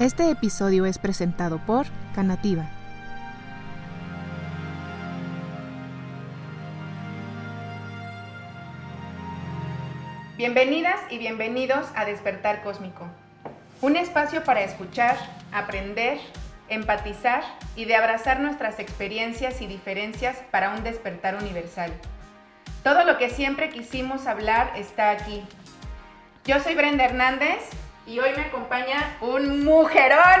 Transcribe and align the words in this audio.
Este 0.00 0.30
episodio 0.30 0.86
es 0.86 0.96
presentado 0.96 1.58
por 1.58 1.84
Canativa. 2.14 2.64
Bienvenidas 10.38 10.98
y 11.10 11.18
bienvenidos 11.18 11.86
a 11.94 12.06
Despertar 12.06 12.62
Cósmico, 12.62 13.08
un 13.82 13.96
espacio 13.96 14.42
para 14.42 14.62
escuchar, 14.62 15.18
aprender, 15.52 16.16
empatizar 16.70 17.42
y 17.76 17.84
de 17.84 17.94
abrazar 17.94 18.40
nuestras 18.40 18.78
experiencias 18.78 19.60
y 19.60 19.66
diferencias 19.66 20.38
para 20.50 20.70
un 20.70 20.82
despertar 20.82 21.34
universal. 21.34 21.92
Todo 22.82 23.04
lo 23.04 23.18
que 23.18 23.28
siempre 23.28 23.68
quisimos 23.68 24.26
hablar 24.26 24.72
está 24.76 25.10
aquí. 25.10 25.42
Yo 26.46 26.58
soy 26.60 26.74
Brenda 26.74 27.04
Hernández 27.04 27.68
y 28.10 28.18
hoy 28.18 28.30
me 28.34 28.42
acompaña 28.42 29.16
un 29.20 29.64
mujerón, 29.64 30.40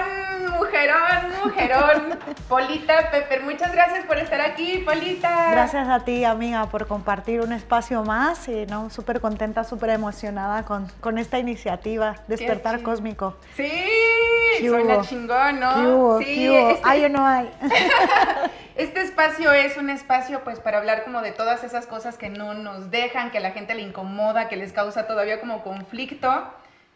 mujerón, 0.58 1.30
mujerón, 1.44 2.18
Polita 2.48 3.12
Pepper. 3.12 3.44
Muchas 3.44 3.70
gracias 3.72 4.04
por 4.06 4.18
estar 4.18 4.40
aquí, 4.40 4.78
Polita. 4.78 5.52
Gracias 5.52 5.88
a 5.88 6.00
ti, 6.00 6.24
amiga, 6.24 6.66
por 6.66 6.88
compartir 6.88 7.40
un 7.40 7.52
espacio 7.52 8.02
más 8.02 8.48
y 8.48 8.66
no 8.66 8.90
súper 8.90 9.20
contenta, 9.20 9.62
súper 9.62 9.90
emocionada 9.90 10.64
con, 10.64 10.88
con 10.98 11.16
esta 11.16 11.38
iniciativa, 11.38 12.16
Despertar 12.26 12.82
Cósmico. 12.82 13.36
Sí, 13.54 13.70
suena 14.66 15.02
chingón, 15.02 15.60
¿no? 15.60 15.74
¿Qué 15.74 15.86
hubo? 15.86 16.18
sí, 16.18 16.24
¿Qué 16.24 16.50
hubo? 16.50 16.70
este- 16.70 16.82
¿Hay 16.88 17.04
o 17.04 17.08
no 17.08 17.24
hay? 17.24 17.50
Este 18.76 19.02
espacio 19.02 19.52
es 19.52 19.76
un 19.76 19.90
espacio 19.90 20.42
pues 20.42 20.58
para 20.58 20.78
hablar 20.78 21.04
como 21.04 21.20
de 21.20 21.32
todas 21.32 21.64
esas 21.64 21.86
cosas 21.86 22.16
que 22.16 22.30
no 22.30 22.54
nos 22.54 22.90
dejan, 22.90 23.30
que 23.30 23.36
a 23.36 23.42
la 23.42 23.50
gente 23.50 23.74
le 23.74 23.82
incomoda, 23.82 24.48
que 24.48 24.56
les 24.56 24.72
causa 24.72 25.06
todavía 25.06 25.38
como 25.38 25.62
conflicto. 25.62 26.44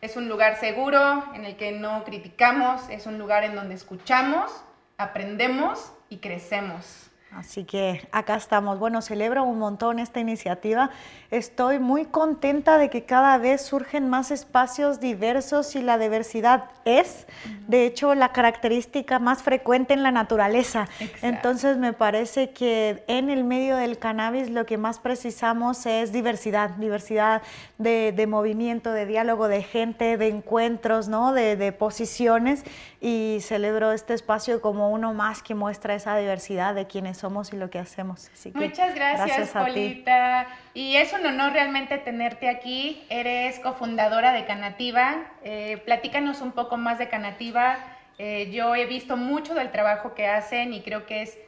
Es 0.04 0.18
un 0.18 0.28
lugar 0.28 0.60
seguro 0.60 1.24
en 1.32 1.46
el 1.46 1.56
que 1.56 1.72
no 1.72 2.04
criticamos, 2.04 2.90
es 2.90 3.06
un 3.06 3.16
lugar 3.16 3.42
en 3.42 3.54
donde 3.54 3.74
escuchamos, 3.74 4.52
aprendemos 4.98 5.92
y 6.10 6.18
crecemos. 6.18 7.08
Así 7.36 7.64
que 7.64 8.06
acá 8.12 8.36
estamos. 8.36 8.78
Bueno, 8.78 9.02
celebro 9.02 9.42
un 9.42 9.58
montón 9.58 9.98
esta 9.98 10.20
iniciativa. 10.20 10.90
Estoy 11.32 11.80
muy 11.80 12.04
contenta 12.04 12.78
de 12.78 12.90
que 12.90 13.04
cada 13.04 13.38
vez 13.38 13.62
surgen 13.62 14.08
más 14.08 14.30
espacios 14.30 15.00
diversos 15.00 15.74
y 15.74 15.82
la 15.82 15.98
diversidad 15.98 16.66
es, 16.84 17.26
de 17.66 17.86
hecho, 17.86 18.14
la 18.14 18.30
característica 18.30 19.18
más 19.18 19.42
frecuente 19.42 19.94
en 19.94 20.04
la 20.04 20.12
naturaleza. 20.12 20.86
Exacto. 21.00 21.26
Entonces, 21.26 21.76
me 21.76 21.92
parece 21.92 22.50
que 22.50 23.02
en 23.08 23.30
el 23.30 23.42
medio 23.42 23.76
del 23.76 23.98
cannabis 23.98 24.50
lo 24.50 24.64
que 24.64 24.78
más 24.78 25.00
precisamos 25.00 25.86
es 25.86 26.12
diversidad, 26.12 26.70
diversidad 26.70 27.42
de, 27.78 28.12
de 28.14 28.26
movimiento, 28.28 28.92
de 28.92 29.06
diálogo, 29.06 29.48
de 29.48 29.62
gente, 29.62 30.16
de 30.16 30.28
encuentros, 30.28 31.08
¿no? 31.08 31.32
de, 31.32 31.56
de 31.56 31.72
posiciones. 31.72 32.62
Y 33.00 33.38
celebro 33.40 33.92
este 33.92 34.14
espacio 34.14 34.60
como 34.60 34.90
uno 34.90 35.12
más 35.14 35.42
que 35.42 35.54
muestra 35.54 35.94
esa 35.94 36.16
diversidad 36.16 36.74
de 36.74 36.86
quienes 36.86 37.23
somos 37.24 37.54
y 37.54 37.56
lo 37.56 37.70
que 37.70 37.78
hacemos. 37.78 38.28
Así 38.34 38.52
que 38.52 38.58
Muchas 38.58 38.94
gracias, 38.94 39.56
a 39.56 39.64
ti. 39.64 39.70
Polita. 39.70 40.46
Y 40.74 40.96
es 40.96 41.10
un 41.14 41.24
honor 41.24 41.54
realmente 41.54 41.96
tenerte 41.96 42.50
aquí. 42.50 43.02
Eres 43.08 43.60
cofundadora 43.60 44.32
de 44.32 44.44
Canativa. 44.44 45.24
Eh, 45.42 45.80
platícanos 45.86 46.42
un 46.42 46.52
poco 46.52 46.76
más 46.76 46.98
de 46.98 47.08
Canativa. 47.08 47.78
Eh, 48.18 48.50
yo 48.52 48.74
he 48.74 48.84
visto 48.84 49.16
mucho 49.16 49.54
del 49.54 49.72
trabajo 49.72 50.12
que 50.12 50.26
hacen 50.26 50.74
y 50.74 50.82
creo 50.82 51.06
que 51.06 51.22
es 51.22 51.38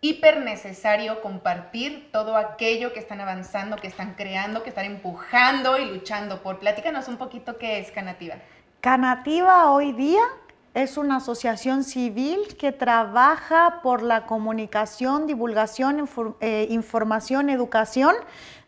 hiper 0.00 0.38
necesario 0.38 1.20
compartir 1.20 2.10
todo 2.12 2.36
aquello 2.36 2.92
que 2.92 3.00
están 3.00 3.20
avanzando, 3.20 3.74
que 3.74 3.88
están 3.88 4.14
creando, 4.14 4.62
que 4.62 4.68
están 4.68 4.84
empujando 4.84 5.78
y 5.78 5.84
luchando 5.86 6.44
por. 6.44 6.60
Platícanos 6.60 7.08
un 7.08 7.16
poquito 7.16 7.58
qué 7.58 7.80
es 7.80 7.90
Canativa. 7.90 8.36
Canativa 8.80 9.72
hoy 9.72 9.90
día 9.90 10.22
es 10.74 10.96
una 10.96 11.16
asociación 11.16 11.82
civil 11.82 12.56
que 12.58 12.72
trabaja 12.72 13.80
por 13.82 14.02
la 14.02 14.26
comunicación, 14.26 15.26
divulgación, 15.26 16.08
eh, 16.40 16.66
información, 16.70 17.50
educación 17.50 18.14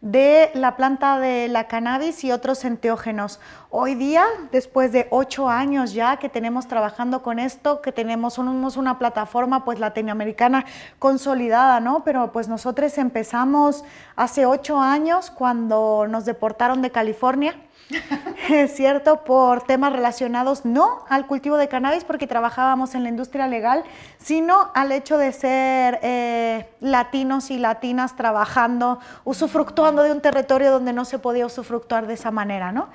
de 0.01 0.51
la 0.55 0.77
planta 0.77 1.21
de 1.21 1.49
la 1.49 1.69
cannabis 1.69 2.25
y 2.25 2.33
otros 2.33 2.65
enteógenos. 2.65 3.39
Hoy 3.69 3.95
día, 3.95 4.25
después 4.51 4.93
de 4.93 5.09
ocho 5.11 5.49
años 5.49 5.93
ya 5.93 6.17
que 6.17 6.31
tenemos 6.31 6.67
trabajando 6.67 7.23
con 7.23 7.39
esto, 7.39 7.83
que 7.83 7.93
tenemos 7.93 8.39
una 8.39 8.99
plataforma 8.99 9.65
pues 9.65 9.79
latinoamericana 9.79 10.65
consolidada, 10.99 11.81
¿no? 11.81 12.03
Pero 12.03 12.33
pues 12.33 12.49
nosotros 12.49 12.97
empezamos 12.97 13.85
hace 14.17 14.47
ocho 14.47 14.81
años 14.81 15.31
cuando 15.31 16.07
nos 16.09 16.25
deportaron 16.25 16.81
de 16.81 16.91
California. 16.91 17.55
Cierto, 18.69 19.25
por 19.25 19.63
temas 19.63 19.93
relacionados 19.93 20.65
no 20.65 21.05
al 21.09 21.27
cultivo 21.27 21.57
de 21.57 21.69
cannabis, 21.69 22.05
porque 22.05 22.27
trabajábamos 22.27 22.95
en 22.95 23.03
la 23.03 23.09
industria 23.09 23.47
legal, 23.47 23.85
sino 24.19 24.71
al 24.75 24.93
hecho 24.93 25.19
de 25.19 25.33
ser 25.33 25.99
eh, 26.03 26.69
latinos 26.81 27.51
y 27.51 27.59
latinas 27.59 28.17
trabajando, 28.17 29.01
usufructuando 29.25 30.03
de 30.03 30.13
un 30.13 30.21
territorio 30.21 30.71
donde 30.71 30.93
no 30.93 31.05
se 31.05 31.19
podía 31.19 31.47
usufructuar 31.47 32.07
de 32.07 32.15
esa 32.15 32.31
manera, 32.31 32.73
¿no? 32.73 32.89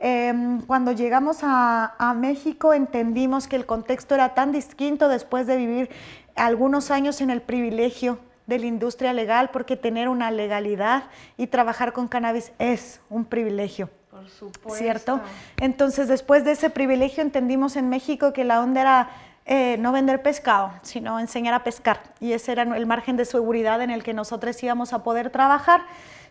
Em, 0.00 0.60
cuando 0.62 0.92
llegamos 0.92 1.38
a, 1.42 1.94
a 1.98 2.14
México 2.14 2.72
entendimos 2.72 3.48
que 3.48 3.56
el 3.56 3.66
contexto 3.66 4.14
era 4.14 4.34
tan 4.34 4.52
distinto 4.52 5.08
después 5.08 5.46
de 5.48 5.56
vivir 5.56 5.90
algunos 6.36 6.92
años 6.92 7.20
en 7.20 7.30
el 7.30 7.42
privilegio 7.42 8.20
de 8.46 8.60
la 8.60 8.66
industria 8.66 9.12
legal, 9.12 9.50
porque 9.52 9.76
tener 9.76 10.08
una 10.08 10.30
legalidad 10.30 11.04
y 11.36 11.48
trabajar 11.48 11.92
con 11.92 12.06
cannabis 12.06 12.52
es 12.58 13.00
un 13.10 13.24
privilegio. 13.24 13.90
Por 14.18 14.28
supuesto. 14.28 14.78
¿cierto? 14.78 15.20
Entonces, 15.60 16.08
después 16.08 16.44
de 16.44 16.52
ese 16.52 16.70
privilegio, 16.70 17.22
entendimos 17.22 17.76
en 17.76 17.88
México 17.88 18.32
que 18.32 18.42
la 18.42 18.60
onda 18.60 18.80
era 18.80 19.10
eh, 19.46 19.76
no 19.78 19.92
vender 19.92 20.22
pescado, 20.22 20.72
sino 20.82 21.20
enseñar 21.20 21.54
a 21.54 21.62
pescar. 21.62 22.00
Y 22.20 22.32
ese 22.32 22.52
era 22.52 22.64
el 22.64 22.86
margen 22.86 23.16
de 23.16 23.24
seguridad 23.24 23.80
en 23.80 23.90
el 23.90 24.02
que 24.02 24.12
nosotros 24.12 24.60
íbamos 24.62 24.92
a 24.92 25.04
poder 25.04 25.30
trabajar. 25.30 25.82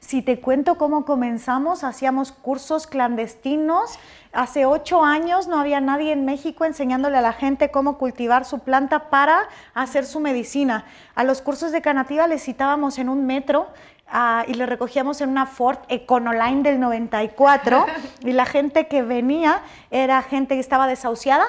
Si 0.02 0.22
te 0.22 0.40
cuento 0.40 0.76
cómo 0.76 1.06
comenzamos, 1.06 1.84
hacíamos 1.84 2.32
cursos 2.32 2.88
clandestinos. 2.88 3.98
Hace 4.34 4.66
ocho 4.66 5.04
años 5.04 5.48
no 5.48 5.60
había 5.60 5.82
nadie 5.82 6.12
en 6.12 6.26
México 6.26 6.66
enseñándole 6.66 7.18
a 7.18 7.22
la 7.22 7.34
gente 7.34 7.72
cómo 7.72 7.98
cultivar 7.98 8.46
su 8.46 8.60
planta 8.60 9.10
para 9.10 9.50
hacer 9.74 10.06
su 10.06 10.20
medicina. 10.20 10.86
A 11.16 11.24
los 11.24 11.42
cursos 11.42 11.72
de 11.72 11.82
canativa 11.82 12.28
les 12.28 12.44
citábamos 12.44 13.00
en 13.00 13.10
un 13.10 13.26
metro 13.26 13.70
Ah, 14.10 14.46
y 14.48 14.54
le 14.54 14.66
recogíamos 14.66 15.20
en 15.22 15.30
una 15.30 15.46
Ford 15.46 15.80
Econoline 15.90 16.64
del 16.64 16.80
94 16.80 17.86
y 18.22 18.32
la 18.32 18.46
gente 18.46 18.88
que 18.88 19.02
venía 19.02 19.62
era 19.92 20.22
gente 20.22 20.56
que 20.56 20.62
estaba 20.62 20.88
desahuciada, 20.88 21.46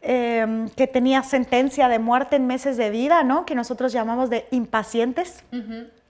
eh, 0.00 0.66
que 0.76 0.86
tenía 0.86 1.22
sentencia 1.22 1.88
de 1.88 1.98
muerte 1.98 2.36
en 2.36 2.46
meses 2.46 2.76
de 2.76 2.90
vida, 2.90 3.22
¿no? 3.24 3.44
que 3.46 3.54
nosotros 3.54 3.92
llamamos 3.92 4.30
de 4.30 4.46
impacientes, 4.50 5.44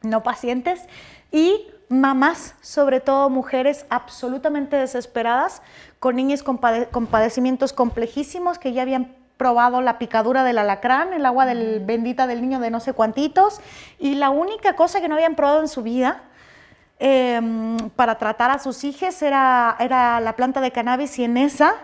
no 0.02 0.22
pacientes, 0.22 0.86
y 1.30 1.66
mamás, 1.88 2.54
sobre 2.62 3.00
todo 3.00 3.28
mujeres 3.30 3.84
absolutamente 3.90 4.76
desesperadas, 4.76 5.62
con 6.00 6.16
niños 6.16 6.42
con, 6.42 6.58
pade- 6.58 6.88
con 6.90 7.06
padecimientos 7.06 7.72
complejísimos 7.72 8.58
que 8.58 8.72
ya 8.72 8.82
habían 8.82 9.14
probado 9.42 9.80
la 9.80 9.98
picadura 9.98 10.44
del 10.44 10.56
alacrán, 10.56 11.12
el 11.12 11.26
agua 11.26 11.46
del, 11.46 11.80
bendita 11.80 12.28
del 12.28 12.42
niño 12.42 12.60
de 12.60 12.70
no 12.70 12.78
sé 12.78 12.92
cuantitos, 12.92 13.60
y 13.98 14.14
la 14.14 14.30
única 14.30 14.76
cosa 14.76 15.00
que 15.00 15.08
no 15.08 15.16
habían 15.16 15.34
probado 15.34 15.58
en 15.58 15.66
su 15.66 15.82
vida 15.82 16.22
eh, 17.00 17.40
para 17.96 18.18
tratar 18.18 18.52
a 18.52 18.60
sus 18.60 18.84
hijos 18.84 19.20
era, 19.20 19.74
era 19.80 20.20
la 20.20 20.36
planta 20.36 20.60
de 20.60 20.70
cannabis 20.70 21.18
y 21.18 21.24
en 21.24 21.38
esa 21.38 21.74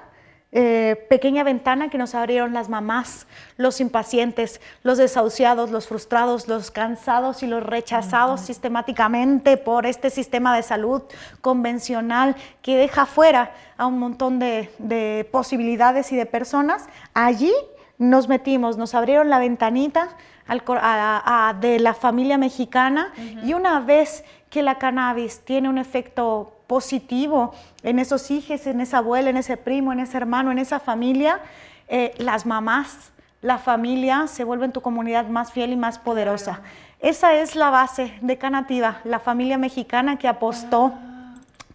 eh, 0.50 1.06
pequeña 1.10 1.44
ventana 1.44 1.90
que 1.90 1.98
nos 1.98 2.14
abrieron 2.14 2.54
las 2.54 2.68
mamás, 2.70 3.26
los 3.58 3.80
impacientes, 3.80 4.60
los 4.82 4.96
desahuciados, 4.96 5.70
los 5.70 5.86
frustrados, 5.88 6.48
los 6.48 6.70
cansados 6.70 7.42
y 7.42 7.46
los 7.46 7.62
rechazados 7.62 8.40
sistemáticamente 8.40 9.56
por 9.58 9.84
este 9.84 10.08
sistema 10.08 10.56
de 10.56 10.62
salud 10.62 11.02
convencional 11.42 12.34
que 12.62 12.76
deja 12.76 13.06
fuera 13.06 13.52
a 13.76 13.86
un 13.86 13.98
montón 13.98 14.38
de, 14.38 14.70
de 14.78 15.28
posibilidades 15.30 16.12
y 16.12 16.16
de 16.16 16.26
personas, 16.26 16.86
allí 17.14 17.52
nos 17.98 18.28
metimos, 18.28 18.76
nos 18.76 18.94
abrieron 18.94 19.28
la 19.28 19.38
ventanita 19.38 20.08
al 20.46 20.62
cor- 20.64 20.78
a- 20.80 21.48
a- 21.48 21.54
de 21.54 21.78
la 21.78 21.94
familia 21.94 22.38
mexicana 22.38 23.12
y 23.44 23.54
una 23.54 23.80
vez 23.80 24.24
que 24.50 24.62
la 24.62 24.78
cannabis 24.78 25.40
tiene 25.44 25.68
un 25.68 25.78
efecto 25.78 26.54
positivo 26.68 27.52
en 27.82 27.98
esos 27.98 28.30
hijos, 28.30 28.64
en 28.68 28.80
esa 28.80 28.98
abuela, 28.98 29.30
en 29.30 29.38
ese 29.38 29.56
primo, 29.56 29.92
en 29.92 29.98
ese 29.98 30.16
hermano, 30.16 30.52
en 30.52 30.60
esa 30.60 30.78
familia, 30.78 31.40
eh, 31.88 32.14
las 32.18 32.46
mamás, 32.46 33.10
la 33.42 33.58
familia 33.58 34.28
se 34.28 34.44
vuelven 34.44 34.72
tu 34.72 34.82
comunidad 34.82 35.26
más 35.26 35.50
fiel 35.50 35.72
y 35.72 35.76
más 35.76 35.98
poderosa. 35.98 36.60
Esa 37.00 37.34
es 37.34 37.56
la 37.56 37.70
base 37.70 38.12
de 38.20 38.36
Canativa, 38.36 39.00
la 39.04 39.18
familia 39.18 39.56
mexicana 39.56 40.18
que 40.18 40.28
apostó 40.28 40.92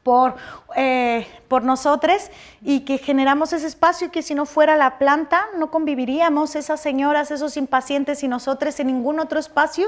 por, 0.04 0.36
eh, 0.76 1.26
por 1.48 1.64
nosotros 1.64 2.30
y 2.62 2.82
que 2.82 2.98
generamos 2.98 3.54
ese 3.54 3.68
espacio 3.68 4.08
y 4.08 4.10
que 4.10 4.22
si 4.22 4.36
no 4.36 4.46
fuera 4.46 4.76
la 4.76 5.00
planta 5.00 5.48
no 5.58 5.72
conviviríamos 5.72 6.56
esas 6.56 6.82
señoras, 6.82 7.32
esos 7.32 7.56
impacientes 7.56 8.24
y 8.24 8.28
nosotros 8.28 8.80
en 8.80 8.88
ningún 8.88 9.20
otro 9.20 9.40
espacio 9.40 9.88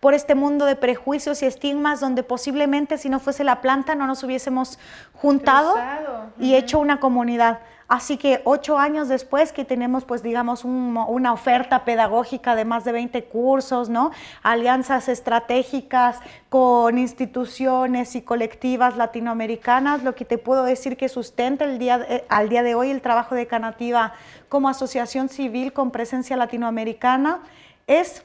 por 0.00 0.14
este 0.14 0.34
mundo 0.34 0.66
de 0.66 0.74
prejuicios 0.74 1.42
y 1.42 1.46
estigmas 1.46 2.00
donde 2.00 2.24
posiblemente 2.24 2.98
si 2.98 3.08
no 3.08 3.20
fuese 3.20 3.44
la 3.44 3.60
planta 3.60 3.94
no 3.94 4.06
nos 4.06 4.22
hubiésemos 4.24 4.78
juntado 5.14 5.74
Cruzado. 5.74 6.26
y 6.40 6.54
hecho 6.56 6.80
una 6.80 6.98
comunidad. 6.98 7.60
Así 7.92 8.16
que 8.16 8.40
ocho 8.44 8.78
años 8.78 9.08
después 9.08 9.52
que 9.52 9.66
tenemos, 9.66 10.06
pues 10.06 10.22
digamos, 10.22 10.64
una 10.64 11.30
oferta 11.30 11.84
pedagógica 11.84 12.56
de 12.56 12.64
más 12.64 12.86
de 12.86 12.92
20 12.92 13.24
cursos, 13.24 13.90
¿no? 13.90 14.12
Alianzas 14.42 15.10
estratégicas 15.10 16.18
con 16.48 16.96
instituciones 16.96 18.16
y 18.16 18.22
colectivas 18.22 18.96
latinoamericanas, 18.96 20.04
lo 20.04 20.14
que 20.14 20.24
te 20.24 20.38
puedo 20.38 20.64
decir 20.64 20.96
que 20.96 21.10
sustenta 21.10 21.66
el 21.66 21.78
día, 21.78 22.06
eh, 22.08 22.24
al 22.30 22.48
día 22.48 22.62
de 22.62 22.74
hoy 22.74 22.90
el 22.90 23.02
trabajo 23.02 23.34
de 23.34 23.46
Canativa 23.46 24.14
como 24.48 24.70
asociación 24.70 25.28
civil 25.28 25.74
con 25.74 25.90
presencia 25.90 26.38
latinoamericana 26.38 27.42
es 27.86 28.24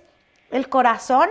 el 0.49 0.69
corazón 0.69 1.27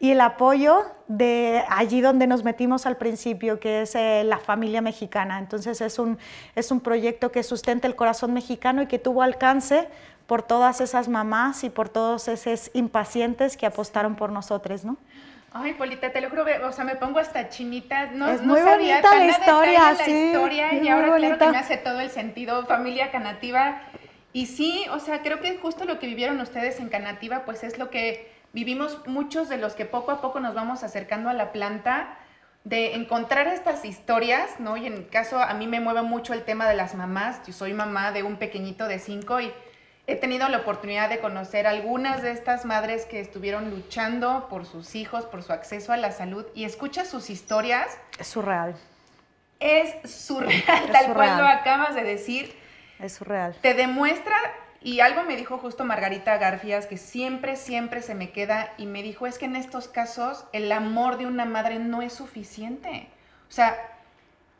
y 0.00 0.12
el 0.12 0.20
apoyo 0.20 0.84
de 1.08 1.64
allí 1.68 2.00
donde 2.00 2.26
nos 2.26 2.44
metimos 2.44 2.86
al 2.86 2.96
principio, 2.96 3.58
que 3.58 3.82
es 3.82 3.94
eh, 3.94 4.22
la 4.24 4.38
familia 4.38 4.80
mexicana. 4.80 5.38
Entonces 5.38 5.80
es 5.80 5.98
un, 5.98 6.18
es 6.54 6.70
un 6.70 6.80
proyecto 6.80 7.32
que 7.32 7.42
sustenta 7.42 7.88
el 7.88 7.96
corazón 7.96 8.32
mexicano 8.32 8.82
y 8.82 8.86
que 8.86 8.98
tuvo 8.98 9.22
alcance 9.22 9.88
por 10.26 10.42
todas 10.42 10.80
esas 10.80 11.08
mamás 11.08 11.64
y 11.64 11.70
por 11.70 11.88
todos 11.88 12.28
esos 12.28 12.70
impacientes 12.74 13.56
que 13.56 13.66
apostaron 13.66 14.14
por 14.14 14.30
nosotros, 14.30 14.84
¿no? 14.84 14.98
Ay, 15.52 15.72
Polita, 15.74 16.12
te 16.12 16.20
lo 16.20 16.28
juro, 16.28 16.44
o 16.66 16.72
sea, 16.72 16.84
me 16.84 16.94
pongo 16.94 17.18
hasta 17.18 17.48
chinita. 17.48 18.06
No, 18.12 18.28
es 18.28 18.42
muy 18.42 18.60
bonita 18.60 19.16
la 19.16 19.26
historia, 19.26 19.96
sí. 20.04 20.12
La 20.12 20.26
historia 20.26 20.74
y 20.74 20.88
ahora 20.88 21.16
claro 21.16 21.38
que 21.38 21.46
me 21.46 21.56
hace 21.56 21.78
todo 21.78 22.00
el 22.00 22.10
sentido. 22.10 22.66
Familia 22.66 23.10
Canativa. 23.10 23.80
Y 24.34 24.44
sí, 24.44 24.84
o 24.92 24.98
sea, 24.98 25.22
creo 25.22 25.40
que 25.40 25.56
justo 25.56 25.86
lo 25.86 25.98
que 25.98 26.06
vivieron 26.06 26.38
ustedes 26.40 26.78
en 26.78 26.90
Canativa, 26.90 27.44
pues 27.46 27.64
es 27.64 27.78
lo 27.78 27.88
que 27.88 28.30
vivimos 28.52 29.06
muchos 29.06 29.48
de 29.48 29.58
los 29.58 29.74
que 29.74 29.84
poco 29.84 30.10
a 30.10 30.20
poco 30.20 30.40
nos 30.40 30.54
vamos 30.54 30.82
acercando 30.82 31.28
a 31.28 31.34
la 31.34 31.52
planta, 31.52 32.18
de 32.64 32.94
encontrar 32.94 33.46
estas 33.46 33.84
historias, 33.84 34.60
¿no? 34.60 34.76
Y 34.76 34.86
en 34.86 34.92
el 34.92 35.08
caso, 35.08 35.40
a 35.40 35.54
mí 35.54 35.66
me 35.66 35.80
mueve 35.80 36.02
mucho 36.02 36.34
el 36.34 36.44
tema 36.44 36.68
de 36.68 36.74
las 36.74 36.94
mamás. 36.94 37.40
Yo 37.46 37.52
soy 37.52 37.72
mamá 37.72 38.12
de 38.12 38.22
un 38.22 38.36
pequeñito 38.36 38.88
de 38.88 38.98
cinco 38.98 39.40
y 39.40 39.52
he 40.06 40.16
tenido 40.16 40.48
la 40.48 40.58
oportunidad 40.58 41.08
de 41.08 41.18
conocer 41.18 41.66
algunas 41.66 42.22
de 42.22 42.32
estas 42.32 42.64
madres 42.64 43.06
que 43.06 43.20
estuvieron 43.20 43.70
luchando 43.70 44.48
por 44.50 44.66
sus 44.66 44.94
hijos, 44.94 45.24
por 45.24 45.42
su 45.42 45.52
acceso 45.52 45.92
a 45.92 45.96
la 45.96 46.12
salud 46.12 46.46
y 46.54 46.64
escuchas 46.64 47.08
sus 47.08 47.30
historias. 47.30 47.96
Es 48.18 48.28
surreal. 48.28 48.74
Es 49.60 50.10
surreal, 50.10 50.90
tal 50.92 51.14
cual 51.14 51.38
lo 51.38 51.46
acabas 51.46 51.94
de 51.94 52.04
decir. 52.04 52.54
Es 52.98 53.14
surreal. 53.14 53.54
Te 53.62 53.74
demuestra 53.74 54.36
y 54.80 55.00
algo 55.00 55.24
me 55.24 55.36
dijo 55.36 55.58
justo 55.58 55.84
Margarita 55.84 56.38
Garfias 56.38 56.86
que 56.86 56.96
siempre, 56.96 57.56
siempre 57.56 58.00
se 58.00 58.14
me 58.14 58.30
queda 58.30 58.72
y 58.78 58.86
me 58.86 59.02
dijo, 59.02 59.26
es 59.26 59.38
que 59.38 59.46
en 59.46 59.56
estos 59.56 59.88
casos 59.88 60.44
el 60.52 60.70
amor 60.70 61.18
de 61.18 61.26
una 61.26 61.44
madre 61.44 61.78
no 61.78 62.00
es 62.00 62.12
suficiente. 62.12 63.08
O 63.48 63.52
sea, 63.52 63.76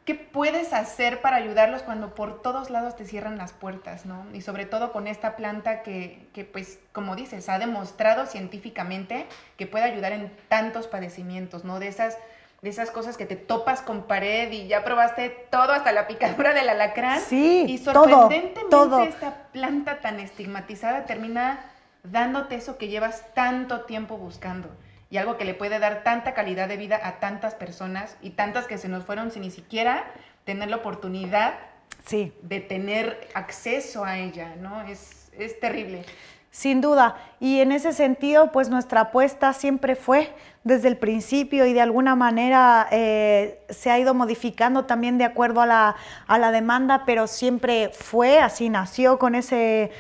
¿qué 0.05 0.17
puedes 0.17 0.73
hacer 0.73 1.21
para 1.21 1.37
ayudarlos 1.37 1.83
cuando 1.83 2.17
por 2.17 2.43
todos 2.43 2.69
lados 2.69 2.97
te 2.97 3.05
cierran 3.05 3.39
las 3.39 3.53
puertas, 3.53 4.07
¿no? 4.07 4.27
Y 4.33 4.41
sobre 4.41 4.67
todo 4.67 4.91
con 4.91 5.07
esta 5.07 5.37
planta 5.37 5.83
que, 5.83 6.27
que 6.33 6.45
pues, 6.45 6.81
como 6.93 7.15
dices, 7.15 7.49
ha 7.49 7.61
demostrado 7.61 8.27
científicamente 8.27 9.27
que 9.57 9.67
puede 9.67 9.85
ayudar 9.85 10.13
en 10.13 10.33
tantos 10.49 10.89
padecimientos, 10.89 11.65
¿no? 11.65 11.79
De 11.79 11.89
esas 11.89 12.19
de 12.63 12.71
esas 12.71 12.91
cosas 12.91 13.17
que 13.17 13.27
te 13.27 13.37
topas 13.37 13.83
con 13.83 14.05
pared 14.05 14.51
y 14.51 14.67
ya 14.67 14.85
probaste 14.85 15.31
todo, 15.51 15.73
hasta 15.73 15.93
la 15.93 16.09
picadura 16.09 16.55
del 16.55 16.69
alacrán. 16.69 17.21
Sí, 17.21 17.65
y 17.69 17.79
sorprendentemente 17.79 18.61
esta 19.09 19.49
planta 19.53 20.01
tan 20.01 20.19
estigmatizada 20.19 21.07
termina 21.07 21.61
dándote 22.03 22.57
eso 22.57 22.77
que 22.77 22.89
llevas 22.89 23.33
tanto 23.35 23.83
tiempo 23.83 24.17
buscando 24.17 24.69
y 25.11 25.17
algo 25.17 25.37
que 25.37 25.45
le 25.45 25.55
puede 25.55 25.79
dar 25.79 26.03
tanta 26.03 26.35
calidad 26.35 26.69
de 26.69 26.77
vida 26.77 27.01
a 27.03 27.21
tantas 27.21 27.55
personas 27.55 28.17
y 28.23 28.31
tantas 28.31 28.67
que 28.67 28.79
se 28.79 28.89
nos 28.89 29.05
fueron 29.05 29.31
sin 29.31 29.43
ni 29.43 29.51
siquiera 29.51 30.05
tener 30.45 30.69
la 30.69 30.77
oportunidad 30.77 31.55
sí. 32.05 32.33
de 32.43 32.61
tener 32.61 33.29
acceso 33.35 34.05
a 34.05 34.19
ella, 34.19 34.57
¿no? 34.57 34.83
Es, 34.83 35.31
es 35.33 35.59
terrible. 35.61 36.05
Sin 36.59 36.81
duda. 36.81 37.15
Y 37.39 37.61
en 37.61 37.71
ese 37.71 37.93
sentido, 37.93 38.51
pues 38.51 38.69
nuestra 38.69 39.03
apuesta 39.03 39.53
siempre 39.53 39.95
fue 39.95 40.35
desde 40.65 40.89
el 40.89 40.97
principio 40.97 41.67
y 41.67 41.73
de 41.73 41.81
alguna 41.81 42.17
manera 42.17 42.89
eh, 42.91 43.61
se 43.69 43.93
ha 43.93 43.99
ido 44.01 44.13
modificando 44.13 44.85
también 44.85 45.19
de 45.19 45.25
acuerdo 45.25 45.61
a 45.61 45.67
la, 45.67 45.95
a 46.27 46.37
la, 46.37 46.51
demanda, 46.51 47.05
pero 47.07 47.29
siempre 47.29 47.93
fue, 47.97 48.41
así 48.41 48.71
nació 48.71 49.21
con 49.21 49.37
ese, 49.37 49.93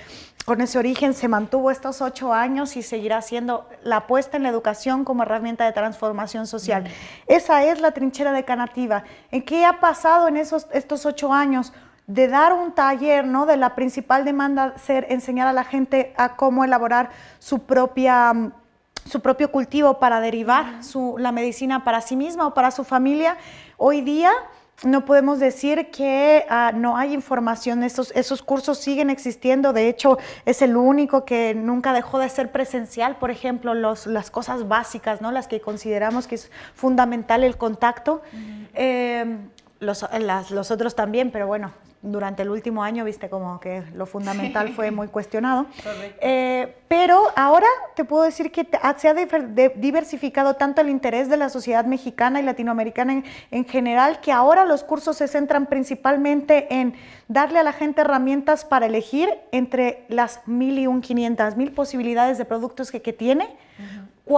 con 0.47 0.61
ese 0.61 0.81
origen, 0.81 1.15
se 1.15 1.29
mantuvo 1.29 1.71
estos 1.71 2.03
ocho 2.03 2.35
años 2.35 2.77
y 2.77 2.83
seguirá 2.83 3.23
siendo 3.23 3.69
la 3.85 3.99
apuesta 3.99 4.37
en 4.37 4.43
la 4.43 4.49
educación 4.49 5.05
como 5.05 5.23
herramienta 5.23 5.65
de 5.65 5.71
transformación 5.71 6.49
social. 6.49 6.89
Esa 7.29 7.63
es 7.63 7.81
la 7.81 7.93
trinchera 7.93 8.33
de 8.33 8.45
Canativa. 8.45 9.05
¿En 9.31 9.43
qué 9.43 9.65
ha 9.65 9.79
pasado 9.79 10.27
en 10.27 10.37
esos, 10.37 10.67
estos 10.73 11.07
ocho 11.07 11.33
años? 11.33 11.73
De 12.09 12.27
dar 12.27 12.55
un 12.55 12.73
taller, 12.73 13.27
¿no? 13.27 13.47
De 13.47 13.57
la 13.57 13.75
principal 13.77 14.25
demanda 14.25 14.77
ser 14.79 15.07
enseñar 15.11 15.47
a 15.47 15.53
la 15.53 15.63
gente 15.63 16.15
a 16.17 16.35
cómo 16.37 16.65
elaborar 16.65 17.11
su 17.39 17.61
propia 17.61 18.53
su 19.05 19.21
propio 19.23 19.51
cultivo 19.51 19.99
para 19.99 20.21
derivar 20.21 20.85
su, 20.85 21.17
la 21.19 21.33
medicina 21.33 21.83
para 21.83 22.03
sí 22.03 22.15
misma 22.15 22.47
o 22.47 22.53
para 22.53 22.71
su 22.71 22.85
familia. 22.85 23.39
Hoy 23.79 24.03
día 24.03 24.31
no 24.85 25.07
podemos 25.07 25.39
decir 25.39 25.91
que 25.91 26.45
ah, 26.51 26.73
no 26.75 26.97
hay 26.97 27.15
información, 27.15 27.83
esos, 27.83 28.11
esos 28.15 28.43
cursos 28.43 28.79
siguen 28.79 29.09
existiendo, 29.09 29.73
de 29.73 29.89
hecho 29.89 30.19
es 30.45 30.61
el 30.61 30.77
único 30.77 31.25
que 31.25 31.55
nunca 31.55 31.95
dejó 31.95 32.19
de 32.19 32.29
ser 32.29 32.53
presencial, 32.53 33.17
por 33.17 33.31
ejemplo, 33.31 33.73
los, 33.73 34.07
las 34.07 34.31
cosas 34.31 34.69
básicas, 34.69 35.23
¿no? 35.23 35.33
las 35.33 35.49
que 35.49 35.61
consideramos 35.61 36.27
que 36.27 36.35
es 36.35 36.51
fundamental 36.75 37.45
el 37.45 37.57
contacto. 37.57 38.21
Eh, 38.75 39.39
los, 39.81 40.05
los, 40.51 40.71
otros 40.71 40.97
también, 40.97 41.31
pero 41.31 41.47
bueno, 41.47 41.73
durante 42.01 42.43
el 42.43 42.51
último 42.51 42.85
año, 42.85 43.05
viste 43.05 43.29
como 43.29 43.59
que 43.59 43.83
lo 43.95 44.07
fundamental 44.07 44.69
fue 44.71 44.91
muy 44.91 45.09
cuestionado. 45.09 45.67
Eh, 46.21 46.77
pero 46.87 47.21
ahora 47.35 47.67
te 47.97 48.05
puedo 48.05 48.23
decir 48.23 48.53
que 48.53 48.69
se 48.99 49.09
ha 49.09 49.15
diversificado 49.15 50.55
tanto 50.55 50.81
el 50.81 50.91
interés 50.91 51.29
de 51.29 51.37
la 51.37 51.49
sociedad 51.49 51.85
mexicana 51.85 52.41
y 52.41 52.45
latinoamericana 52.45 53.25
en, 53.51 53.65
general, 53.65 54.21
que 54.21 54.31
ahora 54.31 54.65
los 54.65 54.85
cursos 54.85 55.17
se 55.17 55.27
centran 55.27 55.67
principalmente 55.67 56.73
en 56.73 56.95
darle 57.27 57.59
a 57.59 57.63
la 57.65 57.73
gente 57.73 58.03
herramientas 58.03 58.65
para 58.65 58.87
elegir 58.87 59.29
entre 59.51 60.05
las 60.09 60.47
mil 60.47 60.79
y 60.79 60.87
un 60.87 61.01
quinientas 61.01 61.57
mil 61.57 61.73
posibilidades 61.73 62.39
de 62.39 62.45
productos 62.45 62.93
que, 62.93 63.03
que 63.03 63.13
tiene. 63.13 63.57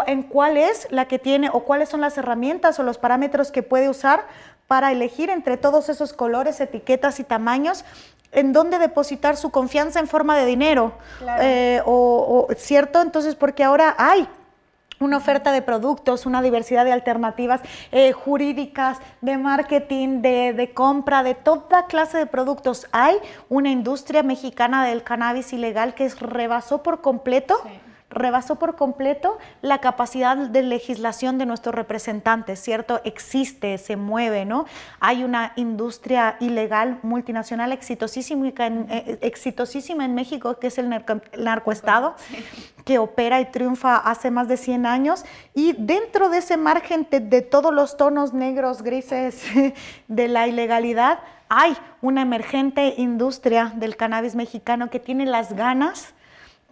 en 0.07 0.23
cuál 0.23 0.57
es 0.57 0.87
la 0.91 1.09
que 1.09 1.19
tiene 1.19 1.51
o 1.53 1.65
cuáles 1.65 1.89
son 1.89 2.01
las 2.01 2.17
herramientas 2.17 2.79
o 2.79 2.85
los 2.85 2.97
parámetros 2.97 3.51
que 3.51 3.62
puede 3.62 3.89
usar 3.89 4.25
para 4.71 4.93
elegir 4.93 5.31
entre 5.31 5.57
todos 5.57 5.89
esos 5.89 6.13
colores, 6.13 6.61
etiquetas 6.61 7.19
y 7.19 7.25
tamaños 7.25 7.85
en 8.31 8.53
dónde 8.53 8.79
depositar 8.79 9.37
su 9.37 9.50
confianza 9.50 9.99
en 9.99 10.07
forma 10.07 10.39
de 10.39 10.47
dinero. 10.47 10.93
Eh, 11.41 11.83
o, 11.85 12.47
¿Cierto? 12.57 13.03
Entonces, 13.03 13.35
porque 13.35 13.65
ahora 13.65 13.97
hay 13.99 14.29
una 15.00 15.17
oferta 15.17 15.50
de 15.50 15.61
productos, 15.61 16.25
una 16.25 16.41
diversidad 16.41 16.85
de 16.85 16.93
alternativas 16.93 17.62
eh, 17.91 18.12
jurídicas, 18.12 18.99
de 19.21 19.39
marketing, 19.39 20.23
de, 20.23 20.71
compra, 20.73 21.25
de 21.25 21.35
toda 21.35 21.87
clase 21.87 22.19
de 22.19 22.27
productos. 22.27 22.87
Hay 22.93 23.17
una 23.49 23.71
industria 23.71 24.23
mexicana 24.23 24.87
del 24.87 25.03
cannabis 25.03 25.53
ilegal 25.53 25.95
que 25.95 26.09
rebasó 26.11 26.85
por 26.85 27.00
completo 27.00 27.61
rebasó 28.11 28.57
por 28.57 28.76
completo 28.76 29.38
la 29.62 29.79
capacidad 29.79 30.37
de 30.37 30.62
legislación 30.62 31.38
de 31.38 31.47
nuestros 31.47 31.75
representantes, 31.75 32.61
¿cierto? 32.61 33.00
Existe, 33.05 33.79
se 33.79 33.97
mueve, 33.97 34.45
¿no? 34.45 34.67
Hay 34.99 35.23
una 35.25 35.52
industria 35.57 36.37
ilegal 36.40 36.99
multinacional 37.02 37.73
exitosísima 37.73 38.49
en, 38.59 38.87
eh, 38.90 39.19
exitosísima 39.23 40.05
en 40.05 40.14
México, 40.14 40.59
que 40.59 40.67
es 40.67 40.79
el 40.79 40.88
narcoestado, 41.38 42.17
que 42.85 42.99
opera 42.99 43.40
y 43.40 43.47
triunfa 43.47 43.97
hace 43.97 44.31
más 44.31 44.49
de 44.49 44.57
100 44.57 44.87
años, 44.87 45.25
y 45.55 45.73
dentro 45.73 46.29
de 46.29 46.38
ese 46.38 46.57
margen 46.57 47.07
de, 47.11 47.21
de 47.21 47.43
todos 47.43 47.73
los 47.73 47.97
tonos 47.97 48.33
negros, 48.33 48.83
grises 48.83 49.43
de 50.09 50.29
la 50.29 50.49
ilegalidad, 50.49 51.21
hay 51.49 51.76
una 52.00 52.23
emergente 52.23 52.95
industria 52.97 53.73
del 53.75 53.97
cannabis 53.97 54.35
mexicano 54.35 54.90
que 54.90 55.00
tiene 55.00 55.26
las 55.26 55.52
ganas, 55.52 56.14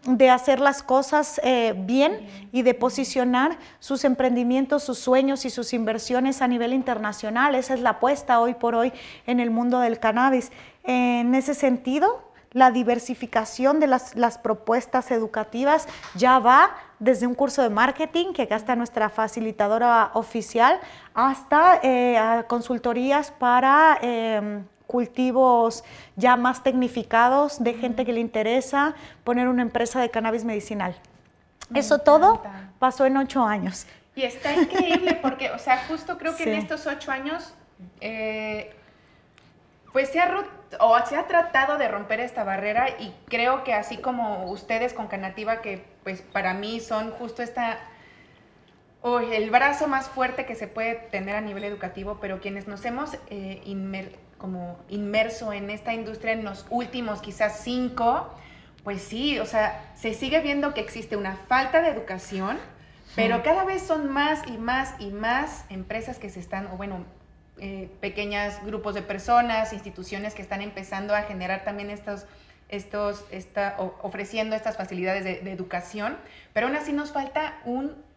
de 0.05 0.31
hacer 0.31 0.61
las 0.61 0.83
cosas 0.83 1.40
eh, 1.45 1.75
bien 1.76 2.26
y 2.52 2.62
de 2.62 2.75
posicionar 2.75 3.59
sus 3.78 4.05
emprendimientos, 4.05 4.83
sus 4.83 4.99
sueños 4.99 5.45
y 5.45 5.50
sus 5.50 5.73
inversiones 5.73 6.40
a 6.40 6.49
nivel 6.49 6.73
internacional. 6.73 7.55
Esa 7.55 7.75
es 7.75 7.81
la 7.81 7.90
apuesta 7.90 8.40
hoy 8.40 8.55
por 8.55 8.75
hoy 8.75 8.93
en 9.26 9.40
el 9.40 9.50
mundo 9.50 9.81
del 9.81 9.99
cannabis. 9.99 10.50
En 10.85 11.35
ese 11.35 11.55
sentido, 11.55 12.28
la 12.52 12.71
diversificación 12.71 13.81
de 13.81 13.87
las, 13.87 14.38
propuestas 14.43 15.11
educativas 15.11 15.87
ya 16.14 16.38
va 16.38 16.71
desde 16.99 17.26
un 17.26 17.35
curso 17.35 17.62
de 17.62 17.71
marketing, 17.71 18.33
que 18.33 18.43
acá 18.43 18.57
está 18.57 18.75
nuestra 18.75 19.11
facilitadora 19.11 20.11
oficial, 20.14 20.81
hasta 21.14 21.81
eh, 21.83 22.45
consultorías 22.49 23.31
para... 23.31 23.99
Em, 24.00 24.64
cultivos 24.88 25.85
ya 26.16 26.37
más 26.37 26.64
tecnificados 26.64 27.62
de 27.62 27.75
gente 27.75 28.04
que 28.04 28.12
le 28.12 28.18
interesa 28.18 28.97
poner 29.23 29.47
una 29.47 29.62
empresa 29.62 30.00
de 30.00 30.11
cannabis 30.11 30.45
medicinal. 30.45 30.97
Eso 31.73 31.99
todo 31.99 32.42
pasó 32.80 33.07
en 33.07 33.16
ocho 33.16 33.45
años. 33.45 33.87
Y 34.16 34.23
está 34.25 34.52
increíble 34.52 35.16
porque, 35.23 35.50
o 35.52 35.59
sea, 35.61 35.85
justo 35.87 36.18
creo 36.18 36.35
que 36.35 36.42
en 36.42 36.54
estos 36.54 36.88
ocho 36.88 37.12
años, 37.12 37.54
eh, 38.00 38.75
Pues 39.92 40.11
se 40.11 40.21
ha, 40.21 40.45
o 40.80 40.99
se 41.07 41.16
ha 41.16 41.26
tratado 41.26 41.78
de 41.78 41.88
romper 41.88 42.21
esta 42.21 42.45
barrera 42.45 42.88
y 42.99 43.12
creo 43.26 43.64
que 43.64 43.75
así 43.75 43.97
como 43.99 44.50
ustedes 44.50 44.92
con 44.92 45.07
Canativa, 45.09 45.61
que 45.61 45.85
pues 46.02 46.23
para 46.23 46.54
mí 46.54 46.80
son 46.80 47.11
justo 47.12 47.42
esta 47.42 47.78
el 49.33 49.50
brazo 49.50 49.87
más 49.87 50.09
fuerte 50.09 50.45
que 50.45 50.54
se 50.54 50.66
puede 50.66 50.95
tener 50.95 51.37
a 51.37 51.40
nivel 51.40 51.64
educativo, 51.64 52.18
pero 52.21 52.40
quienes 52.40 52.66
nos 52.66 52.85
hemos 52.85 53.14
eh, 53.30 53.62
como 54.38 54.78
inmerso 54.88 55.52
en 55.52 55.71
esta 55.71 55.92
industria 55.92 56.33
en 56.33 56.45
los 56.45 56.66
últimos 56.71 57.21
quizás 57.21 57.61
cinco, 57.62 58.33
pues 58.85 59.02
sí, 59.02 59.38
o 59.38 59.47
sea, 59.47 59.92
se 59.97 60.14
sigue 60.14 60.40
viendo 60.40 60.73
que 60.75 60.80
existe 60.80 61.16
una 61.16 61.37
falta 61.37 61.83
de 61.83 61.88
educación, 61.88 62.59
pero 63.16 63.42
cada 63.42 63.64
vez 63.64 63.83
son 63.83 64.11
más 64.11 64.47
y 64.47 64.57
más 64.59 64.95
y 64.99 65.11
más 65.11 65.64
empresas 65.68 66.18
que 66.18 66.30
se 66.30 66.40
están, 66.40 66.68
o 66.68 66.76
bueno, 66.76 67.04
eh, 67.59 67.90
pequeños 68.00 68.54
grupos 68.64 68.95
de 68.95 69.02
personas, 69.02 69.73
instituciones 69.73 70.35
que 70.35 70.42
están 70.42 70.62
empezando 70.62 71.14
a 71.14 71.23
generar 71.23 71.64
también 71.64 71.90
estos, 71.90 72.26
estos, 72.68 73.25
está, 73.33 73.76
ofreciendo 74.02 74.54
estas 74.54 74.76
facilidades 74.76 75.25
de, 75.25 75.40
de 75.40 75.52
educación, 75.52 76.16
pero 76.52 76.68
aún 76.68 76.76
así 76.76 76.92
nos 76.92 77.11
falta 77.11 77.59
un 77.64 78.09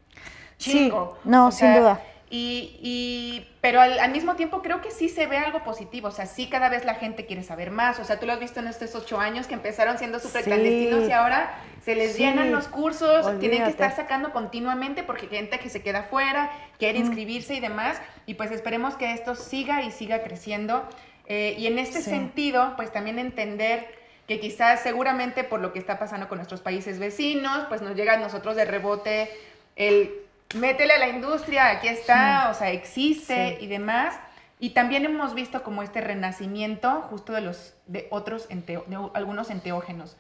Sí, 0.62 0.92
no, 1.24 1.52
sin 1.52 1.74
duda. 1.74 2.00
Y, 2.34 2.80
y, 2.82 3.46
pero 3.60 3.82
al, 3.82 4.10
mismo 4.14 4.36
tiempo 4.38 4.62
creo 4.62 4.80
que 4.80 4.90
sí 4.90 5.10
se 5.10 5.28
ve 5.28 5.38
algo 5.38 5.66
positivo, 5.66 6.08
o 6.08 6.12
sea, 6.12 6.26
sí 6.26 6.48
cada 6.48 6.70
vez 6.70 6.86
la 6.86 6.96
gente 6.96 7.26
quiere 7.26 7.44
saber 7.44 7.72
más, 7.72 8.00
o 8.00 8.06
sea, 8.06 8.22
tú 8.22 8.26
lo 8.26 8.32
has 8.32 8.40
visto 8.40 8.62
en 8.62 8.68
estos 8.68 8.96
ocho 8.96 9.20
años 9.20 9.48
que 9.48 9.54
empezaron 9.54 9.98
siendo 9.98 10.18
súper 10.18 10.46
clandestinos 10.46 11.10
y 11.10 11.12
ahora 11.12 11.54
se 11.84 11.94
les 11.94 12.18
llenan 12.18 12.54
los 12.54 12.70
cursos, 12.70 13.38
tienen 13.40 13.66
que 13.66 13.70
estar 13.70 13.94
sacando 13.94 14.32
continuamente 14.32 15.04
porque 15.04 15.26
hay 15.26 15.40
gente 15.40 15.60
que 15.60 15.70
se 15.70 15.82
queda 15.82 16.04
fuera, 16.04 16.50
quiere 16.80 17.00
inscribirse 17.00 17.54
y 17.56 17.60
demás, 17.60 18.02
y 18.26 18.36
pues 18.36 18.50
esperemos 18.52 18.96
que 18.96 19.12
esto 19.12 19.36
siga 19.36 19.82
y 19.82 19.92
siga 19.92 20.24
creciendo. 20.24 20.88
Eh, 21.28 21.56
y 21.58 21.68
en 21.68 21.80
este 21.80 22.02
sentido, 22.02 22.76
pues 22.78 22.94
también 22.94 23.20
entender 23.20 23.94
que 24.26 24.40
quizás 24.40 24.80
seguramente 24.80 25.44
por 25.44 25.60
lo 25.60 25.74
que 25.74 25.80
está 25.80 26.00
pasando 26.00 26.30
con 26.30 26.38
nuestros 26.38 26.62
países 26.62 26.98
vecinos, 26.98 27.66
pues 27.68 27.82
nos 27.82 27.94
llega 27.94 28.14
a 28.14 28.18
nosotros 28.18 28.56
de 28.56 28.64
rebote 28.64 29.30
el 29.76 30.14
métele 30.54 30.94
a 30.94 31.00
la 31.00 31.08
industria, 31.08 31.70
aquí 31.70 31.88
está, 31.88 32.50
o 32.50 32.54
sea, 32.54 32.70
existe 32.70 33.58
y 33.60 33.68
demás. 33.68 34.16
Y 34.60 34.72
también 34.72 35.06
hemos 35.06 35.34
visto 35.34 35.64
como 35.64 35.82
este 35.82 36.02
renacimiento 36.02 37.02
justo 37.10 37.34
de 37.34 37.42
los 37.42 37.74
de 37.88 38.08
otros 38.12 38.48
de 38.48 38.80
algunos 39.14 39.50
enteógenos. 39.50 40.18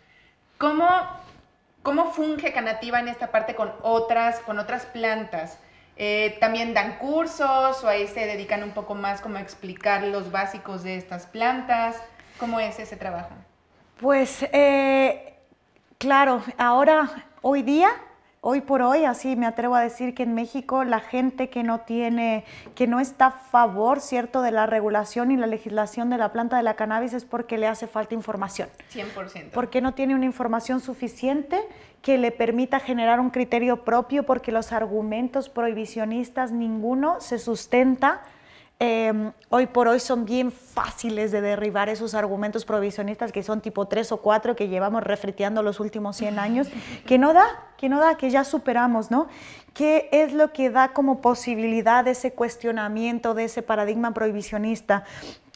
¿Cómo, 0.58 0.88
¿Cómo 1.84 2.12
funge 2.12 2.52
Canativa 2.52 3.00
en 3.00 3.08
esta 3.08 3.32
parte 3.32 3.56
con 3.56 3.72
otras, 3.84 4.40
con 4.40 4.58
otras 4.58 4.86
plantas? 4.88 5.60
Eh, 5.96 6.38
también 6.40 6.74
dan 6.74 6.98
cursos 6.98 7.84
o 7.84 7.88
ahí 7.88 8.08
se 8.08 8.26
dedican 8.26 8.64
un 8.64 8.72
poco 8.72 8.96
más 8.96 9.22
como 9.22 9.38
a 9.38 9.42
explicar 9.42 10.04
los 10.04 10.32
básicos 10.32 10.82
de 10.84 10.96
estas 10.96 11.28
plantas. 11.28 12.02
¿Cómo 12.40 12.60
es 12.60 12.80
ese 12.80 12.96
trabajo? 12.96 13.30
Pues 14.00 14.44
eh, 14.52 15.36
claro, 16.00 16.42
ahora, 16.58 17.28
hoy 17.44 17.62
día 17.62 17.92
Hoy 18.44 18.62
por 18.62 18.82
hoy, 18.82 19.06
así 19.06 19.36
me 19.36 19.46
atrevo 19.46 19.76
a 19.76 19.82
decir 19.82 20.16
que 20.16 20.24
en 20.24 20.34
México 20.34 20.84
la 20.84 21.00
gente 21.00 21.52
que 21.52 21.62
no 21.62 21.82
tiene, 21.82 22.44
que 22.74 22.88
no 22.88 23.00
está 23.00 23.28
a 23.28 23.32
favor, 23.32 24.02
¿cierto?, 24.02 24.42
de 24.42 24.50
la 24.50 24.66
regulación 24.66 25.30
y 25.30 25.38
la 25.38 25.46
legislación 25.46 26.10
de 26.10 26.18
la 26.18 26.32
planta 26.32 26.58
de 26.58 26.64
la 26.64 26.74
cannabis 26.74 27.14
es 27.14 27.24
porque 27.24 27.60
le 27.60 27.68
hace 27.68 27.86
falta 27.86 28.16
información. 28.16 28.68
100%. 28.92 29.52
Porque 29.52 29.80
no 29.80 29.94
tiene 29.94 30.16
una 30.16 30.26
información 30.26 30.80
suficiente 30.80 31.62
que 32.02 32.18
le 32.18 32.32
permita 32.32 32.80
generar 32.80 33.20
un 33.20 33.30
criterio 33.30 33.84
propio, 33.84 34.24
porque 34.26 34.52
los 34.52 34.72
argumentos 34.72 35.48
prohibicionistas, 35.48 36.52
ninguno 36.52 37.22
se 37.22 37.38
sustenta 37.38 38.22
Em, 38.84 39.32
hoy 39.50 39.68
por 39.68 39.88
hoy 39.88 40.00
son 40.00 40.26
bien 40.26 40.52
fáciles 40.52 41.32
de 41.32 41.40
derribar 41.40 41.88
esos 41.88 42.16
argumentos 42.16 42.66
provisionistas 42.66 43.32
que 43.32 43.44
son 43.44 43.62
tipo 43.62 43.86
3 43.88 44.12
o 44.12 44.18
4 44.18 44.56
que 44.56 44.70
llevamos 44.70 45.04
refriteando 45.04 45.62
los 45.62 45.80
últimos 45.80 46.18
100 46.18 46.40
años, 46.40 46.68
que 47.06 47.20
no 47.20 47.32
da, 47.32 47.46
que 47.78 47.90
no 47.90 48.00
da, 48.00 48.18
que 48.18 48.32
ya 48.32 48.44
superamos, 48.44 49.12
¿no? 49.12 49.28
¿Qué 49.76 50.10
es 50.12 50.34
lo 50.34 50.52
que 50.52 50.72
da 50.72 50.94
como 50.94 51.22
posibilidad 51.22 52.08
ese 52.08 52.34
cuestionamiento, 52.34 53.36
de 53.36 53.44
ese 53.44 53.62
paradigma 53.62 54.16
prohibicionista? 54.16 55.04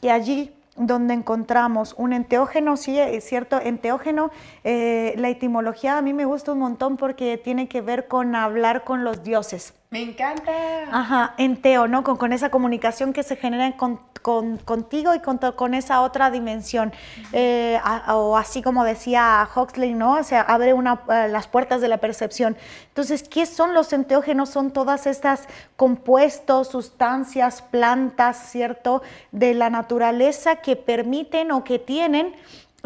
Que 0.00 0.12
allí 0.12 0.54
donde 0.76 1.14
encontramos 1.14 1.96
un 1.98 2.12
enteógeno, 2.12 2.76
sí, 2.76 2.96
es 2.96 3.24
cierto, 3.24 3.58
enteógeno, 3.60 4.30
eh, 4.62 5.14
la 5.16 5.30
etimología 5.30 5.98
a 5.98 6.02
mí 6.02 6.12
me 6.12 6.26
gusta 6.26 6.52
un 6.52 6.60
montón 6.60 6.96
porque 6.96 7.38
tiene 7.38 7.66
que 7.66 7.80
ver 7.80 8.06
con 8.06 8.36
hablar 8.36 8.84
con 8.84 9.02
los 9.02 9.24
dioses. 9.24 9.74
Me 9.96 10.02
encanta. 10.02 10.52
Ajá, 10.92 11.32
enteo, 11.38 11.88
¿no? 11.88 12.04
Con, 12.04 12.18
con 12.18 12.34
esa 12.34 12.50
comunicación 12.50 13.14
que 13.14 13.22
se 13.22 13.34
genera 13.34 13.78
con, 13.78 13.98
con, 14.20 14.58
contigo 14.58 15.14
y 15.14 15.20
con, 15.20 15.38
con, 15.38 15.72
esa 15.72 16.02
otra 16.02 16.30
dimensión. 16.30 16.92
Eh, 17.32 17.80
o 18.08 18.36
así 18.36 18.60
como 18.60 18.84
decía 18.84 19.48
Huxley, 19.56 19.94
¿no? 19.94 20.16
O 20.16 20.22
sea, 20.22 20.42
abre 20.42 20.74
una, 20.74 21.00
eh, 21.08 21.28
las 21.30 21.48
puertas 21.48 21.80
de 21.80 21.88
la 21.88 21.96
percepción. 21.96 22.58
Entonces, 22.88 23.26
¿qué 23.26 23.46
son 23.46 23.72
los 23.72 23.90
enteógenos? 23.94 24.50
Son 24.50 24.70
todas 24.70 25.06
estas 25.06 25.48
compuestos, 25.76 26.68
sustancias, 26.68 27.62
plantas, 27.62 28.50
¿cierto? 28.50 29.00
De 29.32 29.54
la 29.54 29.70
naturaleza 29.70 30.56
que 30.56 30.76
permiten 30.76 31.52
o 31.52 31.64
que 31.64 31.78
tienen 31.78 32.34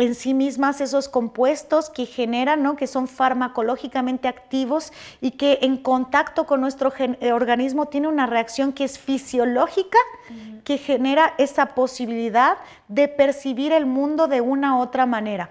en 0.00 0.14
sí 0.14 0.34
mismas 0.34 0.80
esos 0.80 1.08
compuestos 1.08 1.90
que 1.90 2.06
generan, 2.06 2.62
¿no? 2.62 2.76
que 2.76 2.86
son 2.86 3.08
farmacológicamente 3.08 4.28
activos 4.28 4.92
y 5.20 5.32
que 5.32 5.58
en 5.62 5.76
contacto 5.76 6.46
con 6.46 6.60
nuestro 6.60 6.92
eh, 6.98 7.32
organismo 7.32 7.86
tiene 7.86 8.08
una 8.08 8.26
reacción 8.26 8.72
que 8.72 8.84
es 8.84 8.98
fisiológica, 8.98 9.98
que 10.64 10.78
genera 10.78 11.34
esa 11.38 11.74
posibilidad 11.74 12.56
de 12.88 13.08
percibir 13.08 13.72
el 13.72 13.86
mundo 13.86 14.28
de 14.28 14.40
una 14.40 14.76
u 14.76 14.80
otra 14.80 15.06
manera. 15.06 15.50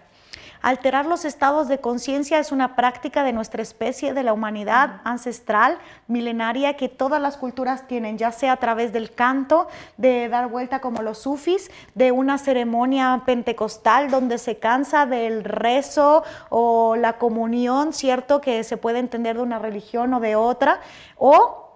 Alterar 0.62 1.06
los 1.06 1.24
estados 1.24 1.70
de 1.70 1.80
conciencia 1.80 2.38
es 2.38 2.52
una 2.52 2.76
práctica 2.76 3.24
de 3.24 3.32
nuestra 3.32 3.62
especie, 3.62 4.14
de 4.14 4.24
la 4.24 4.34
humanidad 4.34 5.00
ancestral, 5.06 5.78
milenaria, 6.08 6.76
que 6.76 6.90
todas 6.90 7.22
las 7.22 7.38
culturas 7.38 7.88
tienen, 7.88 8.18
ya 8.18 8.32
sea 8.32 8.54
a 8.54 8.58
través 8.58 8.92
del 8.92 9.14
canto, 9.14 9.68
de 9.96 10.28
dar 10.28 10.50
vuelta 10.50 10.82
como 10.82 11.02
los 11.02 11.20
sufis, 11.20 11.72
de 11.96 12.12
una 12.12 12.38
ceremonia 12.38 13.24
pentecostal 13.26 14.12
donde 14.12 14.38
se 14.38 14.58
cansa 14.58 15.06
del 15.06 15.46
rezo 15.46 16.24
o 16.50 16.98
la 16.98 17.14
comunión, 17.14 17.94
¿cierto? 17.94 18.42
Que 18.42 18.66
se 18.66 18.76
puede 18.76 19.00
entender 19.00 19.38
de 19.38 19.44
una 19.44 19.60
religión 19.60 20.14
o 20.14 20.20
de 20.20 20.36
otra, 20.36 20.82
o 21.18 21.70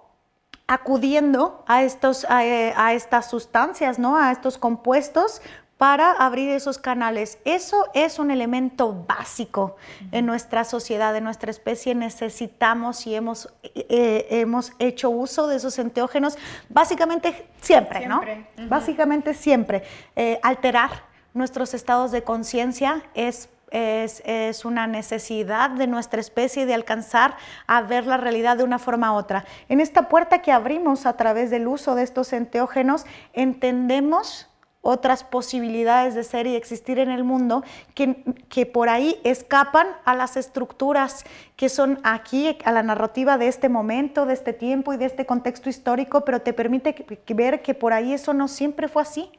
acudiendo 0.66 1.62
a, 1.66 1.82
estos, 1.82 2.24
a, 2.28 2.44
eh, 2.44 2.72
a, 2.76 2.94
estas 2.94 3.28
sustancias, 3.28 3.98
¿no? 3.98 4.16
a 4.16 4.32
estos 4.32 4.56
compuestos 4.56 5.42
para 5.78 6.12
abrir 6.12 6.50
esos 6.50 6.78
canales. 6.78 7.38
Eso 7.44 7.84
es 7.94 8.18
un 8.18 8.30
elemento 8.30 8.92
básico 9.06 9.76
en 10.12 10.26
nuestra 10.26 10.64
sociedad, 10.64 11.16
en 11.16 11.24
nuestra 11.24 11.50
especie. 11.50 11.94
Necesitamos 11.94 13.06
y 13.06 13.14
hemos, 13.14 13.52
eh, 13.62 14.26
hemos 14.30 14.72
hecho 14.78 15.10
uso 15.10 15.46
de 15.46 15.56
esos 15.56 15.78
enteógenos 15.78 16.38
básicamente 16.68 17.48
siempre, 17.60 18.06
¿no? 18.06 18.22
Básicamente 18.68 19.34
siempre. 19.34 19.82
Eh, 20.14 20.38
alterar 20.42 20.90
nuestros 21.32 21.74
estados 21.74 22.12
de 22.12 22.22
conciencia 22.22 23.02
es 23.14 23.48
es, 23.70 24.22
es, 24.24 24.64
una 24.64 24.86
necesidad 24.86 25.68
de 25.70 25.88
nuestra 25.88 26.20
especie 26.20 26.64
de 26.64 26.74
alcanzar 26.74 27.36
a 27.66 27.82
ver 27.82 28.06
la 28.06 28.16
realidad 28.16 28.56
de 28.56 28.62
una 28.62 28.78
forma 28.78 29.12
u 29.12 29.16
otra. 29.16 29.44
En 29.68 29.80
esta 29.80 30.08
puerta 30.08 30.42
que 30.42 30.52
abrimos 30.52 31.06
a 31.06 31.16
través 31.16 31.50
del 31.50 31.66
uso 31.66 31.96
de 31.96 32.04
estos 32.04 32.32
enteógenos, 32.32 33.04
entendemos 33.32 34.48
otras 34.84 35.24
posibilidades 35.24 36.14
de 36.14 36.22
ser 36.22 36.46
y 36.46 36.54
existir 36.54 36.98
en 36.98 37.10
el 37.10 37.24
mundo 37.24 37.64
que, 37.94 38.22
que, 38.48 38.66
por 38.66 38.88
ahí 38.88 39.18
escapan 39.24 39.86
a 40.04 40.14
las 40.14 40.36
estructuras 40.36 41.24
que 41.56 41.68
son 41.68 41.98
aquí, 42.04 42.56
a 42.64 42.70
la 42.70 42.82
narrativa 42.82 43.38
de 43.38 43.48
este 43.48 43.68
momento, 43.68 44.26
de 44.26 44.34
este 44.34 44.52
tiempo 44.52 44.92
y 44.92 44.98
de 44.98 45.06
este 45.06 45.26
contexto 45.26 45.70
histórico, 45.70 46.24
pero 46.24 46.42
te 46.42 46.52
permite 46.52 46.94
ver 47.34 47.62
que 47.62 47.74
por 47.74 47.92
ahí 47.94 48.12
eso 48.12 48.34
no 48.34 48.46
siempre 48.46 48.86
fue 48.88 49.02
así. 49.02 49.32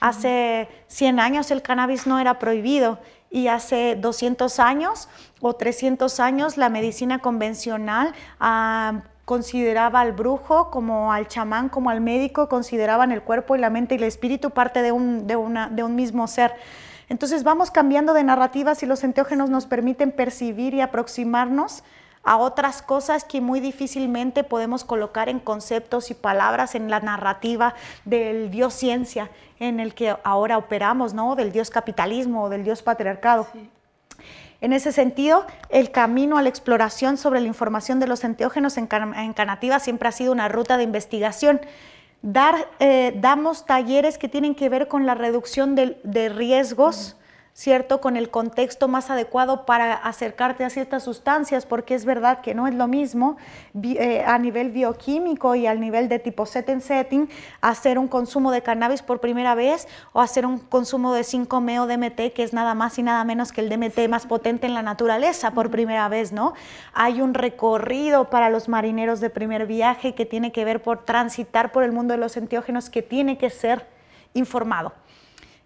Hace 0.00 0.68
100 0.88 1.18
años 1.18 1.50
el 1.50 1.62
cannabis 1.62 2.06
no 2.06 2.18
era 2.18 2.38
prohibido 2.38 2.98
y 3.30 3.48
hace 3.48 3.96
200 3.96 4.60
años 4.60 5.08
o 5.40 5.54
300 5.54 6.20
años 6.20 6.58
la 6.58 6.68
medicina 6.68 7.20
convencional 7.20 8.14
ah, 8.38 9.02
consideraba 9.26 10.00
al 10.00 10.12
brujo 10.12 10.70
como 10.70 11.12
al 11.12 11.26
chamán, 11.26 11.68
como 11.68 11.90
al 11.90 12.00
médico, 12.00 12.48
consideraban 12.48 13.10
el 13.10 13.22
cuerpo 13.22 13.56
y 13.56 13.58
la 13.58 13.70
mente 13.70 13.96
y 13.96 13.98
el 13.98 14.04
espíritu 14.04 14.50
parte 14.50 14.82
de 14.82 14.92
un, 14.92 15.26
de 15.26 15.34
una, 15.34 15.68
de 15.68 15.82
un 15.82 15.96
mismo 15.96 16.28
ser. 16.28 16.54
Entonces 17.08 17.42
vamos 17.42 17.72
cambiando 17.72 18.14
de 18.14 18.22
narrativas 18.22 18.82
y 18.84 18.86
los 18.86 19.02
enteógenos 19.02 19.50
nos 19.50 19.66
permiten 19.66 20.12
percibir 20.12 20.74
y 20.74 20.80
aproximarnos 20.80 21.82
a 22.22 22.36
otras 22.36 22.82
cosas 22.82 23.24
que 23.24 23.40
muy 23.40 23.58
difícilmente 23.58 24.44
podemos 24.44 24.84
colocar 24.84 25.28
en 25.28 25.40
conceptos 25.40 26.10
y 26.12 26.14
palabras 26.14 26.76
en 26.76 26.88
la 26.88 27.00
narrativa 27.00 27.74
del 28.04 28.50
Dios 28.50 28.74
ciencia 28.74 29.30
en 29.58 29.80
el 29.80 29.94
que 29.94 30.16
ahora 30.22 30.56
operamos, 30.56 31.14
¿no? 31.14 31.34
Del 31.34 31.50
Dios 31.50 31.70
capitalismo 31.70 32.44
o 32.44 32.48
del 32.48 32.62
Dios 32.62 32.82
patriarcado. 32.82 33.48
En 34.60 34.72
ese 34.72 34.90
sentido, 34.92 35.46
el 35.68 35.90
camino 35.90 36.38
a 36.38 36.42
la 36.42 36.48
exploración 36.48 37.18
sobre 37.18 37.40
la 37.40 37.46
información 37.46 38.00
de 38.00 38.06
los 38.06 38.24
enteógenos 38.24 38.78
en, 38.78 38.86
Canativa 38.86 39.78
siempre 39.80 40.08
ha 40.08 40.12
sido 40.12 40.32
una 40.32 40.48
ruta 40.48 40.76
de 40.76 40.84
investigación. 40.84 41.60
Eh, 42.80 43.12
damos 43.16 43.66
talleres 43.66 44.18
que 44.18 44.28
tienen 44.28 44.54
que 44.54 44.68
ver 44.68 44.88
con 44.88 45.04
la 45.06 45.14
reducción 45.14 45.74
de, 45.74 46.28
riesgos. 46.30 47.16
¿Cierto? 47.56 48.02
Con 48.02 48.18
el 48.18 48.28
contexto 48.28 48.86
más 48.86 49.08
adecuado 49.08 49.64
para 49.64 49.94
acercarte 49.94 50.62
a 50.62 50.68
ciertas 50.68 51.04
sustancias, 51.04 51.64
porque 51.64 51.94
es 51.94 52.04
verdad 52.04 52.42
que 52.42 52.54
no 52.54 52.68
es 52.68 52.74
lo 52.74 52.86
mismo 52.86 53.38
eh, 53.82 54.22
a 54.26 54.36
nivel 54.38 54.72
bioquímico 54.72 55.54
y 55.54 55.66
al 55.66 55.80
nivel 55.80 56.10
de 56.10 56.18
tipo 56.18 56.44
setting 56.44 56.82
setting 56.82 57.30
hacer 57.62 57.98
un 57.98 58.08
consumo 58.08 58.50
de 58.50 58.60
cannabis 58.60 59.00
por 59.00 59.20
primera 59.20 59.54
vez 59.54 59.88
o 60.12 60.20
hacer 60.20 60.44
un 60.44 60.58
consumo 60.58 61.14
de 61.14 61.22
5-meo 61.22 61.86
DMT, 61.86 62.34
que 62.34 62.42
es 62.42 62.52
nada 62.52 62.74
más 62.74 62.98
y 62.98 63.02
nada 63.02 63.24
menos 63.24 63.52
que 63.52 63.62
el 63.62 63.70
DMT 63.70 64.06
más 64.10 64.26
potente 64.26 64.66
en 64.66 64.74
la 64.74 64.82
naturaleza 64.82 65.52
por 65.52 65.70
primera 65.70 66.10
vez, 66.10 66.32
¿no? 66.32 66.52
Hay 66.92 67.22
un 67.22 67.32
recorrido 67.32 68.28
para 68.28 68.50
los 68.50 68.68
marineros 68.68 69.20
de 69.20 69.30
primer 69.30 69.66
viaje 69.66 70.14
que 70.14 70.26
tiene 70.26 70.52
que 70.52 70.66
ver 70.66 70.82
por 70.82 71.06
transitar 71.06 71.72
por 71.72 71.84
el 71.84 71.92
mundo 71.92 72.12
de 72.12 72.18
los 72.18 72.36
enteógenos 72.36 72.90
que 72.90 73.00
tiene 73.00 73.38
que 73.38 73.48
ser 73.48 73.86
informado. 74.34 74.92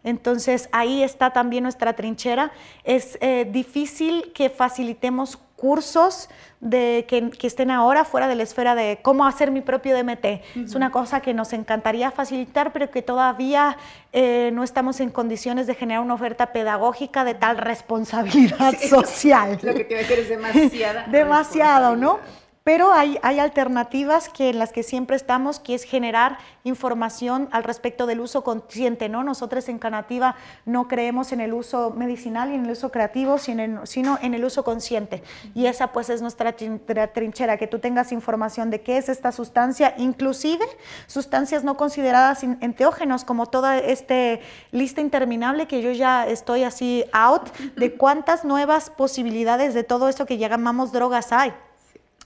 Entonces 0.05 0.69
ahí 0.73 1.03
está 1.03 1.33
también 1.33 1.65
nuestra 1.65 1.95
trinchera. 1.95 2.53
Es 2.85 3.19
eh, 3.21 3.49
difícil 3.51 4.33
que 4.35 4.51
facilitemos 4.51 5.39
cursos 5.61 6.31
de, 6.61 7.05
que, 7.07 7.47
estén 7.47 7.71
ahora 7.71 8.07
fuera 8.07 8.29
de 8.29 8.35
la 8.35 8.43
esfera 8.43 8.75
de 8.75 9.01
cómo 9.03 9.27
hacer 9.27 9.51
mi 9.51 9.61
propio 9.61 9.95
DMT. 9.95 10.25
Es 10.57 10.75
una 10.75 10.91
cosa 10.91 11.21
que 11.21 11.35
nos 11.35 11.53
encantaría 11.53 12.11
facilitar, 12.11 12.73
pero 12.73 12.91
que 12.91 13.03
todavía 13.03 13.77
eh, 14.15 14.51
no 14.55 14.65
estamos 14.65 15.01
en 15.01 15.11
condiciones 15.11 15.67
de 15.67 15.75
generar 15.75 16.03
una 16.03 16.15
oferta 16.15 16.47
pedagógica 16.53 17.25
de 17.25 17.35
tal 17.35 17.59
responsabilidad 17.59 18.75
social. 18.89 19.59
Lo 19.63 19.75
que 19.75 19.85
te 19.85 19.95
va 19.95 20.01
a 20.01 20.03
decir 20.03 20.19
es 20.19 20.29
demasiada. 20.31 21.07
Demasiado, 21.09 21.95
¿no? 21.95 22.21
Pero 22.63 22.93
hay, 22.93 23.19
alternativas 23.23 24.29
que 24.29 24.51
en 24.51 24.59
las 24.59 24.71
que 24.71 24.83
siempre 24.83 25.17
estamos, 25.17 25.59
que 25.59 25.75
es 25.75 25.85
generar 25.85 26.37
información 26.63 27.49
al 27.53 27.65
respecto 27.65 28.05
del 28.05 28.21
uso 28.21 28.45
consciente, 28.45 29.09
¿no? 29.09 29.25
Nosotros 29.25 29.67
en 29.71 29.79
Canativa 29.79 30.37
no 30.67 30.87
creemos 30.87 31.33
en 31.33 31.41
el 31.41 31.55
uso 31.55 31.91
medicinal 31.91 32.51
y 32.51 32.57
en 32.57 32.67
el 32.67 32.73
uso 32.73 32.93
creativo, 32.93 33.39
sino 33.39 33.63
en, 33.63 33.87
sino 33.87 34.19
en 34.21 34.35
el 34.35 34.45
uso 34.45 34.63
consciente. 34.63 35.23
Y 35.55 35.67
esa 35.67 35.91
pues 35.93 36.11
es 36.11 36.21
nuestra 36.21 36.55
trinchera, 36.55 37.57
que 37.57 37.67
tú 37.67 37.79
tengas 37.79 38.13
información 38.13 38.69
de 38.69 38.83
qué 38.83 38.99
es 38.99 39.09
esta 39.09 39.33
sustancia, 39.33 39.95
inclusive 39.97 40.67
sustancias 41.07 41.65
no 41.65 41.79
consideradas 41.79 42.43
enteógenos, 42.43 43.25
como 43.25 43.47
toda 43.47 43.79
esta 43.79 44.39
lista 44.71 45.01
interminable 45.01 45.67
que 45.67 45.81
yo 45.81 45.93
ya 45.93 46.27
estoy 46.27 46.65
así 46.65 47.07
out 47.13 47.49
de 47.77 47.95
cuántas 47.97 48.45
nuevas 48.45 48.91
posibilidades 48.91 49.73
de 49.73 49.83
todo 49.83 50.11
esto 50.11 50.27
que 50.27 50.37
llamamos 50.37 50.93
drogas 50.93 51.33
hay. 51.33 51.55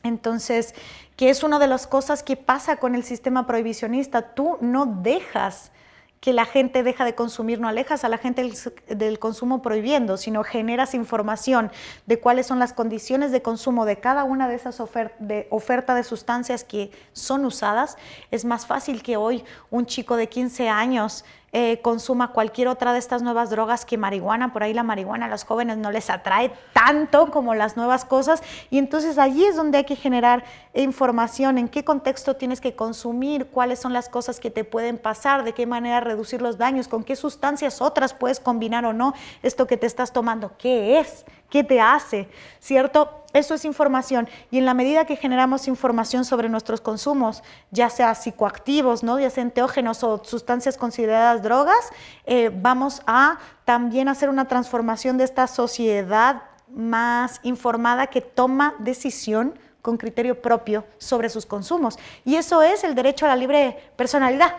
Entonces, 0.05 0.75
que 1.17 1.31
es 1.31 1.43
una 1.43 1.59
de 1.59 1.67
las 1.67 1.87
cosas 1.87 2.23
que 2.23 2.37
pasa 2.37 2.77
con 2.77 2.95
el 2.95 3.03
sistema 3.03 3.47
prohibicionista. 3.47 4.35
Tú 4.35 4.59
no 4.61 4.87
dejas 4.87 5.73
que 6.21 6.33
la 6.33 6.47
gente 6.47 6.83
deja 6.83 7.05
de 7.05 7.15
consumir, 7.15 7.61
no 7.61 7.69
alejas 7.69 8.03
a 8.03 8.09
la 8.09 8.17
gente 8.17 8.51
del, 8.89 9.19
consumo 9.19 9.61
prohibiendo, 9.61 10.17
sino 10.17 10.43
generas 10.43 10.95
información 10.95 11.71
de 12.07 12.19
cuáles 12.19 12.47
son 12.47 12.59
las 12.59 12.73
condiciones 12.73 13.31
de 13.31 13.43
consumo 13.43 13.85
de 13.85 13.99
cada 13.99 14.25
una 14.25 14.49
de 14.49 14.55
esas 14.55 14.81
ofertas 14.81 15.19
de, 15.19 15.47
oferta 15.51 15.95
de 15.95 16.03
sustancias 16.03 16.65
que 16.65 16.91
son 17.13 17.45
usadas. 17.45 17.99
Es 18.31 18.47
más 18.47 18.67
fácil 18.67 19.03
que 19.03 19.19
hoy 19.19 19.45
un 19.71 19.85
chico 19.85 20.17
de 20.17 20.31
15 20.31 20.71
años 20.71 21.27
eh, 21.57 21.81
consuma 21.83 22.33
cualquier 22.33 22.67
otra 22.67 22.93
de 22.93 22.99
estas 22.99 23.23
nuevas 23.23 23.49
drogas 23.49 23.85
que 23.85 23.97
marihuana. 23.97 24.53
Por 24.53 24.65
ahí 24.65 24.75
la 24.75 24.83
marihuana 24.83 25.27
a 25.27 25.29
los 25.29 25.45
jóvenes 25.45 25.77
no 25.77 25.93
les 25.93 26.11
atrae 26.11 26.53
tanto 26.73 27.31
como 27.31 27.55
las 27.55 27.77
nuevas 27.77 28.05
cosas. 28.05 28.43
Y 28.71 28.79
entonces 28.79 29.19
allí 29.19 29.45
es 29.45 29.55
donde 29.55 29.79
hay 29.79 29.85
que 29.85 29.95
generar 29.95 30.43
información, 30.75 31.57
en 31.57 31.69
qué 31.69 31.85
contexto 31.85 32.35
tienes 32.35 32.61
que 32.61 32.75
consumir, 32.75 33.47
cuáles 33.47 33.79
son 33.79 33.93
las 33.93 34.09
cosas 34.09 34.41
que 34.41 34.51
te 34.51 34.65
pueden 34.65 34.99
pasar, 34.99 35.45
de 35.45 35.55
qué 35.55 35.65
manera 35.65 36.01
reducir 36.01 36.43
los 36.43 36.59
daños, 36.59 36.89
con 36.89 37.05
qué 37.05 37.15
sustancias 37.15 37.81
otras 37.81 38.15
puedes 38.15 38.41
combinar 38.41 38.85
o 38.85 38.93
no 38.93 39.15
esto 39.45 39.69
que 39.69 39.77
te 39.77 39.87
estás 39.87 40.13
tomando, 40.13 40.57
qué 40.59 40.99
es, 40.99 41.25
qué 41.51 41.65
te 41.65 41.81
hace, 41.81 42.29
¿cierto? 42.61 43.25
Eso 43.33 43.55
es 43.55 43.65
información. 43.65 44.29
Y 44.51 44.59
en 44.59 44.65
la 44.65 44.75
medida 44.75 45.07
que 45.07 45.17
generamos 45.17 45.67
información 45.67 46.25
sobre 46.25 46.49
nuestros 46.49 46.81
consumos, 46.81 47.43
ya 47.71 47.91
sea 47.91 48.15
psicoactivos, 48.15 49.03
¿no? 49.03 49.19
ya 49.19 49.29
sea 49.29 49.43
enteógenos 49.43 50.05
o 50.05 50.23
sustancias 50.25 50.79
consideradas 50.79 51.43
drogas, 51.43 51.91
eh, 52.27 52.51
vamos 52.55 53.03
a 53.07 53.39
también 53.65 54.09
hacer 54.09 54.29
una 54.29 54.47
transformación 54.47 55.19
de 55.19 55.25
esta 55.25 55.49
sociedad 55.49 56.43
más 56.69 57.41
informada 57.43 58.07
que 58.07 58.21
toma 58.21 58.75
decisión 58.79 59.59
con 59.83 59.97
criterio 59.97 60.41
propio 60.41 60.85
sobre 60.99 61.29
sus 61.29 61.45
consumos. 61.45 61.99
Y 62.25 62.37
eso 62.37 62.63
es 62.63 62.85
el 62.85 62.95
derecho 62.95 63.27
a 63.27 63.29
la 63.29 63.37
libre 63.37 63.77
personalidad 63.97 64.55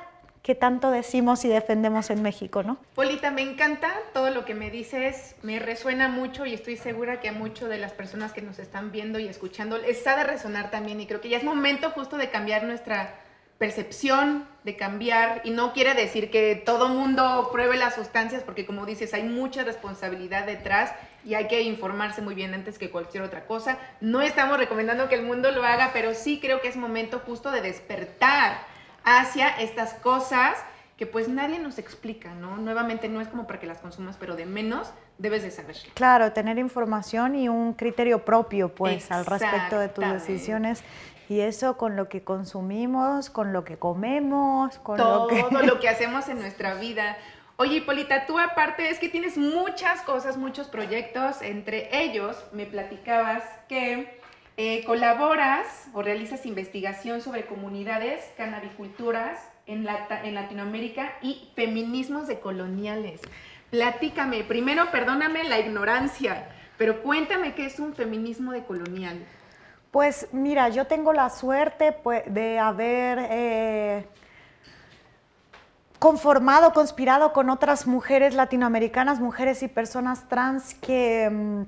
que 0.46 0.54
tanto 0.54 0.92
decimos 0.92 1.44
y 1.44 1.48
defendemos 1.48 2.12
en 2.12 2.22
México, 2.22 2.62
¿no? 2.62 2.78
Polita, 2.94 3.32
me 3.32 3.42
encanta 3.42 3.92
todo 4.14 4.30
lo 4.30 4.46
que 4.46 4.54
me 4.54 4.70
dices, 4.70 5.36
me 5.42 5.58
resuena 5.58 6.08
mucho 6.08 6.46
y 6.46 6.54
estoy 6.54 6.78
segura 6.78 7.20
que 7.20 7.30
a 7.30 7.32
muchas 7.32 7.68
de 7.68 7.80
las 7.80 7.94
personas 7.94 8.32
que 8.32 8.44
nos 8.44 8.60
están 8.60 8.92
viendo 8.92 9.18
y 9.18 9.28
escuchando 9.28 9.80
les 9.80 10.06
ha 10.06 10.16
de 10.16 10.24
resonar 10.24 10.70
también 10.70 11.02
y 11.02 11.08
creo 11.08 11.20
que 11.20 11.30
ya 11.30 11.40
es 11.40 11.44
momento 11.44 11.90
justo 11.90 12.18
de 12.18 12.30
cambiar 12.30 12.64
nuestra 12.64 13.16
percepción, 13.58 14.48
de 14.64 14.76
cambiar 14.76 15.42
y 15.46 15.50
no 15.50 15.74
quiere 15.74 15.96
decir 15.96 16.30
que 16.30 16.62
todo 16.64 16.90
mundo 16.90 17.50
pruebe 17.52 17.76
las 17.76 17.96
sustancias 17.96 18.44
porque 18.44 18.68
como 18.68 18.86
dices 18.86 19.16
hay 19.16 19.24
mucha 19.24 19.64
responsabilidad 19.64 20.46
detrás 20.46 20.94
y 21.26 21.34
hay 21.34 21.48
que 21.48 21.64
informarse 21.64 22.22
muy 22.22 22.36
bien 22.36 22.54
antes 22.54 22.78
que 22.78 22.92
cualquier 22.92 23.24
otra 23.24 23.48
cosa. 23.48 23.80
No 24.00 24.22
estamos 24.22 24.60
recomendando 24.60 25.10
que 25.10 25.16
el 25.16 25.24
mundo 25.24 25.50
lo 25.50 25.64
haga, 25.64 25.90
pero 25.92 26.14
sí 26.14 26.40
creo 26.40 26.62
que 26.62 26.68
es 26.68 26.76
momento 26.76 27.24
justo 27.26 27.50
de 27.50 27.62
despertar 27.62 28.75
hacia 29.06 29.50
estas 29.50 29.94
cosas 29.94 30.58
que 30.98 31.06
pues 31.06 31.28
nadie 31.28 31.60
nos 31.60 31.78
explica, 31.78 32.34
¿no? 32.36 32.58
Nuevamente 32.58 33.10
no 33.10 33.22
es 33.22 33.28
como 33.28 33.48
para 33.48 33.60
que 33.60 33.68
las 33.68 33.80
consumas, 33.80 34.16
pero 34.18 34.36
de 34.36 34.46
menos 34.46 34.90
debes 35.18 35.44
de 35.44 35.52
saber. 35.52 35.76
Claro, 35.94 36.32
tener 36.32 36.58
información 36.58 37.36
y 37.36 37.50
un 37.50 37.74
criterio 37.74 38.24
propio, 38.24 38.74
pues, 38.74 39.12
al 39.12 39.26
respecto 39.26 39.78
de 39.80 39.90
tus 39.90 40.06
decisiones. 40.06 40.84
Y 41.28 41.40
eso 41.42 41.76
con 41.76 41.96
lo 41.96 42.08
que 42.08 42.24
consumimos, 42.24 43.30
con 43.30 43.52
lo 43.52 43.66
que 43.66 43.78
comemos, 43.78 44.78
con 44.80 44.98
Todo 44.98 45.30
lo 45.30 45.50
que... 45.50 45.66
lo 45.66 45.80
que 45.80 45.90
hacemos 45.90 46.30
en 46.30 46.40
nuestra 46.40 46.76
vida. 46.76 47.18
Oye, 47.58 47.78
Hipólita, 47.78 48.26
tú 48.26 48.38
aparte 48.38 48.90
es 48.90 49.00
que 49.00 49.10
tienes 49.10 49.38
muchas 49.38 50.02
cosas, 50.02 50.38
muchos 50.38 50.68
proyectos, 50.68 51.42
entre 51.42 52.04
ellos 52.04 52.38
me 52.52 52.66
platicabas 52.66 53.44
que 53.68 54.20
eh, 54.58 54.84
colaboras 54.86 55.88
o 55.94 56.02
realizas 56.02 56.46
investigación 56.46 57.22
sobre 57.22 57.46
comunidades 57.46 58.24
canabiculturas 58.38 59.40
en, 59.66 59.86
en 60.24 60.34
Latinoamérica 60.34 61.14
y 61.22 61.50
feminismos 61.56 62.28
decoloniales. 62.28 63.22
Platícame, 63.70 64.44
primero 64.44 64.92
perdóname 64.92 65.44
la 65.44 65.60
ignorancia, 65.60 66.48
pero 66.78 67.02
cuéntame 67.02 67.54
qué 67.54 67.66
es 67.66 67.80
un 67.80 67.94
feminismo 67.94 68.52
decolonial. 68.52 69.26
Pues 69.92 70.28
mira, 70.32 70.70
yo 70.70 70.86
tengo 70.88 71.14
la 71.14 71.30
suerte 71.30 71.92
pues, 71.92 72.24
de 72.28 72.60
haber 72.60 73.18
eh, 73.30 74.06
conformado, 76.00 76.74
conspirado 76.74 77.34
con 77.34 77.50
otras 77.50 77.88
mujeres 77.88 78.36
latinoamericanas, 78.36 79.20
mujeres 79.20 79.64
y 79.64 79.68
personas 79.68 80.28
trans 80.30 80.76
que... 80.76 81.66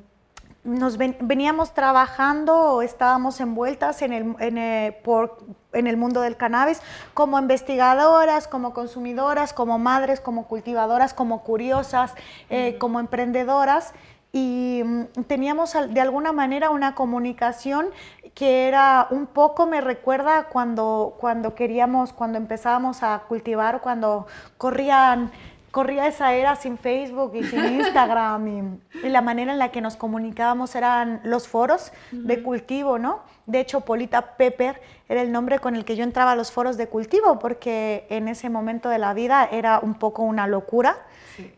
Nos 0.68 0.98
veníamos 0.98 1.74
trabajando 1.74 2.54
o 2.54 2.82
estábamos 2.82 3.40
envueltas 3.40 4.02
en 4.02 4.12
el, 4.12 4.36
en, 4.40 4.58
eh, 4.58 5.00
por, 5.02 5.38
en 5.72 5.88
el 5.88 5.96
mundo 5.96 6.20
del 6.20 6.36
cannabis 6.36 6.82
como 7.14 7.40
investigadoras, 7.40 8.50
como 8.50 8.74
consumidoras, 8.74 9.54
como 9.54 9.80
madres, 9.80 10.20
como 10.20 10.46
cultivadoras, 10.46 11.14
como 11.14 11.42
curiosas, 11.44 12.14
eh, 12.50 12.78
como 12.80 13.00
emprendedoras. 13.00 13.94
Y 14.34 14.82
mm, 14.84 15.24
teníamos 15.28 15.72
de 15.74 16.02
alguna 16.02 16.34
manera 16.34 16.70
una 16.70 16.96
comunicación 16.96 17.88
que 18.36 18.68
era 18.68 19.08
un 19.10 19.26
poco, 19.26 19.68
me 19.68 19.80
recuerda 19.80 20.50
cuando, 20.50 21.16
cuando 21.18 21.56
queríamos, 21.56 22.12
cuando 22.12 22.38
empezábamos 22.38 23.04
a 23.04 23.24
cultivar, 23.30 23.80
cuando 23.80 24.28
corrían 24.58 25.32
corría 25.72 26.08
esa 26.08 26.34
era 26.34 26.56
sin 26.56 26.78
Facebook 26.78 27.34
y 27.36 27.44
sin 27.44 27.64
Instagram 27.80 28.80
y, 29.04 29.10
la 29.10 29.22
manera 29.22 29.54
en 29.54 29.60
la 29.60 29.70
que 29.70 29.82
nos 29.82 29.96
comunicábamos 29.96 30.76
eran 30.76 31.22
los 31.24 31.48
foros 31.48 31.92
de 32.12 32.42
cultivo, 32.42 33.00
¿no? 33.00 33.22
De 33.46 33.60
hecho, 33.60 33.82
Polita 33.82 34.36
Pepper 34.36 34.82
era 35.08 35.22
el 35.22 35.32
nombre 35.32 35.60
con 35.60 35.76
el 35.76 35.86
que 35.86 35.96
yo 35.96 36.04
entraba 36.04 36.32
a 36.32 36.36
los 36.36 36.52
foros 36.52 36.78
de 36.78 36.88
cultivo 36.88 37.40
porque 37.40 38.06
en 38.10 38.28
ese 38.28 38.50
momento 38.50 38.90
de 38.90 38.98
la 38.98 39.14
vida 39.14 39.48
era 39.52 39.80
un 39.80 39.94
poco 39.94 40.24
una 40.24 40.48
locura 40.48 40.98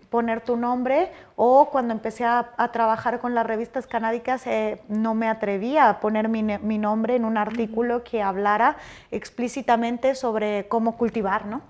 poner 0.09 0.41
tu 0.41 0.57
nombre 0.57 1.11
o 1.35 1.69
cuando 1.69 1.93
empecé 1.93 2.25
a, 2.25 2.49
trabajar 2.73 3.19
con 3.19 3.33
las 3.33 3.45
revistas 3.45 3.87
canábicas 3.87 4.45
eh, 4.45 4.81
no 4.89 5.15
me 5.15 5.29
atrevía 5.29 5.89
a 5.89 5.99
poner 5.99 6.27
mi, 6.27 6.43
mi 6.43 6.77
nombre 6.77 7.15
en 7.15 7.25
un 7.25 7.37
artículo 7.37 8.03
que 8.03 8.21
hablara 8.21 8.77
explícitamente 9.11 10.15
sobre 10.15 10.67
cómo 10.67 10.97
cultivar, 10.97 11.45
¿no? 11.45 11.61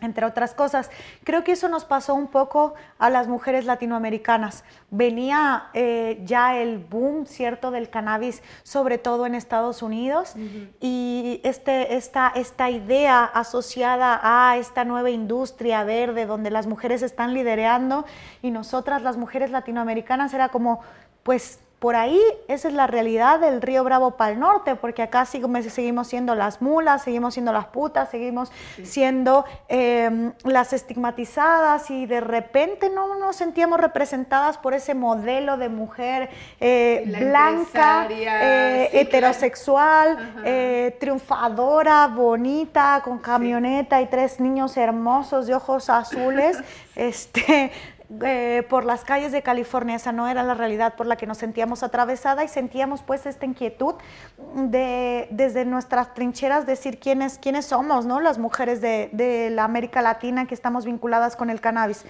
Entre 0.00 0.24
otras 0.24 0.54
cosas. 0.54 0.90
Creo 1.24 1.44
que 1.44 1.52
eso 1.52 1.68
nos 1.68 1.84
pasó 1.84 2.14
un 2.14 2.28
poco 2.28 2.74
a 2.98 3.10
las 3.10 3.28
mujeres 3.28 3.64
latinoamericanas. 3.64 4.64
Venía 4.90 5.68
eh, 5.74 6.20
ya 6.24 6.56
el 6.56 6.78
boom, 6.78 7.26
¿cierto?, 7.26 7.70
del 7.70 7.90
cannabis, 7.90 8.42
sobre 8.62 8.98
todo 8.98 9.26
en 9.26 9.34
Estados 9.34 9.82
Unidos, 9.82 10.34
y 10.80 11.40
este, 11.44 11.96
esta, 11.96 12.28
esta 12.34 12.70
idea 12.70 13.24
asociada 13.24 14.20
a 14.22 14.56
esta 14.56 14.84
nueva 14.84 15.10
industria 15.10 15.84
verde 15.84 16.26
donde 16.26 16.50
las 16.50 16.66
mujeres 16.66 17.02
están 17.02 17.34
liderando 17.34 18.04
y 18.42 18.50
nosotras, 18.50 19.02
las 19.02 19.16
mujeres 19.16 19.50
latinoamericanas, 19.50 20.32
era 20.34 20.48
como, 20.48 20.80
pues 21.22 21.60
por 21.78 21.94
ahí 21.94 22.20
esa 22.48 22.68
es 22.68 22.74
la 22.74 22.88
realidad 22.88 23.38
del 23.38 23.62
río 23.62 23.84
Bravo 23.84 24.12
para 24.12 24.32
el 24.32 24.40
norte, 24.40 24.74
porque 24.74 25.02
acá 25.02 25.24
seguimos 25.24 26.08
siendo 26.08 26.34
las 26.34 26.60
mulas, 26.60 27.02
seguimos 27.02 27.34
siendo 27.34 27.52
las 27.52 27.66
putas, 27.66 28.10
seguimos 28.10 28.50
siendo 28.82 29.44
em, 29.68 30.32
las 30.42 30.72
estigmatizadas 30.72 31.90
y 31.90 32.06
de 32.06 32.20
repente 32.20 32.90
no 32.90 33.16
nos 33.18 33.36
sentíamos 33.36 33.78
representadas 33.80 34.58
por 34.58 34.74
ese 34.74 34.94
modelo 34.94 35.56
de 35.56 35.68
mujer 35.68 36.30
eh, 36.58 37.04
blanca, 37.06 38.08
eh, 38.10 38.90
heterosexual, 38.92 40.32
eh, 40.44 40.96
triunfadora, 40.98 42.08
bonita, 42.08 43.02
con 43.04 43.18
camioneta 43.18 44.02
y 44.02 44.06
tres 44.06 44.40
niños 44.40 44.76
hermosos 44.76 45.46
de 45.46 45.54
ojos 45.54 45.90
azules. 45.90 46.58
este, 46.96 47.70
eh, 48.22 48.66
por 48.70 48.86
las 48.86 49.04
calles 49.04 49.32
de 49.32 49.42
California, 49.42 49.94
esa 49.94 50.12
no 50.12 50.28
era 50.28 50.42
la 50.42 50.54
realidad 50.54 50.94
por 50.96 51.04
la 51.04 51.16
que 51.16 51.26
nos 51.26 51.36
sentíamos 51.36 51.82
atravesada 51.82 52.42
y 52.42 52.48
sentíamos 52.48 53.02
pues 53.02 53.26
esta 53.26 53.44
inquietud 53.44 53.96
de 54.54 55.28
desde 55.30 55.66
nuestras 55.66 56.14
trincheras 56.14 56.64
decir 56.64 57.00
quiénes, 57.00 57.38
quiénes 57.38 57.66
somos, 57.66 58.06
¿no? 58.06 58.20
Las 58.20 58.38
mujeres 58.38 58.80
de, 58.80 59.50
la 59.52 59.64
América 59.64 60.00
Latina 60.00 60.46
que 60.46 60.54
estamos 60.54 60.86
vinculadas 60.86 61.36
con 61.36 61.50
el 61.50 61.60
cannabis. 61.60 62.06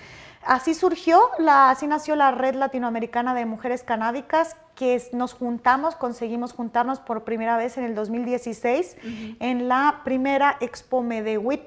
Así 0.47 0.73
surgió, 0.73 1.21
la, 1.41 1.71
así 1.71 1.89
nació 1.89 2.15
la 2.15 2.31
Red 2.31 2.55
Latinoamericana 2.55 3.35
de 3.35 3.45
Mujeres 3.45 3.83
Canábicas, 3.83 4.57
que 4.77 5.03
nos 5.13 5.35
juntamos, 5.35 5.97
conseguimos 5.97 6.53
juntarnos 6.53 7.01
por 7.01 7.25
primera 7.25 7.57
vez 7.57 7.77
en 7.77 7.83
el 7.83 7.97
2016 7.97 8.99
en 9.41 9.67
la 9.67 10.03
primera 10.05 10.59
Expo 10.61 11.03
Medewit 11.03 11.63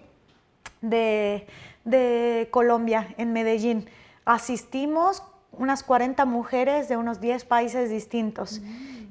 de, 0.79 1.45
de 1.83 2.47
Colombia, 2.49 3.13
en 3.17 3.33
Medellín 3.33 3.89
asistimos 4.25 5.23
unas 5.51 5.83
40 5.83 6.25
mujeres 6.25 6.87
de 6.87 6.97
unos 6.97 7.19
10 7.19 7.45
países 7.45 7.89
distintos. 7.89 8.61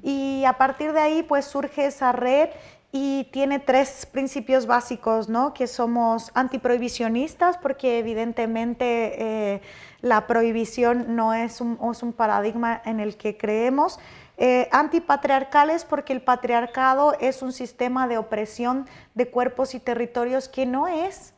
Y 0.03 0.43
a 0.45 0.53
partir 0.53 0.93
de 0.93 0.99
ahí 0.99 1.23
pues 1.23 1.45
surge 1.45 1.85
esa 1.85 2.11
red 2.11 2.49
y 2.91 3.25
tiene 3.31 3.59
tres 3.59 4.05
principios 4.05 4.65
básicos, 4.65 5.29
¿no? 5.29 5.53
Que 5.53 5.67
somos 5.67 6.31
antiprohibicionistas 6.33 7.57
porque 7.57 7.99
evidentemente 7.99 9.15
eh, 9.53 9.61
la 10.01 10.27
prohibición 10.27 11.15
no 11.15 11.33
es 11.33 11.61
un, 11.61 12.13
paradigma 12.13 12.81
en 12.83 12.99
el 12.99 13.15
que 13.15 13.37
creemos. 13.37 13.99
Eh, 14.37 14.67
antipatriarcales 14.71 15.85
porque 15.85 16.13
el 16.13 16.21
patriarcado 16.21 17.15
es 17.19 17.43
un 17.43 17.53
sistema 17.53 18.07
de 18.07 18.17
opresión 18.17 18.87
de 19.13 19.29
cuerpos 19.29 19.75
y 19.75 19.79
territorios 19.79 20.49
que 20.49 20.65
no 20.65 20.87
es 20.87 21.33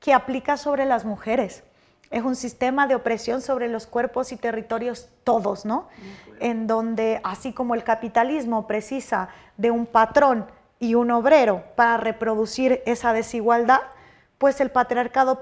que 0.00 0.14
aplica 0.14 0.56
sobre 0.56 0.86
las 0.86 1.04
mujeres 1.04 1.62
es 2.10 2.22
un 2.22 2.36
sistema 2.36 2.86
de 2.86 2.94
opresión 2.94 3.42
sobre 3.42 3.68
los 3.68 3.86
cuerpos 3.86 4.32
y 4.32 4.36
territorios 4.36 5.08
todos, 5.24 5.64
¿no? 5.64 5.88
En 6.40 6.66
donde, 6.66 7.20
así 7.24 7.52
como 7.52 7.74
el 7.74 7.84
capitalismo 7.84 8.66
precisa 8.66 9.28
de 9.56 9.70
un 9.70 9.86
patrón 9.86 10.46
y 10.78 10.94
un 10.94 11.10
obrero 11.10 11.64
para 11.74 11.96
reproducir 11.96 12.82
esa 12.86 13.12
desigualdad, 13.12 13.80
pues 14.38 14.60
el 14.60 14.70
patriarcado 14.70 15.40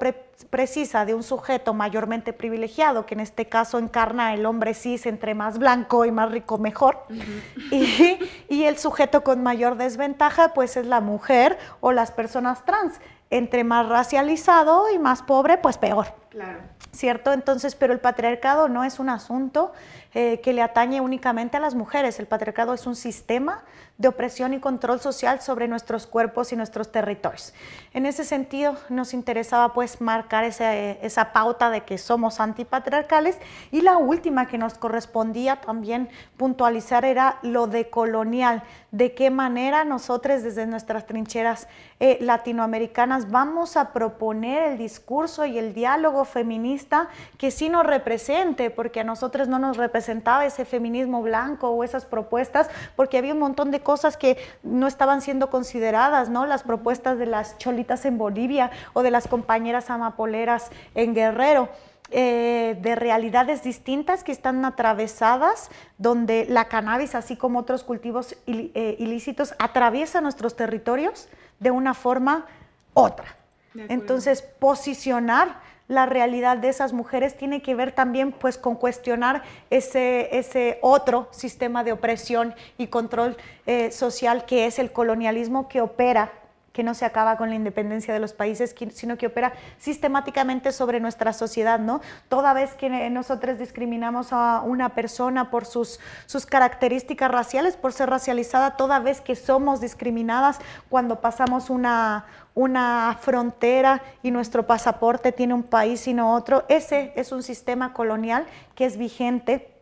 precisa 0.50 1.04
de 1.04 1.14
un 1.14 1.24
sujeto 1.24 1.74
mayormente 1.74 2.32
privilegiado, 2.32 3.06
que 3.06 3.14
en 3.14 3.20
este 3.20 3.46
caso 3.46 3.78
encarna 3.78 4.34
el 4.34 4.46
hombre 4.46 4.72
cis 4.72 5.06
entre 5.06 5.34
más 5.34 5.58
blanco 5.58 6.04
y 6.04 6.12
más 6.12 6.30
rico 6.30 6.58
mejor, 6.58 7.04
y, 7.72 8.18
y, 8.48 8.64
el 8.64 8.78
sujeto 8.78 9.24
con 9.24 9.42
mayor 9.42 9.76
desventaja, 9.76 10.54
pues 10.54 10.76
es 10.76 10.86
la 10.86 11.00
mujer 11.00 11.58
o 11.80 11.90
las 11.90 12.12
personas 12.12 12.64
trans, 12.64 13.00
entre 13.34 13.64
más 13.64 13.88
racializado 13.88 14.88
y 14.94 14.98
más 15.00 15.22
pobre, 15.22 15.58
pues 15.58 15.76
peor. 15.76 16.06
Claro. 16.28 16.60
¿Cierto? 16.92 17.32
Entonces, 17.32 17.74
pero 17.74 17.92
el 17.92 17.98
patriarcado 17.98 18.68
no 18.68 18.84
es 18.84 19.00
un 19.00 19.08
asunto 19.08 19.72
eh, 20.14 20.40
que 20.40 20.52
le 20.52 20.62
atañe 20.62 21.00
únicamente 21.00 21.56
a 21.56 21.60
las 21.60 21.74
mujeres. 21.74 22.20
El 22.20 22.28
patriarcado 22.28 22.74
es 22.74 22.86
un 22.86 22.94
sistema 22.94 23.64
de 23.96 24.08
opresión 24.08 24.52
y 24.52 24.60
control 24.60 25.00
social 25.00 25.40
sobre 25.40 25.66
nuestros 25.68 26.06
cuerpos 26.06 26.52
y 26.52 26.56
nuestros 26.56 26.92
territorios. 26.92 27.54
En 27.94 28.06
ese 28.06 28.24
sentido, 28.24 28.76
nos 28.88 29.14
interesaba 29.14 29.72
pues 29.72 30.00
marcar 30.00 30.44
esa 30.44 31.32
pauta 31.32 31.70
de 31.70 31.82
que 31.84 31.96
somos 31.96 32.40
antipatriarcales 32.40 33.38
y 33.70 33.80
la 33.80 33.96
última 33.96 34.46
que 34.46 34.58
nos 34.58 34.74
correspondía 34.74 35.60
también 35.60 36.10
puntualizar 36.36 37.04
era 37.04 37.38
lo 37.42 37.66
de 37.66 37.88
colonial, 37.88 38.62
de 38.90 39.14
qué 39.14 39.30
manera 39.30 39.84
nosotros 39.84 40.42
desde 40.42 40.66
nuestras 40.66 41.06
trincheras 41.06 41.66
eh, 41.98 42.18
latinoamericanas 42.20 43.30
vamos 43.30 43.76
a 43.76 43.92
proponer 43.92 44.72
el 44.72 44.78
discurso 44.78 45.44
y 45.44 45.58
el 45.58 45.72
diálogo 45.72 46.24
feminista 46.24 47.08
que 47.38 47.50
sí 47.50 47.68
nos 47.68 47.86
represente, 47.86 48.70
porque 48.70 49.00
a 49.00 49.04
nosotros 49.04 49.48
no 49.48 49.58
nos 49.58 49.76
representa 49.76 49.94
presentaba 49.94 50.44
ese 50.44 50.64
feminismo 50.64 51.22
blanco 51.22 51.70
o 51.70 51.84
esas 51.84 52.04
propuestas, 52.04 52.68
porque 52.96 53.16
había 53.16 53.32
un 53.32 53.38
montón 53.38 53.70
de 53.70 53.80
cosas 53.84 54.16
que 54.16 54.36
no 54.64 54.88
estaban 54.88 55.20
siendo 55.20 55.50
consideradas, 55.50 56.28
¿no? 56.28 56.46
Las 56.46 56.64
propuestas 56.64 57.16
de 57.18 57.26
las 57.26 57.56
cholitas 57.58 58.04
en 58.04 58.18
Bolivia 58.18 58.72
o 58.92 59.04
de 59.04 59.12
las 59.12 59.28
compañeras 59.28 59.90
amapoleras 59.90 60.70
en 60.96 61.14
Guerrero. 61.14 61.68
Eh, 62.10 62.76
de 62.80 62.94
realidades 62.94 63.62
distintas 63.64 64.22
que 64.22 64.30
están 64.30 64.62
atravesadas, 64.64 65.70
donde 65.96 66.46
la 66.48 66.66
cannabis, 66.68 67.14
así 67.14 67.34
como 67.34 67.60
otros 67.60 67.82
cultivos 67.82 68.36
eh, 68.46 68.96
ilícitos, 68.98 69.54
atraviesa 69.58 70.20
nuestros 70.20 70.54
territorios 70.54 71.28
de 71.60 71.70
una 71.70 71.94
forma 71.94 72.46
otra. 72.92 73.36
Entonces, 73.74 74.42
posicionar 74.42 75.60
la 75.88 76.06
realidad 76.06 76.56
de 76.56 76.68
esas 76.68 76.92
mujeres 76.92 77.36
tiene 77.36 77.62
que 77.62 77.74
ver 77.74 77.92
también 77.92 78.32
pues 78.32 78.56
con 78.56 78.74
cuestionar 78.74 79.42
ese, 79.70 80.36
ese 80.36 80.78
otro 80.80 81.28
sistema 81.30 81.84
de 81.84 81.92
opresión 81.92 82.54
y 82.78 82.86
control 82.86 83.36
eh, 83.66 83.90
social 83.90 84.46
que 84.46 84.66
es 84.66 84.78
el 84.78 84.92
colonialismo 84.92 85.68
que 85.68 85.80
opera 85.80 86.32
que 86.74 86.82
no 86.82 86.92
se 86.92 87.04
acaba 87.04 87.36
con 87.36 87.50
la 87.50 87.54
independencia 87.54 88.12
de 88.12 88.18
los 88.18 88.32
países, 88.32 88.74
sino 88.92 89.16
que 89.16 89.28
opera 89.28 89.52
sistemáticamente 89.78 90.72
sobre 90.72 90.98
nuestra 90.98 91.32
sociedad, 91.32 91.78
¿no? 91.78 92.00
Toda 92.28 92.52
vez 92.52 92.74
que 92.74 92.90
nosotros 93.10 93.60
discriminamos 93.60 94.32
a 94.32 94.60
una 94.60 94.88
persona 94.88 95.52
por 95.52 95.66
sus, 95.66 96.00
sus 96.26 96.46
características 96.46 97.30
raciales, 97.30 97.76
por 97.76 97.92
ser 97.92 98.10
racializada, 98.10 98.76
toda 98.76 98.98
vez 98.98 99.20
que 99.20 99.36
somos 99.36 99.80
discriminadas 99.80 100.58
cuando 100.88 101.20
pasamos 101.20 101.70
una, 101.70 102.26
una 102.54 103.16
frontera 103.20 104.02
y 104.24 104.32
nuestro 104.32 104.66
pasaporte 104.66 105.30
tiene 105.30 105.54
un 105.54 105.62
país 105.62 106.08
y 106.08 106.12
no 106.12 106.34
otro, 106.34 106.64
ese 106.68 107.12
es 107.14 107.30
un 107.30 107.44
sistema 107.44 107.92
colonial 107.92 108.46
que 108.74 108.84
es 108.84 108.96
vigente 108.96 109.73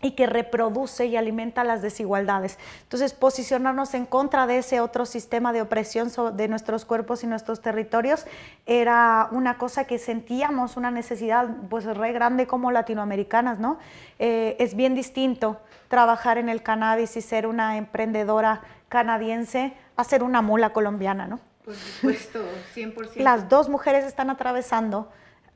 y 0.00 0.12
que 0.12 0.26
reproduce 0.26 1.06
y 1.06 1.16
alimenta 1.16 1.64
las 1.64 1.82
desigualdades. 1.82 2.58
Entonces, 2.82 3.12
posicionarnos 3.14 3.94
en 3.94 4.06
contra 4.06 4.46
de 4.46 4.58
ese 4.58 4.80
otro 4.80 5.06
sistema 5.06 5.52
de 5.52 5.62
opresión 5.62 6.10
de 6.34 6.48
nuestros 6.48 6.84
cuerpos 6.84 7.24
y 7.24 7.26
nuestros 7.26 7.60
territorios 7.60 8.24
era 8.66 9.28
una 9.32 9.58
cosa 9.58 9.84
que 9.84 9.98
sentíamos 9.98 10.76
una 10.76 10.90
necesidad 10.90 11.48
pues 11.68 11.84
re 11.84 12.12
grande 12.12 12.46
como 12.46 12.70
latinoamericanas, 12.70 13.58
¿no? 13.58 13.78
Eh, 14.18 14.56
es 14.60 14.74
bien 14.74 14.94
distinto 14.94 15.60
trabajar 15.88 16.38
en 16.38 16.48
el 16.48 16.62
cannabis 16.62 17.16
y 17.16 17.20
ser 17.20 17.46
una 17.46 17.76
emprendedora 17.76 18.62
canadiense 18.88 19.74
a 19.96 20.04
ser 20.04 20.22
una 20.22 20.42
mula 20.42 20.70
colombiana, 20.70 21.26
¿no? 21.26 21.40
Por 21.64 21.74
supuesto, 21.74 22.40
100%. 22.74 23.16
Las 23.16 23.48
dos 23.48 23.68
mujeres 23.68 24.04
están 24.04 24.30
atravesando 24.30 25.10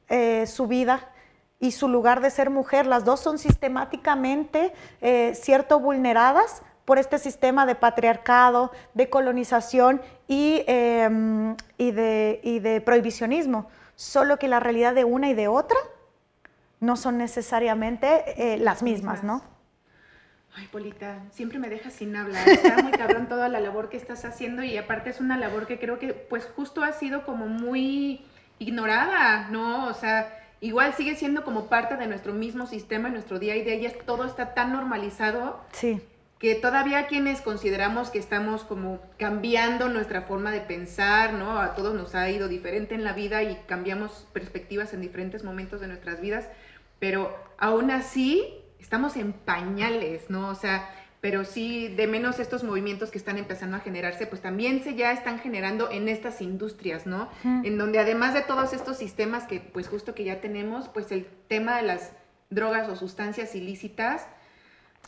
eh, 0.09 0.47
su 0.47 0.67
vida 0.67 1.09
y 1.63 1.71
su 1.71 1.87
lugar 1.87 2.21
de 2.21 2.31
ser 2.31 2.51
mujer. 2.51 2.87
Las 2.87 3.05
dos 3.05 3.21
son 3.21 3.39
sistemáticamente, 3.39 4.73
eh, 5.01 5.33
cierto, 5.37 5.79
vulneradas 5.79 6.63
por 6.85 6.99
este 6.99 7.21
sistema 7.21 7.67
de 7.67 7.77
patriarcado, 7.77 8.73
de 8.95 9.09
colonización 9.09 10.03
y, 10.27 10.65
em, 10.67 11.57
y, 11.79 11.93
de, 11.93 12.41
y 12.43 12.59
de 12.59 12.81
prohibicionismo. 12.81 13.71
Solo 13.95 14.41
que 14.41 14.49
la 14.49 14.59
realidad 14.59 14.93
de 14.93 15.05
una 15.05 15.31
y 15.31 15.35
de 15.35 15.47
otra 15.47 15.79
no 16.81 16.97
son 16.97 17.17
necesariamente 17.17 18.55
eh, 18.55 18.59
las 18.59 18.83
mismas, 18.83 19.23
¿no? 19.23 19.45
Ay, 20.57 20.67
Polita, 20.67 21.21
siempre 21.31 21.61
me 21.61 21.69
dejas 21.69 21.93
sin 21.93 22.17
hablar. 22.17 22.47
Está 22.49 22.83
muy 22.83 22.91
cabrón 22.91 23.29
toda 23.29 23.49
la 23.49 23.61
labor 23.61 23.89
que 23.89 23.99
estás 23.99 24.25
haciendo 24.25 24.65
y 24.65 24.77
aparte 24.77 25.11
es 25.11 25.21
una 25.21 25.39
labor 25.39 25.69
que 25.69 25.79
creo 25.79 26.01
que 26.01 26.13
pues 26.13 26.45
justo 26.57 26.83
ha 26.83 26.93
sido 26.93 27.25
como 27.25 27.47
muy 27.47 28.27
ignorada, 28.59 29.49
¿no? 29.49 29.87
O 29.87 29.95
sea, 29.95 30.42
igual 30.63 30.95
sigue 30.95 31.17
siendo 31.17 31.45
como 31.45 31.67
parte 31.67 31.97
de 31.97 32.07
nuestro 32.07 32.33
mismo 32.33 32.67
sistema, 32.67 33.11
nuestro 33.11 33.39
día 33.39 33.57
y 33.57 33.63
día, 33.63 33.75
y 33.75 33.93
todo 34.07 34.25
está 34.25 34.55
tan 34.55 34.73
normalizado. 34.73 35.61
Sí. 35.73 36.01
que 36.39 36.57
todavía 36.57 37.07
quienes 37.07 37.41
consideramos 37.41 38.11
que 38.11 38.19
estamos 38.19 38.65
como 38.65 39.01
cambiando 39.17 39.89
nuestra 39.89 40.23
forma 40.23 40.51
de 40.51 40.61
pensar, 40.61 41.35
¿no? 41.35 41.61
A 41.61 41.77
todos 41.77 41.95
nos 41.95 42.17
ha 42.17 42.29
ido 42.31 42.49
diferente 42.49 42.97
en 42.97 43.05
la 43.05 43.13
vida 43.13 43.45
y 43.45 43.55
cambiamos 43.69 44.27
perspectivas 44.33 44.93
en 44.93 45.03
diferentes 45.03 45.45
momentos 45.45 45.81
de 45.81 45.87
nuestras 45.87 46.21
vidas, 46.21 46.49
pero 46.99 47.33
aún 47.59 47.93
así 47.93 48.57
estamos 48.81 49.17
en 49.17 49.33
pañales, 49.33 50.31
¿no? 50.31 50.49
O 50.49 50.57
sea, 50.57 50.89
pero 51.23 51.45
sí, 51.45 51.87
de 51.87 52.09
menos 52.09 52.41
estos 52.41 52.65
movimientos 52.65 53.13
que 53.13 53.17
están 53.17 53.39
empezando 53.39 53.77
a 53.77 53.81
generarse, 53.81 54.27
pues 54.27 54.43
también 54.43 54.83
se 54.83 54.97
ya 54.97 55.13
están 55.13 55.39
generando 55.39 55.89
en 55.89 56.09
estas 56.09 56.43
industrias, 56.43 57.07
¿no? 57.07 57.29
En 57.45 57.79
donde 57.79 58.01
además 58.01 58.35
de 58.35 58.43
todos 58.43 58.73
estos 58.73 58.97
sistemas 58.97 59.45
que 59.45 59.61
pues 59.61 59.87
justo 59.87 60.17
que 60.17 60.25
ya 60.25 60.41
tenemos, 60.41 60.89
pues 60.89 61.13
el 61.13 61.27
tema 61.47 61.77
de 61.77 61.83
las 61.83 62.11
drogas 62.51 62.89
o 62.89 62.97
sustancias 62.97 63.55
ilícitas, 63.55 64.27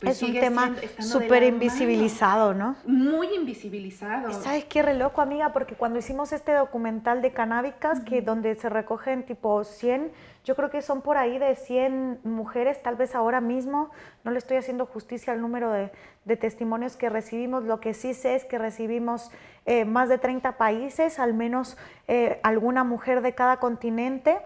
pues 0.01 0.21
es 0.21 0.23
un 0.23 0.33
tema 0.33 0.75
súper 0.99 1.43
invisibilizado, 1.43 2.53
¿no? 2.53 2.75
Muy 2.85 3.33
invisibilizado. 3.33 4.33
¿Sabes 4.33 4.65
qué 4.65 4.81
re 4.81 4.93
loco, 4.93 5.21
amiga? 5.21 5.53
Porque 5.53 5.75
cuando 5.75 5.99
hicimos 5.99 6.33
este 6.33 6.51
documental 6.51 7.21
de 7.21 7.31
canábicas, 7.31 8.01
que 8.01 8.21
donde 8.21 8.55
se 8.55 8.67
recogen 8.67 9.25
tipo 9.25 9.63
100, 9.63 10.11
yo 10.43 10.55
creo 10.57 10.69
que 10.69 10.81
son 10.81 11.01
por 11.01 11.17
ahí 11.17 11.39
de 11.39 11.55
100 11.55 12.19
mujeres, 12.25 12.83
tal 12.83 12.97
vez 12.97 13.15
ahora 13.15 13.39
mismo, 13.39 13.89
no 14.25 14.31
le 14.31 14.37
estoy 14.37 14.57
haciendo 14.57 14.85
justicia 14.85 15.31
al 15.31 15.39
número 15.39 15.71
de, 15.71 15.91
testimonios 16.35 16.97
que 16.97 17.09
recibimos, 17.09 17.63
lo 17.63 17.79
que 17.79 17.93
sí 17.93 18.13
sé 18.13 18.35
es 18.35 18.43
que 18.43 18.57
recibimos 18.57 19.31
eh, 19.65 19.85
más 19.85 20.09
de 20.09 20.17
30 20.17 20.57
países, 20.57 21.19
al 21.19 21.33
menos 21.33 21.77
eh, 22.09 22.41
alguna 22.43 22.83
mujer 22.83 23.21
de 23.21 23.33
cada 23.33 23.57
continente, 23.57 24.39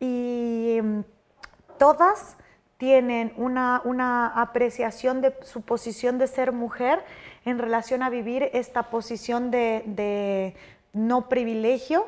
y 0.00 0.78
mm, 0.82 1.00
todas 1.78 2.38
tienen 2.78 3.32
una, 3.36 3.80
una, 3.84 4.28
apreciación 4.28 5.20
de 5.20 5.34
su 5.42 5.62
posición 5.62 6.18
de 6.18 6.26
ser 6.26 6.52
mujer 6.52 7.04
en 7.44 7.58
relación 7.58 8.02
a 8.02 8.10
vivir 8.10 8.50
esta 8.52 8.90
posición 8.90 9.50
de, 9.50 9.82
de 9.86 10.54
no 10.92 11.28
privilegio 11.28 12.06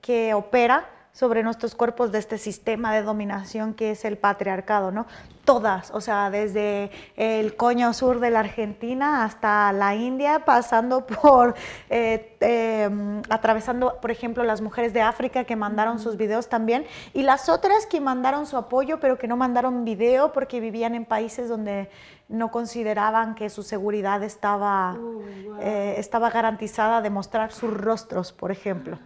que 0.00 0.34
opera 0.34 0.88
sobre 1.12 1.42
nuestros 1.42 1.74
cuerpos 1.74 2.12
de 2.12 2.18
este 2.18 2.38
sistema 2.38 2.94
de 2.94 3.02
dominación 3.02 3.74
que 3.74 3.90
es 3.90 4.04
el 4.04 4.16
patriarcado, 4.16 4.92
¿no? 4.92 5.06
Todas, 5.44 5.90
o 5.90 6.00
sea, 6.00 6.30
desde 6.30 6.90
el 7.16 7.56
coño 7.56 7.92
sur 7.92 8.20
de 8.20 8.30
la 8.30 8.40
Argentina 8.40 9.24
hasta 9.24 9.72
la 9.72 9.96
India, 9.96 10.44
pasando 10.44 11.06
por, 11.22 11.54
eh, 11.88 12.36
em, 12.40 13.22
atravesando, 13.28 13.98
por 14.00 14.10
ejemplo, 14.10 14.44
las 14.44 14.60
mujeres 14.60 14.92
de 14.92 15.02
África 15.02 15.44
que 15.44 15.56
mandaron 15.56 15.98
sus 15.98 16.16
videos 16.16 16.48
también, 16.48 16.86
y 17.12 17.22
las 17.22 17.48
otras 17.48 17.86
que 17.86 18.00
mandaron 18.00 18.46
su 18.46 18.56
apoyo, 18.56 19.00
pero 19.00 19.18
que 19.18 19.26
no 19.26 19.36
mandaron 19.36 19.84
video 19.84 20.32
porque 20.32 20.60
vivían 20.60 20.94
en 20.94 21.04
países 21.04 21.48
donde 21.48 21.90
no 22.28 22.52
consideraban 22.52 23.34
que 23.34 23.50
su 23.50 23.64
seguridad 23.64 24.22
estaba, 24.22 24.92
oh, 24.92 25.22
eh, 25.60 25.96
estaba 25.98 26.30
garantizada 26.30 27.02
de 27.02 27.10
mostrar 27.10 27.50
sus 27.50 27.74
rostros, 27.74 28.32
por 28.32 28.52
ejemplo. 28.52 28.98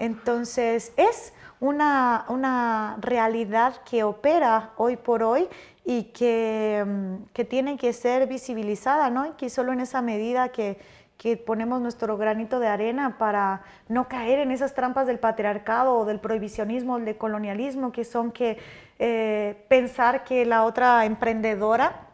Entonces, 0.00 0.94
es 0.96 1.34
una, 1.60 2.24
una 2.28 2.96
realidad 3.02 3.82
que 3.84 4.02
opera 4.02 4.70
hoy 4.78 4.96
por 4.96 5.22
hoy 5.22 5.46
y 5.84 6.04
que, 6.04 6.82
mm, 6.86 7.14
que, 7.34 7.44
tiene 7.44 7.76
que 7.76 7.92
ser 7.92 8.26
visibilizada, 8.26 9.10
¿no? 9.10 9.26
Y 9.26 9.30
que 9.32 9.50
solo 9.50 9.74
en 9.74 9.80
esa 9.80 10.00
medida 10.00 10.48
que, 10.48 10.78
que, 11.18 11.36
ponemos 11.36 11.82
nuestro 11.82 12.16
granito 12.16 12.60
de 12.60 12.68
arena 12.68 13.18
para 13.18 13.60
no 13.88 14.08
caer 14.08 14.38
en 14.38 14.52
esas 14.52 14.72
trampas 14.72 15.06
del 15.06 15.18
patriarcado 15.18 15.94
o 15.94 16.06
del 16.06 16.18
prohibicionismo, 16.18 16.98
del 16.98 17.18
colonialismo, 17.18 17.92
que 17.92 18.06
son 18.06 18.32
que 18.32 18.56
eh, 18.98 19.66
pensar 19.68 20.24
que 20.24 20.46
la 20.46 20.64
otra 20.64 21.04
emprendedora 21.04 22.09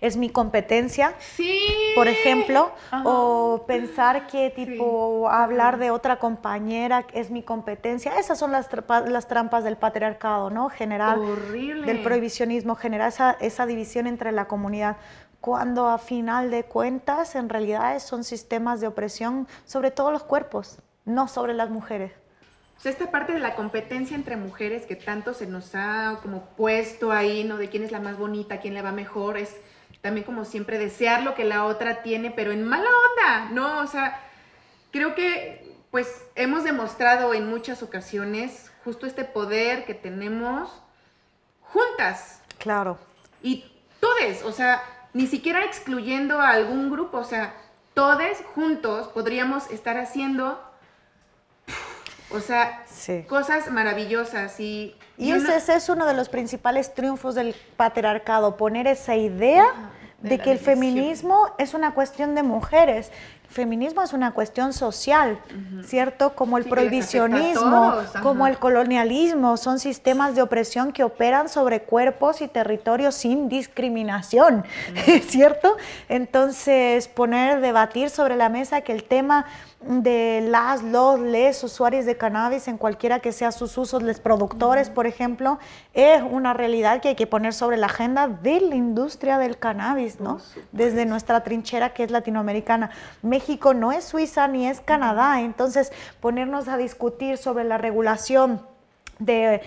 es 0.00 0.16
mi 0.16 0.30
competencia, 0.30 1.14
sí. 1.18 1.60
por 1.94 2.08
ejemplo, 2.08 2.70
o 3.04 3.64
pensar 3.66 4.26
que 4.26 4.50
tipo 4.50 5.28
hablar 5.28 5.78
de 5.78 5.90
otra 5.90 6.18
compañera 6.18 7.06
es 7.12 7.30
mi 7.30 7.42
competencia. 7.42 8.18
Esas 8.18 8.38
son 8.38 8.52
las, 8.52 8.68
las 9.08 9.28
trampas 9.28 9.64
del 9.64 9.76
patriarcado, 9.76 10.50
¿no? 10.50 10.68
General, 10.68 11.20
del 11.52 12.02
prohibicionismo, 12.02 12.74
generar 12.74 13.08
esa, 13.08 13.32
esa 13.40 13.66
división 13.66 14.06
entre 14.06 14.32
la 14.32 14.46
comunidad 14.46 14.96
cuando 15.40 15.86
a 15.88 15.98
final 15.98 16.50
de 16.50 16.64
cuentas 16.64 17.36
en 17.36 17.48
realidad 17.48 17.98
son 18.00 18.24
sistemas 18.24 18.80
de 18.80 18.88
opresión 18.88 19.46
sobre 19.64 19.92
todos 19.92 20.12
los 20.12 20.24
cuerpos, 20.24 20.78
no 21.04 21.28
sobre 21.28 21.54
las 21.54 21.70
mujeres. 21.70 22.12
O 22.76 22.80
sea, 22.80 22.92
esta 22.92 23.10
parte 23.10 23.32
de 23.32 23.40
la 23.40 23.54
competencia 23.54 24.14
entre 24.16 24.36
mujeres 24.36 24.86
que 24.86 24.96
tanto 24.96 25.34
se 25.34 25.46
nos 25.46 25.74
ha 25.74 26.18
como 26.22 26.44
puesto 26.56 27.10
ahí, 27.10 27.44
¿no? 27.44 27.56
De 27.56 27.68
quién 27.68 27.82
es 27.82 27.92
la 27.92 28.00
más 28.00 28.18
bonita, 28.18 28.60
quién 28.60 28.74
le 28.74 28.82
va 28.82 28.92
mejor, 28.92 29.38
es 29.38 29.56
también 30.02 30.24
como 30.24 30.44
siempre 30.44 30.78
desear 30.78 31.22
lo 31.22 31.34
que 31.34 31.44
la 31.44 31.64
otra 31.64 32.02
tiene, 32.02 32.30
pero 32.30 32.52
en 32.52 32.64
mala 32.64 32.88
onda, 32.88 33.48
¿no? 33.50 33.80
O 33.80 33.86
sea, 33.86 34.20
creo 34.92 35.14
que 35.14 35.74
pues 35.90 36.22
hemos 36.34 36.64
demostrado 36.64 37.32
en 37.32 37.48
muchas 37.48 37.82
ocasiones 37.82 38.70
justo 38.84 39.06
este 39.06 39.24
poder 39.24 39.84
que 39.84 39.94
tenemos 39.94 40.70
juntas. 41.60 42.42
Claro. 42.58 42.98
Y 43.42 43.64
todes, 44.00 44.42
o 44.44 44.52
sea, 44.52 44.82
ni 45.12 45.26
siquiera 45.26 45.64
excluyendo 45.64 46.40
a 46.40 46.50
algún 46.50 46.90
grupo, 46.90 47.18
o 47.18 47.24
sea, 47.24 47.54
todos 47.94 48.20
juntos 48.54 49.08
podríamos 49.08 49.70
estar 49.70 49.96
haciendo, 49.96 50.60
o 52.30 52.40
sea, 52.40 52.84
cosas 53.28 53.70
maravillosas 53.70 54.58
y... 54.60 54.94
Y 55.18 55.32
ese, 55.32 55.74
es 55.74 55.88
uno 55.88 56.06
de 56.06 56.14
los 56.14 56.28
principales 56.28 56.92
triunfos 56.94 57.34
del 57.34 57.54
patriarcado, 57.76 58.56
poner 58.56 58.86
esa 58.86 59.16
idea 59.16 59.66
de, 60.20 60.38
que 60.38 60.52
el 60.52 60.58
feminismo 60.58 61.54
es 61.58 61.72
una 61.72 61.94
cuestión 61.94 62.34
de 62.34 62.42
mujeres. 62.42 63.10
Feminismo 63.48 64.02
es 64.02 64.12
una 64.12 64.32
cuestión 64.32 64.72
social, 64.72 65.38
¿cierto? 65.84 66.34
Como 66.34 66.58
el 66.58 66.64
prohibicionismo, 66.64 67.94
como 68.22 68.46
el 68.46 68.58
colonialismo, 68.58 69.56
son 69.56 69.78
sistemas 69.78 70.34
de 70.34 70.42
opresión 70.42 70.92
que 70.92 71.04
operan 71.04 71.48
sobre 71.48 71.82
cuerpos 71.82 72.42
y 72.42 72.48
territorios 72.48 73.14
sin 73.14 73.48
discriminación, 73.48 74.64
¿cierto? 75.28 75.76
Entonces, 76.08 77.08
poner, 77.08 77.60
debatir 77.60 78.10
sobre 78.10 78.36
la 78.36 78.48
mesa 78.48 78.82
que 78.82 78.92
el 78.92 79.04
tema 79.04 79.46
de 79.80 80.44
las, 80.48 80.82
los, 80.82 81.20
les 81.20 81.62
usuarios 81.62 82.06
de 82.06 82.16
cannabis 82.16 82.66
en 82.66 82.76
cualquiera 82.76 83.20
que 83.20 83.30
sea 83.30 83.52
sus 83.52 83.76
usos, 83.78 84.02
les 84.02 84.20
productores, 84.20 84.90
por 84.90 85.06
ejemplo, 85.06 85.58
es 85.94 86.22
una 86.22 86.54
realidad 86.54 87.00
que 87.00 87.08
hay 87.08 87.14
que 87.14 87.26
poner 87.26 87.52
sobre 87.52 87.76
la 87.76 87.86
agenda 87.86 88.26
de 88.26 88.60
la 88.60 88.74
industria 88.74 89.38
del 89.38 89.58
cannabis, 89.58 90.18
¿no? 90.20 90.40
Desde 90.72 91.06
nuestra 91.06 91.42
trinchera 91.42 91.92
que 91.92 92.04
es 92.04 92.10
latinoamericana. 92.10 92.90
México 93.36 93.74
no 93.74 93.92
es 93.92 94.04
Suiza 94.04 94.48
ni 94.48 94.66
es 94.66 94.80
Canadá, 94.80 95.42
entonces 95.42 95.92
ponernos 96.20 96.68
a 96.68 96.78
discutir 96.78 97.36
sobre 97.36 97.64
la 97.64 97.76
regulación 97.76 98.62
de 99.18 99.60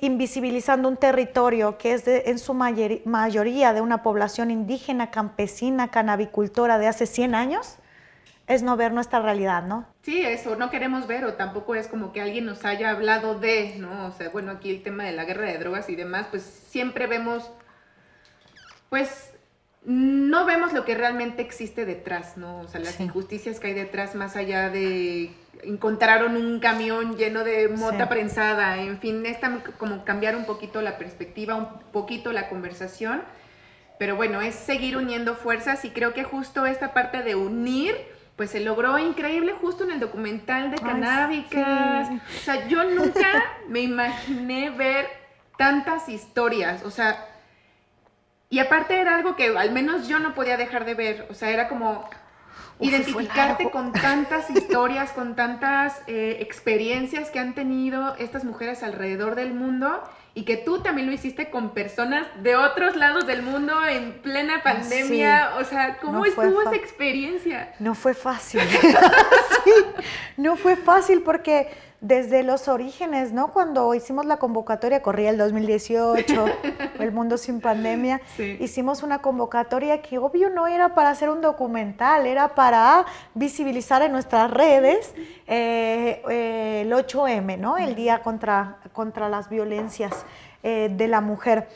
invisibilizando 0.00 0.88
un 0.88 0.96
territorio 0.96 1.78
que 1.78 1.94
es 1.94 2.08
en 2.08 2.40
su 2.40 2.54
mayoría 2.54 3.72
de 3.72 3.80
una 3.80 4.02
población 4.02 4.50
indígena, 4.50 5.12
campesina, 5.12 5.92
canabicultora 5.92 6.76
de 6.78 6.88
hace 6.88 7.06
100 7.06 7.36
años, 7.36 7.76
es 8.48 8.64
no 8.64 8.76
ver 8.76 8.92
nuestra 8.92 9.20
realidad, 9.20 9.62
¿no? 9.62 9.86
Sí, 10.02 10.20
eso, 10.20 10.56
no 10.56 10.70
queremos 10.70 11.06
ver 11.06 11.24
o 11.24 11.34
tampoco 11.34 11.76
es 11.76 11.86
como 11.86 12.12
que 12.12 12.20
alguien 12.20 12.46
nos 12.46 12.64
haya 12.64 12.90
hablado 12.90 13.38
de, 13.38 13.76
¿no? 13.78 14.06
O 14.06 14.10
sea, 14.10 14.28
bueno, 14.30 14.50
aquí 14.50 14.70
el 14.70 14.82
tema 14.82 15.04
de 15.04 15.12
la 15.12 15.24
guerra 15.24 15.46
de 15.46 15.58
drogas 15.58 15.88
y 15.88 15.94
demás, 15.94 16.26
pues 16.30 16.42
siempre 16.42 17.06
vemos, 17.06 17.48
pues 18.90 19.33
no 19.84 20.46
vemos 20.46 20.72
lo 20.72 20.84
que 20.84 20.94
realmente 20.94 21.42
existe 21.42 21.84
detrás, 21.84 22.36
¿no? 22.36 22.60
O 22.60 22.68
sea, 22.68 22.80
las 22.80 22.98
injusticias 23.00 23.60
que 23.60 23.68
hay 23.68 23.74
detrás 23.74 24.14
más 24.14 24.36
allá 24.36 24.70
de 24.70 25.30
encontraron 25.62 26.36
un 26.36 26.60
camión 26.60 27.16
lleno 27.16 27.44
de 27.44 27.68
mota 27.68 28.08
prensada, 28.08 28.78
en 28.78 28.98
fin, 28.98 29.24
es 29.26 29.38
como 29.78 30.04
cambiar 30.04 30.36
un 30.36 30.44
poquito 30.44 30.82
la 30.82 30.98
perspectiva, 30.98 31.54
un 31.54 31.68
poquito 31.92 32.32
la 32.32 32.48
conversación, 32.48 33.22
pero 33.98 34.16
bueno, 34.16 34.42
es 34.42 34.54
seguir 34.54 34.96
uniendo 34.96 35.36
fuerzas 35.36 35.84
y 35.84 35.90
creo 35.90 36.12
que 36.12 36.24
justo 36.24 36.66
esta 36.66 36.92
parte 36.92 37.22
de 37.22 37.34
unir 37.34 37.94
pues 38.36 38.50
se 38.50 38.60
logró 38.60 38.98
increíble 38.98 39.52
justo 39.52 39.84
en 39.84 39.92
el 39.92 40.00
documental 40.00 40.70
de 40.72 40.78
Canábicas. 40.78 42.10
O 42.10 42.40
sea, 42.42 42.66
yo 42.66 42.82
nunca 42.82 43.44
me 43.68 43.80
imaginé 43.80 44.70
ver 44.70 45.06
tantas 45.56 46.08
historias, 46.08 46.84
o 46.84 46.90
sea, 46.90 47.28
y 48.50 48.58
aparte 48.58 49.00
era 49.00 49.16
algo 49.16 49.36
que 49.36 49.56
al 49.56 49.72
menos 49.72 50.08
yo 50.08 50.18
no 50.18 50.34
podía 50.34 50.56
dejar 50.56 50.84
de 50.84 50.94
ver, 50.94 51.26
o 51.30 51.34
sea, 51.34 51.50
era 51.50 51.68
como 51.68 52.08
identificarte 52.80 53.70
con 53.70 53.92
tantas 53.92 54.50
historias, 54.50 55.12
con 55.12 55.36
tantas 55.36 56.02
eh, 56.06 56.38
experiencias 56.40 57.30
que 57.30 57.38
han 57.38 57.54
tenido 57.54 58.16
estas 58.16 58.44
mujeres 58.44 58.82
alrededor 58.82 59.34
del 59.34 59.54
mundo 59.54 60.02
y 60.34 60.44
que 60.44 60.56
tú 60.56 60.80
también 60.80 61.06
lo 61.06 61.12
hiciste 61.12 61.48
con 61.50 61.70
personas 61.70 62.26
de 62.42 62.56
otros 62.56 62.96
lados 62.96 63.26
del 63.26 63.42
mundo 63.42 63.84
en 63.86 64.14
plena 64.20 64.62
pandemia. 64.64 65.52
O 65.58 65.64
sea, 65.64 65.98
¿cómo 65.98 66.24
estuvo 66.24 66.62
esa 66.62 66.74
experiencia? 66.74 67.72
No 67.78 67.94
fue 67.94 68.14
fácil. 68.14 68.60
no 70.36 70.56
fue 70.56 70.74
fácil 70.74 71.22
porque 71.22 71.68
desde 72.04 72.42
los 72.42 72.68
orígenes, 72.68 73.32
¿no? 73.32 73.50
Cuando 73.50 73.94
hicimos 73.94 74.26
la 74.26 74.36
convocatoria, 74.36 75.00
corría 75.00 75.30
el 75.30 75.38
2018, 75.38 76.44
el 77.00 77.12
mundo 77.12 77.38
sin 77.38 77.62
pandemia, 77.62 78.20
hicimos 78.60 79.02
una 79.02 79.22
convocatoria 79.22 80.02
que 80.02 80.18
obvio 80.18 80.50
no 80.50 80.66
era 80.66 80.94
para 80.94 81.08
hacer 81.08 81.30
un 81.30 81.40
documental, 81.40 82.26
era 82.26 82.54
para 82.54 83.06
visibilizar 83.32 84.02
en 84.02 84.12
nuestras 84.12 84.50
redes 84.50 85.14
eh, 85.46 86.22
eh, 86.28 86.82
el 86.82 86.92
8M, 86.92 87.58
¿no? 87.58 87.78
El 87.78 87.94
Día 87.94 88.20
contra, 88.22 88.80
contra 88.92 89.30
las 89.30 89.48
Violencias 89.48 90.26
eh, 90.62 90.90
de 90.94 91.08
la 91.08 91.22
Mujer. 91.22 91.68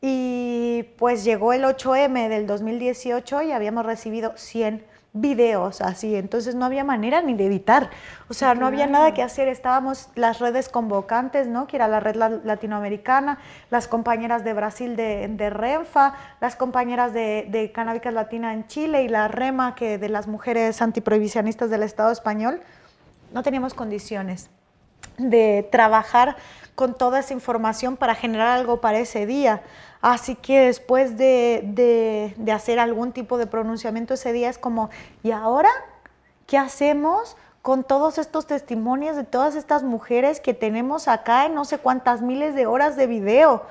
Y 0.00 0.84
pues 0.96 1.24
llegó 1.24 1.52
el 1.52 1.64
8M 1.64 2.28
del 2.28 2.46
2018 2.46 3.42
y 3.42 3.50
habíamos 3.50 3.84
recibido 3.84 4.32
100 4.36 4.91
videos 5.14 5.82
así, 5.82 6.16
entonces 6.16 6.54
no 6.54 6.64
había 6.64 6.84
manera 6.84 7.20
ni 7.20 7.34
de 7.34 7.46
editar, 7.46 7.90
o 8.28 8.34
sea, 8.34 8.54
no 8.54 8.66
había 8.66 8.86
nada 8.86 9.12
que 9.12 9.22
hacer, 9.22 9.46
estábamos 9.46 10.08
las 10.14 10.38
redes 10.38 10.70
convocantes, 10.70 11.48
¿no? 11.48 11.66
Que 11.66 11.76
era 11.76 11.86
la 11.86 12.00
red 12.00 12.16
latinoamericana, 12.44 13.38
las 13.70 13.88
compañeras 13.88 14.42
de 14.42 14.54
Brasil 14.54 14.96
de, 14.96 15.28
de 15.28 15.50
Renfa, 15.50 16.14
las 16.40 16.56
compañeras 16.56 17.12
de, 17.12 17.46
de 17.50 17.72
Canábicas 17.72 18.14
Latina 18.14 18.54
en 18.54 18.66
Chile 18.66 19.02
y 19.02 19.08
la 19.08 19.28
REMA, 19.28 19.74
que 19.74 19.98
de 19.98 20.08
las 20.08 20.28
mujeres 20.28 20.80
antiprohibicionistas 20.80 21.68
del 21.68 21.82
Estado 21.82 22.10
español, 22.10 22.62
no 23.34 23.42
teníamos 23.42 23.74
condiciones 23.74 24.48
de 25.18 25.68
trabajar 25.70 26.36
con 26.74 26.94
toda 26.94 27.20
esa 27.20 27.34
información 27.34 27.96
para 27.96 28.14
generar 28.14 28.48
algo 28.48 28.80
para 28.80 28.98
ese 28.98 29.26
día. 29.26 29.62
Así 30.02 30.34
que 30.34 30.58
después 30.66 31.16
de, 31.16 32.34
hacer 32.52 32.80
algún 32.80 33.12
tipo 33.12 33.38
de 33.38 33.46
pronunciamiento 33.46 34.14
ese 34.14 34.32
día 34.32 34.50
es 34.50 34.58
como, 34.58 34.90
¿y 35.22 35.30
ahora 35.30 35.70
qué 36.46 36.58
hacemos? 36.58 37.36
con 37.62 37.84
todos 37.84 38.18
estos 38.18 38.48
testimonios 38.48 39.14
de 39.14 39.22
todas 39.22 39.54
estas 39.54 39.84
mujeres 39.84 40.40
que 40.40 40.52
tenemos 40.52 41.06
acá 41.06 41.46
en 41.46 41.54
no 41.54 41.64
sé 41.64 41.78
cuántas 41.78 42.20
miles 42.20 42.56
de 42.56 42.66
horas 42.66 42.96
de 42.96 43.06
video. 43.06 43.64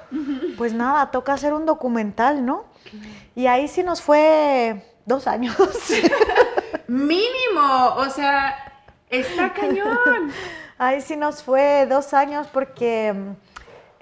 Pues 0.58 0.74
nada, 0.74 1.12
toca 1.12 1.34
hacer 1.34 1.52
un 1.52 1.66
documental, 1.66 2.46
¿no? 2.46 2.64
Y 3.36 3.48
ahí 3.48 3.68
sí 3.68 3.84
nos 3.84 4.02
fue 4.02 4.96
dos 5.06 5.28
años. 5.28 5.58
Mínimo, 6.88 7.96
o 7.98 8.10
sea, 8.10 8.56
está 9.10 9.52
cañón. 9.52 10.32
Ahí 10.78 11.02
sí 11.02 11.18
nos 11.18 11.44
fue 11.44 11.86
dos 11.86 12.14
años 12.14 12.48
porque 12.48 13.14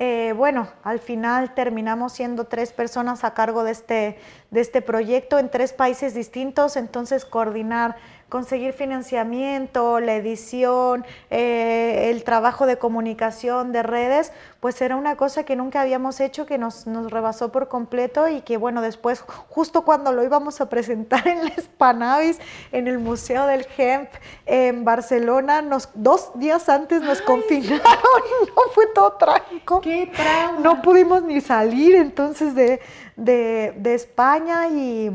eh, 0.02 0.32
bueno, 0.32 0.70
al 0.84 1.00
final 1.00 1.54
terminamos 1.54 2.14
siendo 2.14 2.46
tres 2.46 2.72
personas 2.72 3.26
a 3.26 3.34
cargo 3.34 3.66
de 3.66 3.72
este, 3.72 4.18
de 4.50 4.62
este 4.62 4.82
proyecto 4.82 5.38
en 5.38 5.52
tres 5.52 5.74
países 5.74 6.14
distintos, 6.14 6.78
entonces 6.78 7.26
coordinar 7.26 7.98
conseguir 8.30 8.74
financiamiento, 8.74 10.00
la 10.00 10.16
edición, 10.16 11.06
eh, 11.30 12.10
el 12.12 12.24
trabajo 12.24 12.66
de 12.68 12.78
comunicación 12.78 13.72
de 13.72 13.84
redes, 13.84 14.32
pues 14.60 14.82
era 14.82 14.96
una 14.96 15.16
cosa 15.16 15.44
que 15.44 15.56
nunca 15.56 15.82
habíamos 15.82 16.20
hecho, 16.20 16.46
que 16.46 16.58
nos, 16.58 16.86
nos, 16.86 17.12
rebasó 17.12 17.52
por 17.52 17.68
completo 17.68 18.28
y 18.28 18.42
que 18.42 18.58
bueno, 18.58 18.82
después, 18.82 19.22
justo 19.22 19.84
cuando 19.84 20.12
lo 20.12 20.24
íbamos 20.24 20.62
a 20.62 20.70
presentar 20.70 21.28
en 21.28 21.46
la 21.46 21.56
Spanavis, 21.60 22.40
en 22.72 22.88
el 22.88 23.00
Museo 23.00 23.48
del 23.48 23.66
Hemp 23.78 24.10
en 24.46 24.86
Barcelona, 24.86 25.62
nos, 25.62 25.90
dos 25.96 26.32
días 26.36 26.70
antes 26.70 27.02
nos 27.02 27.22
confinaron, 27.22 27.82
no 28.56 28.62
fue 28.74 28.88
todo 28.94 29.14
trágico. 29.14 29.82
¡Qué 29.82 30.12
trauma! 30.16 30.60
No 30.60 30.82
pudimos 30.82 31.24
ni 31.24 31.42
salir 31.42 31.96
entonces 31.96 32.54
de, 32.54 32.80
de, 33.16 33.74
de 33.78 33.94
España 33.96 34.68
y 34.68 35.12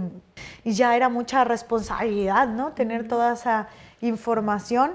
y 0.64 0.72
ya 0.72 0.96
era 0.96 1.08
mucha 1.08 1.44
responsabilidad, 1.44 2.48
¿no? 2.48 2.72
Tener 2.72 3.06
toda 3.06 3.34
esa 3.34 3.68
información. 4.00 4.92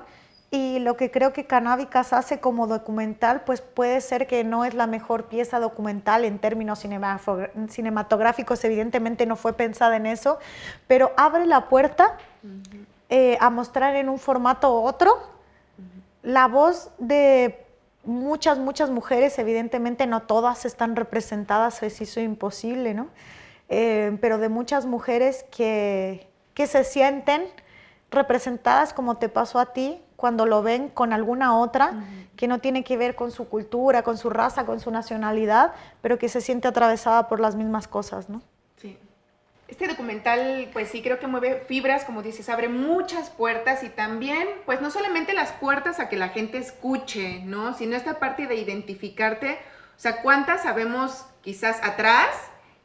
Y 0.51 0.79
lo 0.79 0.97
que 0.97 1.12
creo 1.12 1.32
que 1.32 1.45
Canábicas 1.45 2.12
hace 2.12 2.39
como 2.39 2.65
documental, 2.65 3.41
pues 3.45 3.62
puede 3.62 4.01
ser 4.01 4.25
que 4.25 4.43
no 4.43 4.65
es 4.65 4.73
la 4.73 4.88
mejor 4.88 5.25
pieza 5.25 5.60
documental 5.60 6.25
en 6.25 6.39
términos 6.39 6.84
cinematográficos, 7.69 8.63
evidentemente 8.63 9.27
no 9.27 9.36
fue 9.36 9.53
pensada 9.53 9.95
en 9.95 10.08
eso, 10.08 10.39
pero 10.88 11.12
abre 11.17 11.45
la 11.45 11.69
puerta 11.69 12.17
eh, 13.10 13.38
a 13.39 13.51
mostrar 13.51 13.95
en 13.95 14.10
un 14.10 14.17
formato 14.17 14.82
otro 14.82 15.19
la 16.23 16.47
voz 16.47 16.89
de 16.97 17.65
muchas, 18.03 18.58
muchas 18.58 18.89
mujeres, 18.89 19.38
evidentemente 19.38 20.08
no 20.08 20.21
todas 20.21 20.65
están 20.65 20.95
representadas, 20.95 21.84
es 21.84 22.01
eso 22.01 22.19
imposible, 22.19 22.93
¿no? 22.93 23.08
Eh, 23.69 24.17
pero 24.19 24.39
de 24.39 24.49
muchas 24.49 24.86
mujeres 24.86 25.45
que, 25.51 26.27
que 26.53 26.65
se 26.65 26.84
sienten 26.84 27.43
representadas 28.12 28.93
como 28.93 29.17
te 29.17 29.29
pasó 29.29 29.60
a 29.60 29.73
ti 29.73 30.01
cuando 30.15 30.45
lo 30.45 30.62
ven 30.62 30.89
con 30.89 31.13
alguna 31.13 31.58
otra 31.58 31.93
que 32.36 32.47
no 32.47 32.60
tiene 32.60 32.84
que 32.84 32.97
ver 32.97 33.15
con 33.15 33.32
su 33.32 33.47
cultura, 33.47 34.01
con 34.01 34.17
su 34.17 34.29
raza, 34.29 34.65
con 34.65 34.79
su 34.79 34.91
nacionalidad, 34.91 35.73
pero 36.01 36.17
que 36.17 36.27
se 36.27 36.41
siente 36.41 36.67
atravesada 36.67 37.29
por 37.29 37.39
las 37.39 37.55
mismas 37.55 37.88
cosas, 37.88 38.27
¿no? 38.27 38.41
Sí. 38.75 38.97
Este 39.69 39.88
documental, 39.88 40.69
pues 40.73 40.89
sí, 40.89 41.01
creo 41.01 41.19
que 41.19 41.27
mueve 41.27 41.63
fibras, 41.67 42.03
como 42.03 42.21
dices, 42.21 42.49
abre 42.49 42.67
muchas 42.67 43.29
puertas 43.29 43.84
y 43.84 43.89
también, 43.89 44.47
pues 44.65 44.82
no 44.82 44.91
solamente 44.91 45.34
las 45.34 45.53
puertas 45.53 46.01
a 46.01 46.10
que 46.10 46.17
la 46.17 46.29
gente 46.29 46.58
escuche, 46.58 47.41
¿no? 47.45 47.73
Sino 47.73 47.95
esta 47.95 48.19
parte 48.19 48.47
de 48.47 48.55
identificarte, 48.55 49.53
o 49.95 49.99
sea, 49.99 50.21
¿cuántas 50.21 50.63
sabemos 50.63 51.25
quizás 51.41 51.82
atrás 51.82 52.27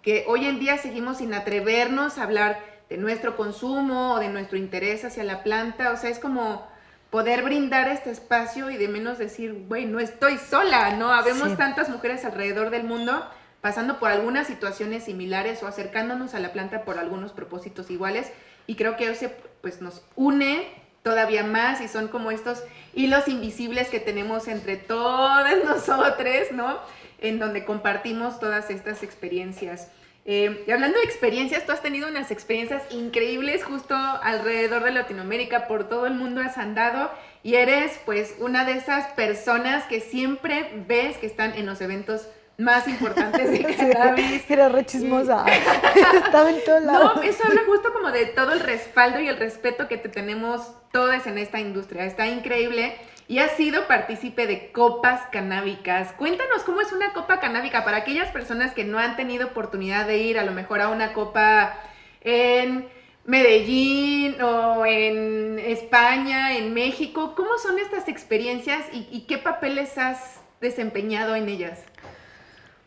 que 0.05 0.25
hoy 0.29 0.45
en 0.45 0.61
día 0.61 0.77
seguimos 0.77 1.19
sin 1.19 1.33
atrevernos 1.33 2.19
a 2.19 2.25
hablar 2.25 2.61
de 2.91 2.99
nuestro 2.99 3.37
consumo 3.37 4.15
o 4.15 4.21
de 4.21 4.29
nuestro 4.29 4.59
interés 4.59 5.05
hacia 5.05 5.25
la 5.25 5.43
planta. 5.43 5.91
O 5.93 5.97
sea, 5.97 6.11
es 6.11 6.19
como 6.19 6.69
poder 7.11 7.43
brindar 7.43 7.89
este 7.89 8.11
espacio 8.11 8.71
y 8.71 8.77
de 8.77 8.89
menos 8.89 9.19
decir, 9.19 9.65
güey, 9.67 9.87
no 9.87 10.01
estoy 10.01 10.37
sola, 10.37 10.91
¿no? 10.97 11.13
Habemos 11.13 11.57
tantas 11.57 11.89
mujeres 11.89 12.25
alrededor 12.25 12.71
del 12.71 12.85
mundo 12.85 13.25
pasando 13.63 13.99
por 13.99 14.11
algunas 14.11 14.47
situaciones 14.47 15.05
similares 15.05 15.63
o 15.63 15.67
acercándonos 15.67 16.35
a 16.35 16.41
la 16.41 16.53
planta 16.53 16.85
por 16.85 16.99
algunos 16.99 17.33
propósitos 17.33 17.91
iguales 17.91 18.31
y 18.67 18.77
creo 18.77 18.97
que 18.97 19.09
eso 19.09 19.31
pues 19.63 19.81
nos 19.81 20.03
une 20.17 20.67
todavía 21.03 21.45
más 21.45 21.81
y 21.81 21.89
son 21.89 22.09
como 22.09 22.31
estos 22.31 22.63
hilos 22.95 23.29
invisibles 23.29 23.89
que 23.89 24.01
tenemos 24.01 24.49
entre 24.49 24.77
todas 24.77 25.65
nosotros, 25.65 26.53
¿no? 26.53 26.79
En 27.19 27.39
donde 27.39 27.65
compartimos 27.65 28.41
todas 28.41 28.71
estas 28.71 29.03
experiencias. 29.03 29.89
Eh, 30.27 30.65
y 30.67 30.71
hablando 30.71 30.99
de 30.99 31.05
experiencias, 31.05 31.67
tú 31.67 31.73
has 31.73 31.83
tenido 31.83 32.09
unas 32.09 32.31
experiencias 32.31 32.83
increíbles 32.91 33.63
justo 33.63 33.95
alrededor 33.95 34.83
de 34.85 34.93
Latinoamérica, 34.93 35.67
por 35.67 35.89
todo 35.89 36.07
el 36.07 36.15
mundo 36.15 36.41
has 36.41 36.57
andado 36.57 37.11
y 37.43 37.57
eres 37.57 38.01
pues 38.07 38.35
una 38.39 38.65
de 38.65 38.73
esas 38.73 39.09
personas 39.13 39.85
que 39.85 40.01
siempre 40.01 40.85
ves 40.89 41.19
que 41.19 41.27
están 41.27 41.53
en 41.55 41.67
los 41.67 41.83
eventos 41.83 42.27
más 42.57 42.89
importantes 42.89 43.51
de 43.51 43.63
cannabis. 43.93 44.51
era 44.51 44.69
re 44.69 44.87
chismosa. 44.87 45.45
Estaba 46.25 46.51
en 46.51 46.65
todos 46.65 46.83
lados. 46.83 47.17
No, 47.17 47.23
eso 47.23 47.43
habla 47.45 47.63
justo 47.67 47.93
como 47.93 48.11
de 48.11 48.27
todo 48.27 48.53
el 48.53 48.61
respaldo 48.61 49.21
y 49.21 49.29
el 49.29 49.37
respeto 49.37 49.89
que 49.89 49.99
te 49.99 50.09
tenemos 50.09 50.73
todos 50.93 51.27
en 51.27 51.37
esta 51.37 51.61
industria. 51.61 52.05
Está 52.07 52.29
increíble 52.29 52.97
y 53.27 53.39
has 53.39 53.53
sido 53.53 53.87
partícipe 53.87 54.47
de 54.47 54.71
copas 54.73 55.23
canábicas. 55.33 56.13
Cuéntanos 56.13 56.63
cómo 56.65 56.81
es 56.81 56.93
una 56.93 57.13
copa 57.13 57.41
canábica 57.41 57.85
para 57.85 57.99
aquellas 57.99 58.31
personas 58.31 58.75
que 58.75 58.85
no 58.85 58.99
han 58.99 59.17
tenido 59.17 59.49
oportunidad 59.49 60.07
de 60.07 60.19
ir 60.19 60.39
a 60.39 60.45
lo 60.45 60.53
mejor 60.53 60.81
a 60.81 60.89
una 60.89 61.13
copa 61.13 61.79
en 62.21 62.89
Medellín 63.25 64.41
o 64.43 64.85
en 64.85 65.59
España, 65.59 66.57
en 66.57 66.75
México. 66.75 67.35
¿Cómo 67.35 67.57
son 67.59 67.79
estas 67.79 68.09
experiencias 68.09 68.85
y, 68.93 69.09
y 69.11 69.23
qué 69.23 69.39
papeles 69.39 69.97
has 69.97 70.41
desempeñado 70.61 71.35
en 71.35 71.49
ellas? 71.49 71.83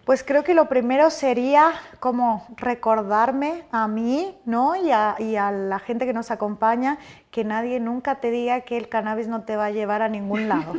Pues 0.08 0.24
creo 0.24 0.46
que 0.46 0.54
lo 0.54 0.70
primero 0.70 1.10
sería 1.10 1.74
como 2.00 2.48
recordarme 2.56 3.66
a 3.74 3.90
mí, 3.90 4.38
¿no? 4.46 4.74
Y 4.78 4.90
a, 4.90 5.52
la 5.52 5.80
gente 5.80 6.06
que 6.06 6.14
nos 6.14 6.32
acompaña, 6.32 6.98
que 7.30 7.44
nadie 7.44 7.82
nunca 7.82 8.22
te 8.22 8.32
diga 8.32 8.62
que 8.62 8.78
el 8.78 8.88
cannabis 8.88 9.28
no 9.28 9.42
te 9.44 9.58
va 9.58 9.66
a 9.66 9.72
llevar 9.72 10.02
a 10.02 10.08
ningún 10.08 10.48
lado. 10.48 10.78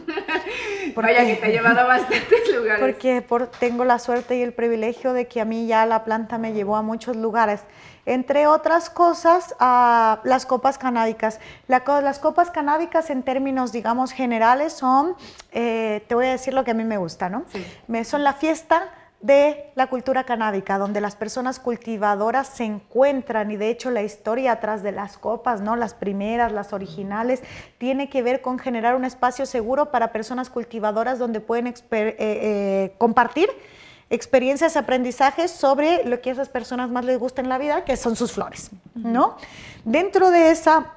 Porque, 0.94 1.12
Vaya 1.12 1.26
que 1.26 1.36
te 1.36 1.44
ha 1.44 1.48
llevado 1.50 1.80
a 1.80 1.84
bastantes 1.84 2.54
lugares. 2.56 2.80
Porque 2.80 3.22
tengo 3.60 3.84
la 3.84 3.98
suerte 3.98 4.34
y 4.38 4.40
el 4.40 4.54
privilegio 4.54 5.12
de 5.12 5.28
que 5.28 5.42
a 5.42 5.44
mí 5.44 5.66
ya 5.66 5.84
la 5.84 6.04
planta 6.04 6.38
me 6.38 6.54
llevó 6.54 6.76
a 6.76 6.82
muchos 6.82 7.14
lugares. 7.14 7.60
Entre 8.06 8.46
otras 8.46 8.88
cosas, 8.88 9.54
a 9.58 10.20
las 10.24 10.46
copas 10.46 10.78
canábicas. 10.78 11.38
las 11.66 12.18
copas 12.18 12.50
canábicas 12.50 13.10
en 13.10 13.22
términos, 13.22 13.72
digamos, 13.72 14.12
generales 14.12 14.72
son, 14.72 15.16
eh, 15.52 16.02
te 16.08 16.14
voy 16.14 16.24
a 16.24 16.30
decir 16.30 16.54
lo 16.54 16.64
que 16.64 16.70
a 16.70 16.74
mí 16.74 16.84
me 16.84 16.96
gusta, 16.96 17.28
¿no? 17.28 17.44
Me, 17.88 18.04
son 18.04 18.24
la 18.24 18.32
fiesta 18.32 18.88
de 19.20 19.72
la 19.74 19.88
cultura 19.88 20.24
canábica, 20.24 20.78
donde 20.78 21.00
las 21.00 21.16
personas 21.16 21.58
cultivadoras 21.58 22.46
se 22.48 22.64
encuentran 22.64 23.50
y 23.50 23.56
de 23.56 23.68
hecho 23.68 23.90
la 23.90 24.02
historia 24.02 24.52
atrás 24.52 24.82
de 24.84 24.92
las 24.92 25.18
copas, 25.18 25.60
¿no? 25.60 25.74
las 25.74 25.94
primeras, 25.94 26.52
las 26.52 26.72
originales, 26.72 27.42
tiene 27.78 28.08
que 28.08 28.22
ver 28.22 28.40
con 28.42 28.58
generar 28.58 28.94
un 28.94 29.04
espacio 29.04 29.44
seguro 29.44 29.90
para 29.90 30.12
personas 30.12 30.50
cultivadoras 30.50 31.18
donde 31.18 31.40
pueden 31.40 31.66
eh, 31.66 31.74
eh, 31.90 32.94
compartir 32.98 33.48
experiencias, 34.10 34.76
aprendizajes 34.76 35.50
sobre 35.50 36.04
lo 36.04 36.20
que 36.20 36.30
a 36.30 36.32
esas 36.32 36.48
personas 36.48 36.88
más 36.88 37.04
les 37.04 37.18
gusta 37.18 37.42
en 37.42 37.48
la 37.48 37.58
vida, 37.58 37.84
que 37.84 37.96
son 37.96 38.14
sus 38.14 38.32
flores. 38.32 38.70
¿no? 38.94 39.36
Dentro 39.84 40.30
de 40.30 40.50
esa 40.50 40.94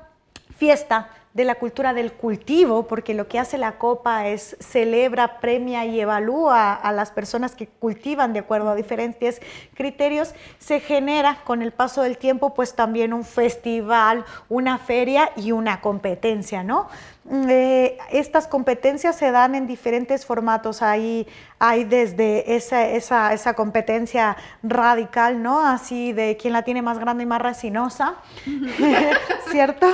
fiesta 0.56 1.10
de 1.34 1.46
la 1.46 1.56
cultura 1.56 1.94
del 1.94 2.12
cultivo, 2.12 2.88
porque 2.88 3.14
lo 3.14 3.28
que 3.28 3.40
hace 3.40 3.58
la 3.58 3.78
copa 3.78 4.28
es 4.28 4.58
celebra, 4.60 5.40
premia 5.40 5.86
y 5.86 6.00
evalúa 6.00 6.74
a 6.74 6.92
las 6.92 7.12
personas 7.12 7.56
que 7.56 7.68
cultivan 7.68 8.34
de 8.34 8.40
acuerdo 8.40 8.70
a 8.70 8.76
diferentes 8.76 9.42
criterios, 9.74 10.34
se 10.60 10.80
genera 10.82 11.40
con 11.46 11.62
el 11.62 11.72
paso 11.72 12.02
del 12.02 12.18
tiempo 12.18 12.54
pues 12.54 12.76
también 12.76 13.14
un 13.14 13.24
festival, 13.24 14.26
una 14.50 14.78
feria 14.78 15.32
y 15.38 15.54
una 15.54 15.80
competencia, 15.80 16.64
¿no? 16.64 16.90
Mm, 17.24 17.50
eh, 17.50 17.98
estas 18.12 18.48
competencias 18.48 19.16
se 19.16 19.32
dan 19.32 19.54
en 19.54 19.68
diferentes 19.68 20.26
formatos. 20.26 20.82
Hay, 20.82 21.28
hay 21.60 21.84
desde 21.84 22.56
esa, 22.56 22.88
esa, 22.88 23.34
esa, 23.34 23.54
competencia 23.54 24.38
radical, 24.64 25.44
¿no? 25.44 25.64
Así 25.64 26.14
de 26.14 26.36
quién 26.42 26.54
la 26.54 26.64
tiene 26.64 26.82
más 26.82 26.98
grande 26.98 27.24
y 27.24 27.28
más 27.28 27.42
resinosa, 27.42 28.16
¿cierto? 29.52 29.88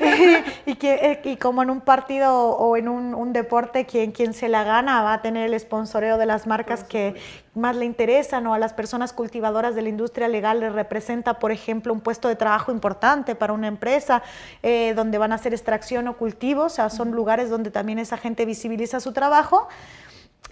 y, 0.66 0.74
que, 0.74 0.94
eh, 0.94 1.20
y 1.22 1.36
como 1.36 1.62
en 1.62 1.70
un 1.70 1.82
partido 1.82 2.50
o 2.50 2.76
en 2.76 2.88
un, 2.88 3.14
un, 3.14 3.32
deporte, 3.32 3.86
quien, 3.86 4.10
quien 4.10 4.34
se 4.34 4.48
la 4.48 4.64
gana 4.64 5.02
va 5.02 5.14
a 5.14 5.22
tener 5.22 5.52
el 5.52 5.60
sponsoreo 5.60 6.18
de 6.18 6.26
las 6.26 6.48
marcas 6.48 6.82
que 6.82 7.14
más 7.54 7.76
le 7.76 7.84
interesan 7.84 8.46
o 8.46 8.54
a 8.54 8.58
las 8.58 8.72
personas 8.72 9.12
cultivadoras 9.12 9.74
de 9.74 9.82
la 9.82 9.90
industria 9.90 10.26
legal 10.26 10.60
les 10.60 10.72
representa, 10.72 11.38
por 11.38 11.52
ejemplo, 11.52 11.92
un 11.92 12.00
puesto 12.00 12.28
de 12.28 12.36
trabajo 12.36 12.72
importante 12.72 13.34
para 13.34 13.52
una 13.52 13.68
empresa 13.68 14.22
eh, 14.62 14.94
donde 14.96 15.18
van 15.18 15.32
a 15.32 15.34
hacer 15.34 15.52
extracción 15.52 16.08
o 16.08 16.16
cultivo, 16.16 16.62
o 16.64 16.68
sea, 16.72 16.90
son 16.90 17.12
lugares 17.12 17.48
donde 17.48 17.70
también 17.70 18.00
esa 18.00 18.16
gente 18.16 18.44
visibiliza 18.44 18.98
su 18.98 19.12
trabajo. 19.12 19.68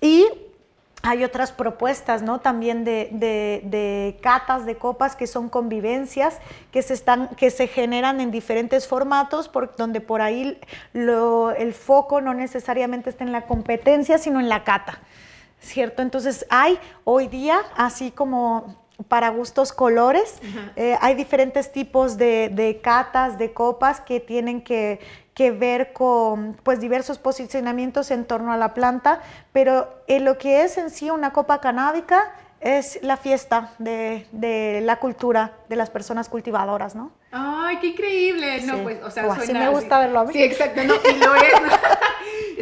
Y 0.01 0.27
hay 1.03 1.25
otras 1.25 1.53
propuestas, 1.53 2.23
¿no? 2.23 2.41
También 2.41 2.85
de, 2.85 3.09
de, 3.12 4.18
catas 4.21 4.66
de 4.66 4.77
copas 4.77 5.16
que 5.16 5.27
son 5.27 5.49
convivencias 5.49 6.39
que 6.71 6.83
se, 6.83 6.95
están, 6.95 7.29
que 7.37 7.51
se 7.51 7.68
generan 7.68 8.21
en 8.21 8.31
diferentes 8.31 8.87
formatos, 8.87 9.49
por, 9.49 9.75
donde 9.77 10.01
por 10.01 10.21
ahí 10.21 10.59
lo, 10.93 11.53
el 11.53 11.73
foco 11.73 12.21
no 12.21 12.35
necesariamente 12.35 13.11
está 13.11 13.25
en 13.25 13.33
la 13.33 13.47
competencia, 13.47 14.18
sino 14.18 14.41
en 14.41 14.49
la 14.49 14.62
cata, 14.64 15.01
¿cierto? 15.61 16.03
Entonces 16.03 16.45
hay 16.51 16.79
hoy 17.05 17.29
día, 17.29 17.61
así 17.77 18.11
como 18.11 18.79
para 19.09 19.31
gustos 19.31 19.73
colores, 19.73 20.41
eh, 20.77 20.99
hay 21.01 21.14
diferentes 21.14 21.73
tipos 21.73 22.18
de, 22.18 22.51
de, 22.53 22.83
catas, 22.83 23.39
de 23.39 23.55
copas 23.55 24.03
que 24.03 24.21
tienen 24.21 24.61
que 24.61 25.01
que 25.35 25.51
ver 25.51 25.93
con 25.93 26.57
pues, 26.62 26.81
diversos 26.81 27.18
posicionamientos 27.18 28.11
en 28.11 28.24
torno 28.24 28.53
a 28.53 28.57
la 28.57 28.74
planta, 28.74 29.20
pero 29.53 30.03
en 30.07 30.24
lo 30.24 30.39
que 30.39 30.62
es 30.62 30.76
en 30.78 30.91
sí 30.91 31.11
una 31.11 31.33
copa 31.33 31.61
canábica 31.61 32.33
es 32.61 32.99
la 33.03 33.16
fiesta 33.16 33.72
de, 33.78 34.26
de 34.33 34.81
la 34.83 34.97
cultura 34.97 35.53
de 35.68 35.76
las 35.76 35.89
personas 35.89 36.28
cultivadoras, 36.28 36.95
¿no? 36.95 37.11
¡Ay, 37.33 37.78
qué 37.78 37.89
increíble! 37.89 38.62
No, 38.62 38.83
pues, 38.83 39.03
o 39.03 39.11
sea, 39.11 39.26
o 39.26 39.33
así 39.33 39.53
me 39.53 39.68
gusta 39.68 40.01
verlo 40.01 40.20
a 40.20 40.24
mí. 40.24 40.33
Sí, 40.33 40.43
exacto, 40.43 40.83
no, 40.85 40.95
y 40.95 41.16
lo 41.16 41.35
es. 41.35 41.43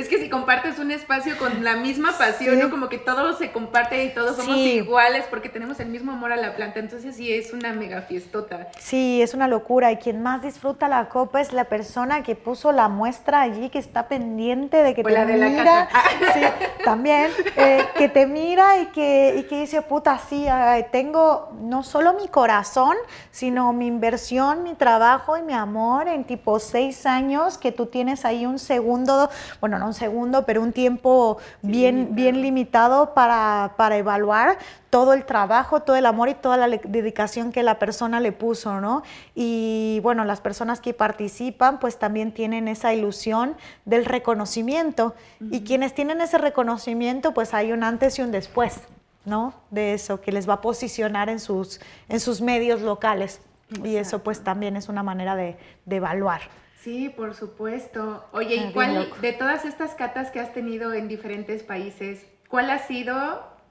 es 0.01 0.09
que 0.09 0.19
si 0.19 0.29
compartes 0.29 0.79
un 0.79 0.91
espacio 0.91 1.37
con 1.39 1.65
la 1.65 1.77
misma 1.77 2.17
pasión, 2.17 2.59
¿no? 2.59 2.71
Como 2.71 2.89
que 2.89 2.99
todo 2.99 3.37
se 3.37 3.53
comparte 3.53 4.05
y 4.05 4.11
todos 4.11 4.37
somos 4.37 4.57
iguales 4.57 5.25
porque 5.31 5.49
tenemos 5.49 5.81
el 5.81 5.89
mismo 5.89 6.13
amor 6.13 6.33
a 6.33 6.37
la 6.37 6.55
planta, 6.55 6.81
entonces 6.81 7.17
sí 7.17 7.33
es 7.33 7.53
una 7.53 7.73
mega 7.73 8.03
fiestota. 8.03 8.69
Sí, 8.79 9.21
es 9.23 9.35
una 9.35 9.49
locura 9.49 9.93
y 9.93 9.97
quien 9.97 10.23
más 10.23 10.43
disfruta 10.43 10.89
la 10.89 11.09
copa 11.09 11.41
es 11.41 11.53
la 11.53 11.65
persona 11.65 12.23
que 12.23 12.35
puso 12.35 12.73
la 12.73 12.89
muestra 12.89 13.43
allí, 13.43 13.71
que 13.71 13.79
está 13.79 14.09
pendiente 14.09 14.83
de 14.83 14.95
que 14.95 15.03
te 15.03 15.25
mira. 15.25 15.89
sí, 16.35 16.41
también, 16.85 17.31
eh, 17.57 17.85
que 17.97 18.09
te 18.09 18.27
mira 18.27 18.79
y 18.79 18.87
que, 18.87 19.37
y 19.39 19.43
que 19.45 19.61
dice, 19.61 19.83
puta, 19.83 20.19
sí, 20.29 20.47
tengo 20.93 21.51
no 21.61 21.83
solo 21.83 22.15
mi 22.15 22.29
corazón, 22.29 22.97
sino 23.31 23.73
mi 23.73 23.87
inversión 23.87 24.29
mi 24.63 24.75
trabajo 24.75 25.37
y 25.37 25.43
mi 25.43 25.53
amor 25.53 26.09
en 26.09 26.25
tipo 26.25 26.59
seis 26.59 27.07
años 27.07 27.59
que 27.59 27.73
tú 27.73 27.87
tienes 27.87 28.25
ahí 28.25 28.47
un 28.47 28.59
segundo, 28.59 29.31
bueno, 29.61 29.79
no 29.79 29.88
un 29.89 29.95
segundo, 29.95 30.47
pero 30.47 30.63
un 30.63 30.73
tiempo 30.73 31.39
bien, 31.63 32.11
bien 32.13 32.41
limitado 32.41 33.15
para, 33.15 33.75
para 33.77 33.97
evaluar 33.97 34.59
todo 34.91 35.13
el 35.13 35.25
trabajo, 35.25 35.81
todo 35.81 35.97
el 35.97 36.07
amor 36.07 36.29
y 36.29 36.35
toda 36.35 36.57
la 36.57 36.69
dedicación 36.69 37.53
que 37.53 37.63
la 37.63 37.79
persona 37.79 38.21
le 38.21 38.33
puso, 38.33 38.81
¿no? 38.81 39.03
Y 39.35 40.01
bueno, 40.03 40.25
las 40.25 40.41
personas 40.41 40.81
que 40.81 40.95
participan 40.95 41.79
pues 41.79 41.99
también 41.99 42.33
tienen 42.33 42.69
esa 42.69 42.95
ilusión 42.95 43.57
del 43.85 44.05
reconocimiento 44.05 45.15
y 45.41 45.63
quienes 45.63 45.95
tienen 45.95 46.21
ese 46.21 46.39
reconocimiento 46.39 47.35
pues 47.35 47.53
hay 47.55 47.73
un 47.73 47.83
antes 47.83 48.19
y 48.19 48.23
un 48.23 48.31
después, 48.31 48.81
¿no? 49.25 49.55
De 49.71 49.95
eso 49.95 50.21
que 50.21 50.33
les 50.33 50.49
va 50.49 50.55
a 50.55 50.61
posicionar 50.61 51.29
en 51.29 51.41
sus, 51.41 51.81
en 52.09 52.21
sus 52.21 52.41
medios 52.41 52.81
locales. 52.81 53.41
Y 53.85 53.97
eso 53.97 54.21
pues 54.21 54.43
también 54.43 54.77
es 54.77 54.89
una 54.89 55.03
manera 55.03 55.37
de, 55.37 55.57
evaluar. 55.89 56.41
Sí, 56.89 57.11
por 57.11 57.35
supuesto. 57.35 58.25
Oye, 58.33 58.57
¿y 58.57 58.61
ah, 58.61 58.71
cuál 58.73 59.11
de 59.21 59.33
todas 59.35 59.67
estas 59.67 59.95
catas 59.95 60.31
que 60.31 60.41
has 60.41 60.55
tenido 60.55 60.95
en 60.95 61.07
diferentes 61.07 61.63
países, 61.63 62.27
cuál 62.49 62.71
ha 62.71 62.79
sido 62.79 63.15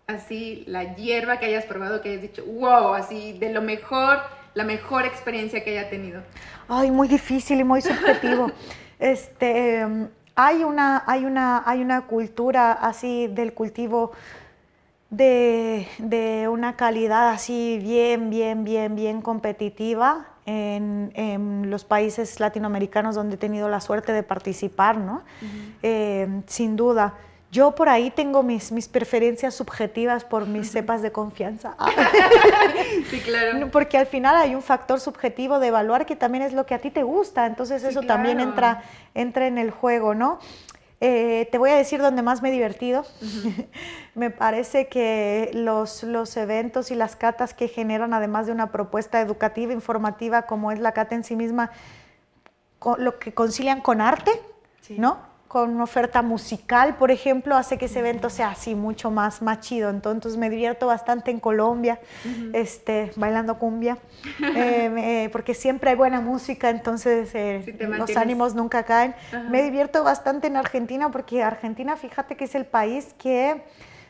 así 0.06 0.64
la 0.68 0.96
hierba 0.96 1.40
que 1.40 1.48
hayas 1.48 1.66
probado 1.66 2.00
que 2.02 2.10
hayas 2.10 2.22
dicho, 2.22 2.46
wow, 2.46 2.94
así 2.94 3.36
de 3.40 3.52
lo 3.52 3.64
mejor, 3.64 4.20
la 4.54 4.66
mejor 4.66 5.06
experiencia 5.06 5.64
que 5.64 5.72
haya 5.80 5.90
tenido? 5.90 6.22
Ay, 6.70 6.92
muy 6.92 7.08
difícil 7.08 7.60
y 7.60 7.64
muy 7.64 7.82
subjetivo. 7.82 8.52
este, 9.00 9.84
hay 10.36 10.64
una, 10.64 11.04
hay 11.08 11.26
una, 11.26 11.64
hay 11.66 11.82
una 11.82 12.02
cultura 12.02 12.74
así 12.74 13.26
del 13.26 13.54
cultivo 13.56 14.12
de, 15.10 16.48
una 16.52 16.76
calidad 16.76 17.30
así 17.30 17.80
bien, 17.82 18.30
bien, 18.30 18.64
bien, 18.64 18.96
bien 18.96 19.24
competitiva 19.24 20.37
en, 20.48 21.70
los 21.70 21.84
países 21.84 22.40
latinoamericanos 22.40 23.16
donde 23.16 23.36
he 23.36 23.38
tenido 23.38 23.68
la 23.70 23.82
suerte 23.82 24.14
de 24.14 24.24
participar, 24.24 24.98
¿no? 24.98 25.24
Eh, 25.84 26.28
sin 26.48 26.76
duda. 26.76 27.16
Yo 27.52 27.76
por 27.76 27.88
ahí 27.88 28.12
tengo 28.12 28.44
mis, 28.44 28.72
mis 28.72 28.88
preferencias 28.88 29.54
subjetivas 29.54 30.24
por 30.24 30.48
mis 30.48 30.72
cepas 30.72 31.02
de 31.02 31.12
confianza. 31.12 31.76
sí, 33.10 33.20
claro. 33.20 33.70
Porque 33.72 33.98
al 33.98 34.08
final 34.08 34.36
hay 34.36 34.56
un 34.56 34.62
factor 34.62 35.00
subjetivo 35.00 35.60
de 35.60 35.68
evaluar 35.68 36.06
que 36.06 36.16
también 36.16 36.44
es 36.44 36.54
lo 36.54 36.66
que 36.66 36.76
a 36.76 36.80
ti 36.80 36.92
te 36.92 37.04
gusta, 37.04 37.46
entonces 37.46 37.84
eso 37.84 38.02
también 38.02 38.40
entra, 38.40 38.84
entra 39.14 39.48
en 39.48 39.58
el 39.58 39.72
juego, 39.72 40.14
¿no? 40.14 40.40
Eh, 41.00 41.48
te 41.52 41.60
voy 41.60 41.70
a 41.70 41.76
decir 41.76 42.02
donde 42.02 42.22
más 42.22 42.42
me 42.42 42.50
he 42.50 42.52
divertido. 42.52 43.06
me 44.16 44.32
parece 44.32 44.88
que 44.88 45.52
los, 45.54 46.04
los 46.04 46.36
eventos 46.38 46.90
y 46.92 46.96
las 46.96 47.16
catas 47.16 47.54
que 47.54 47.68
generan, 47.68 48.14
además 48.14 48.48
de 48.48 48.52
una 48.52 48.72
propuesta 48.72 49.22
educativa, 49.22 49.74
informativa, 49.74 50.44
como 50.44 50.72
es 50.72 50.80
la 50.80 50.94
cata 50.94 51.16
en 51.16 51.24
sí 51.24 51.36
misma, 51.36 51.72
lo 52.98 53.20
que 53.20 53.34
concilian 53.34 53.82
con 53.82 54.02
arte, 54.02 54.32
¿no? 54.90 55.20
Con 55.48 55.70
una 55.76 55.84
oferta 55.84 56.22
musical, 56.22 56.96
por 56.98 57.12
ejemplo, 57.12 57.56
hace 57.56 57.78
que 57.78 57.86
ese 57.86 58.00
evento 58.00 58.30
sea 58.30 58.50
así 58.50 58.76
mucho 58.76 59.12
más, 59.12 59.42
más 59.42 59.62
chido. 59.62 59.90
Entonces 59.90 60.36
me 60.38 60.50
divierto 60.50 60.88
bastante 60.88 61.32
en 61.32 61.40
Colombia, 61.40 62.00
este, 62.54 63.12
bailando 63.16 63.58
cumbia, 63.58 63.98
eh, 64.56 65.30
porque 65.32 65.54
siempre 65.54 65.92
hay 65.92 65.96
buena 65.96 66.20
música, 66.22 66.70
entonces 66.70 67.30
eh, 67.34 67.78
los 67.80 68.16
ánimos 68.18 68.56
nunca 68.56 68.84
caen. 68.84 69.16
Me 69.50 69.64
divierto 69.64 70.04
bastante 70.04 70.48
en 70.48 70.58
Argentina 70.58 71.10
porque 71.12 71.44
Argentina, 71.44 71.96
fíjate 71.96 72.36
que 72.36 72.46
es 72.46 72.56
el 72.56 72.66
país 72.66 73.16
que 73.18 73.64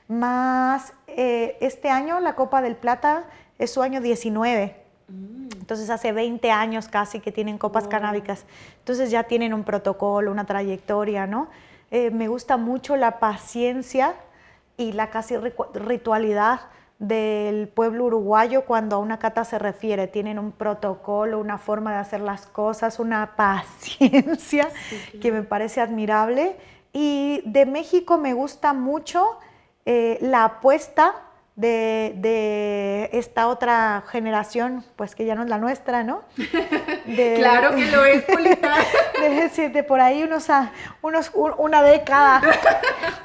más, 0.08 0.94
eh, 1.08 1.58
este 1.62 1.90
año 1.90 2.20
la 2.20 2.36
Copa 2.36 2.62
del 2.62 2.76
Plata 2.76 3.26
es 3.60 3.72
su 3.72 3.82
año 3.82 4.02
19. 4.02 4.87
Mm. 5.08 5.48
Entonces 5.60 5.90
hace 5.90 6.12
20 6.12 6.52
años 6.52 6.88
casi 6.88 7.20
que 7.20 7.32
tienen 7.32 7.58
copas 7.58 7.88
canábicas. 7.88 8.46
Entonces 8.80 9.12
ya 9.12 9.24
tienen 9.24 9.54
un 9.54 9.64
protocolo, 9.64 10.32
una 10.32 10.46
trayectoria, 10.46 11.28
¿no? 11.28 11.50
Eh, 11.92 12.12
me 12.12 12.28
gusta 12.28 12.58
mucho 12.58 12.96
la 12.96 13.20
paciencia 13.20 14.16
y 14.78 14.92
la 14.94 15.10
casi 15.10 15.36
ritualidad 15.74 16.62
del 17.00 17.68
pueblo 17.68 18.06
uruguayo 18.06 18.66
cuando 18.66 18.96
a 18.96 19.00
una 19.00 19.20
cata 19.20 19.44
se 19.44 19.60
refiere. 19.60 20.08
Tienen 20.08 20.40
un 20.40 20.52
protocolo, 20.52 21.40
una 21.40 21.58
forma 21.58 21.94
de 21.94 22.00
hacer 22.00 22.22
las 22.22 22.46
cosas, 22.46 23.00
una 23.00 23.34
paciencia 23.36 24.70
que 25.22 25.32
me 25.32 25.44
parece 25.44 25.82
admirable. 25.82 26.56
Y 26.94 27.42
de 27.46 27.66
México 27.66 28.18
me 28.18 28.34
gusta 28.34 28.74
mucho 28.74 29.38
eh, 29.86 30.18
la 30.22 30.46
apuesta 30.46 31.27
de, 31.58 33.10
esta 33.14 33.48
otra 33.48 34.04
generación, 34.10 34.86
pues 34.96 35.16
que 35.16 35.26
ya 35.26 35.34
no 35.36 35.44
es 35.44 35.50
la 35.50 35.58
nuestra, 35.58 36.04
¿no? 36.04 36.22
claro 37.36 37.76
que 37.76 37.86
lo 37.88 38.06
es, 38.06 38.24
Polita. 38.24 38.76
De, 39.18 39.70
de 39.70 39.84
por 39.84 40.00
ahí 40.00 40.22
unos, 40.22 40.48
unos, 41.02 41.32
una 41.58 41.82
década 41.82 42.40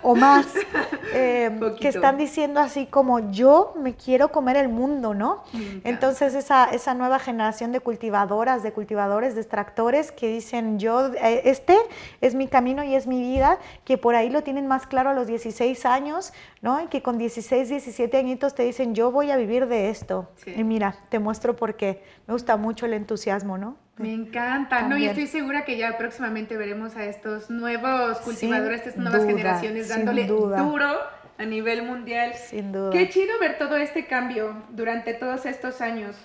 o 0.03 0.15
más, 0.15 0.47
eh, 1.15 1.51
que 1.79 1.89
están 1.89 2.17
diciendo 2.17 2.61
así 2.61 2.87
como 2.87 3.31
yo 3.31 3.75
me 3.77 3.95
quiero 3.95 4.31
comer 4.31 4.57
el 4.57 4.71
mundo, 4.71 5.13
¿no? 5.13 5.45
Entonces 5.85 6.35
esa, 6.35 6.65
esa 6.65 6.95
nueva 6.95 7.19
generación 7.19 7.73
de 7.73 7.81
cultivadoras, 7.81 8.63
de 8.63 8.73
cultivadores, 8.73 9.35
de 9.35 9.43
extractores 9.43 10.13
que 10.13 10.29
dicen 10.29 10.79
yo, 10.79 11.09
eh, 11.15 11.43
este 11.45 11.77
es 12.23 12.35
mi 12.35 12.49
camino 12.49 12.83
y 12.83 12.95
es 12.95 13.07
mi 13.07 13.21
vida, 13.21 13.59
que 13.85 13.99
por 13.99 14.15
ahí 14.15 14.31
lo 14.31 14.43
tienen 14.43 14.67
más 14.67 14.87
claro 14.87 15.11
a 15.11 15.15
los 15.15 15.27
16 15.27 15.85
años, 15.85 16.33
¿no? 16.63 16.81
Y 16.81 16.87
que 16.87 17.03
con 17.03 17.19
16, 17.19 17.69
17 17.69 18.17
añitos 18.17 18.55
te 18.55 18.63
dicen, 18.63 18.95
yo 18.95 19.11
voy 19.11 19.31
a 19.31 19.37
vivir 19.37 19.67
de 19.67 19.91
esto. 19.91 20.31
Y 20.47 20.63
mira, 20.65 20.97
te 21.11 21.19
muestro 21.19 21.57
por 21.57 21.77
qué. 21.77 22.03
Me 22.27 22.33
gusta 22.33 22.57
mucho 22.57 22.87
el 22.87 22.95
entusiasmo, 22.95 23.59
¿no? 23.59 23.77
Me 23.99 24.15
encanta, 24.15 24.83
no, 24.89 24.97
y 24.97 25.05
estoy 25.05 25.27
segura 25.27 25.65
que 25.65 25.77
ya 25.77 25.99
próximamente 25.99 26.57
veremos 26.57 26.97
a 26.97 27.05
estos 27.05 27.51
nuevos 27.51 28.19
cultivadores, 28.21 28.87
estas 28.87 28.97
nuevas 28.97 29.27
generaciones 29.27 29.89
dándole 29.89 30.27
duro 30.27 30.97
a 31.37 31.45
nivel 31.45 31.83
mundial. 31.83 32.33
Sin 32.35 32.73
duda. 32.73 32.91
Qué 32.91 33.09
chido 33.11 33.39
ver 33.41 33.59
todo 33.59 33.77
este 33.77 34.07
cambio 34.07 34.55
durante 34.71 35.15
todos 35.15 35.45
estos 35.45 35.81
años. 35.81 36.17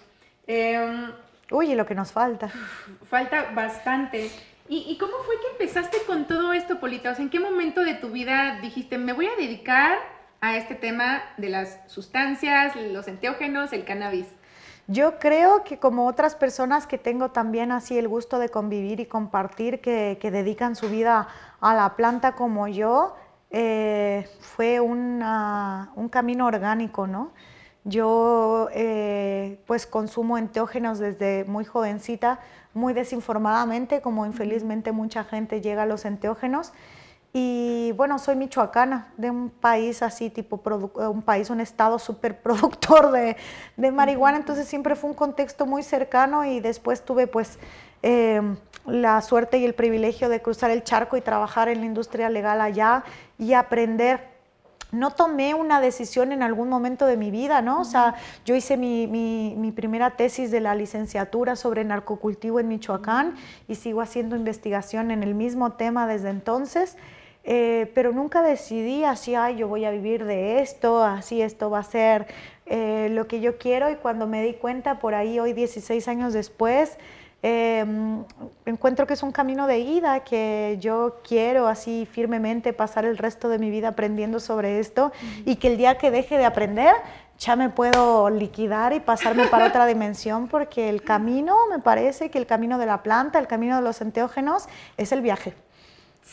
Eh, 0.45 1.09
Uy, 1.51 1.71
y 1.71 1.75
lo 1.75 1.85
que 1.85 1.95
nos 1.95 2.11
falta. 2.11 2.49
Falta 3.09 3.51
bastante. 3.53 4.29
¿Y, 4.69 4.97
cómo 4.97 5.13
fue 5.25 5.35
que 5.39 5.63
empezaste 5.63 5.97
con 6.05 6.27
todo 6.27 6.51
esto, 6.51 6.79
Polita? 6.79 7.11
O 7.11 7.15
sea, 7.15 7.23
¿en 7.23 7.29
qué 7.29 7.39
momento 7.39 7.85
de 7.85 7.93
tu 7.93 8.09
vida 8.09 8.59
dijiste, 8.61 8.97
me 8.97 9.13
voy 9.13 9.27
a 9.27 9.35
dedicar 9.37 9.97
a 10.41 10.57
este 10.57 10.75
tema 10.75 11.21
de 11.37 11.49
las 11.49 11.79
sustancias, 11.87 12.75
los 12.75 13.07
enteógenos, 13.07 13.73
el 13.73 13.85
cannabis? 13.85 14.27
Yo 14.87 15.19
creo 15.19 15.63
que 15.63 15.79
como 15.79 16.07
otras 16.07 16.35
personas 16.35 16.87
que 16.87 16.97
tengo 16.97 17.31
también 17.31 17.71
así 17.71 17.97
el 17.97 18.07
gusto 18.07 18.39
de 18.39 18.49
convivir 18.49 18.99
y 18.99 19.05
compartir, 19.05 19.81
que, 19.81 20.17
dedican 20.21 20.75
su 20.75 20.89
vida 20.89 21.27
a 21.59 21.75
la 21.75 21.95
planta 21.95 22.33
como 22.35 22.67
yo, 22.67 23.15
eh, 23.51 24.29
fue 24.39 24.79
un 24.79 25.19
camino 26.09 26.45
orgánico, 26.45 27.07
¿no? 27.07 27.31
Yo 27.87 28.67
eh, 28.73 29.61
pues 29.65 29.87
consumo 29.87 30.37
enteógenos 30.37 30.99
desde 30.99 31.45
muy 31.45 31.63
jovencita, 31.63 32.41
muy 32.73 32.93
desinformadamente, 32.93 34.01
como 34.01 34.25
infelizmente 34.25 34.91
mucha 34.91 35.23
gente 35.23 35.61
llega 35.61 35.83
a 35.83 35.85
los 35.85 36.03
enteógenos. 36.03 36.73
Y 37.33 37.91
bueno, 37.95 38.17
soy 38.19 38.35
michoacana, 38.35 39.13
de 39.17 39.29
un 39.29 39.49
país 39.49 40.01
así, 40.01 40.29
tipo, 40.29 40.61
un 41.09 41.21
país, 41.21 41.49
un 41.49 41.59
estado 41.59 41.99
súper 41.99 42.41
productor 42.41 43.11
de, 43.11 43.37
de, 43.75 43.91
marihuana, 43.91 44.37
entonces 44.37 44.67
siempre 44.67 44.95
fue 44.95 45.09
un 45.09 45.15
contexto 45.15 45.65
muy 45.65 45.83
cercano 45.83 46.45
y 46.45 46.59
después 46.59 47.03
tuve 47.03 47.27
pues 47.27 47.59
eh, 48.01 48.41
la 48.85 49.21
suerte 49.21 49.57
y 49.57 49.65
el 49.65 49.73
privilegio 49.73 50.29
de 50.29 50.41
cruzar 50.41 50.71
el 50.71 50.83
charco 50.83 51.17
y 51.17 51.21
trabajar 51.21 51.67
en 51.67 51.81
la 51.81 51.85
industria 51.85 52.29
legal 52.29 52.61
allá 52.61 53.03
y 53.37 53.53
aprender 53.53 54.36
no 54.91 55.11
tomé 55.11 55.53
una 55.53 55.81
decisión 55.81 56.31
en 56.31 56.41
algún 56.41 56.69
momento 56.69 57.05
de 57.05 57.17
mi 57.17 57.31
vida, 57.31 57.61
¿no? 57.61 57.81
O 57.81 57.85
sea, 57.85 58.15
yo 58.45 58.55
hice 58.55 58.77
mi, 58.77 59.73
primera 59.75 60.11
tesis 60.11 60.49
de 60.49 60.61
la 60.61 60.75
licenciatura 60.75 61.55
sobre 61.55 61.83
narcocultivo 61.83 62.59
en 62.59 62.67
Michoacán 62.67 63.35
y 63.67 63.75
sigo 63.75 64.01
haciendo 64.01 64.35
investigación 64.35 65.11
en 65.11 65.23
el 65.23 65.35
mismo 65.35 65.73
tema 65.73 66.07
desde 66.07 66.29
entonces, 66.29 66.97
eh, 67.43 67.91
pero 67.95 68.11
nunca 68.11 68.41
decidí 68.41 69.03
así, 69.03 69.35
ay, 69.35 69.57
yo 69.57 69.67
voy 69.67 69.85
a 69.85 69.91
vivir 69.91 70.25
de 70.25 70.59
esto, 70.59 71.03
así 71.03 71.41
esto 71.41 71.69
va 71.69 71.79
a 71.79 71.83
ser 71.83 72.27
eh, 72.65 73.07
lo 73.11 73.27
que 73.27 73.39
yo 73.39 73.57
quiero 73.57 73.89
y 73.89 73.95
cuando 73.95 74.27
me 74.27 74.43
di 74.43 74.53
cuenta 74.53 74.99
por 74.99 75.15
ahí, 75.15 75.39
hoy 75.39 75.53
16 75.53 76.07
años 76.07 76.33
después, 76.33 76.97
Em, 77.43 78.23
encuentro 78.65 79.05
que 79.05 79.13
es 79.13 79.21
un 79.21 79.31
camino 79.31 79.67
de 79.67 79.79
ida, 79.79 80.21
que 80.21 80.77
yo 80.81 81.19
quiero 81.27 81.67
así 81.67 82.07
firmemente 82.11 82.73
pasar 82.73 83.05
el 83.05 83.17
resto 83.17 83.47
de 83.47 83.59
mi 83.59 83.69
vida 83.69 83.89
aprendiendo 83.89 84.39
sobre 84.39 84.79
esto 84.79 85.11
y 85.45 85.57
que 85.57 85.67
el 85.67 85.77
día 85.77 85.99
que 85.99 86.09
deje 86.09 86.37
de 86.37 86.45
aprender 86.45 86.95
ya 87.37 87.55
me 87.55 87.69
puedo 87.69 88.31
liquidar 88.31 88.93
y 88.93 88.99
pasarme 88.99 89.45
para 89.47 89.67
otra 89.67 89.85
dimensión 89.85 90.47
porque 90.47 90.89
el 90.89 91.03
camino, 91.03 91.55
me 91.69 91.77
parece 91.77 92.31
que 92.31 92.39
el 92.39 92.47
camino 92.47 92.79
de 92.79 92.87
la 92.87 93.03
planta, 93.03 93.37
el 93.37 93.47
camino 93.47 93.75
de 93.75 93.83
los 93.83 94.01
enteógenos 94.01 94.65
es 94.97 95.11
el 95.11 95.21
viaje. 95.21 95.53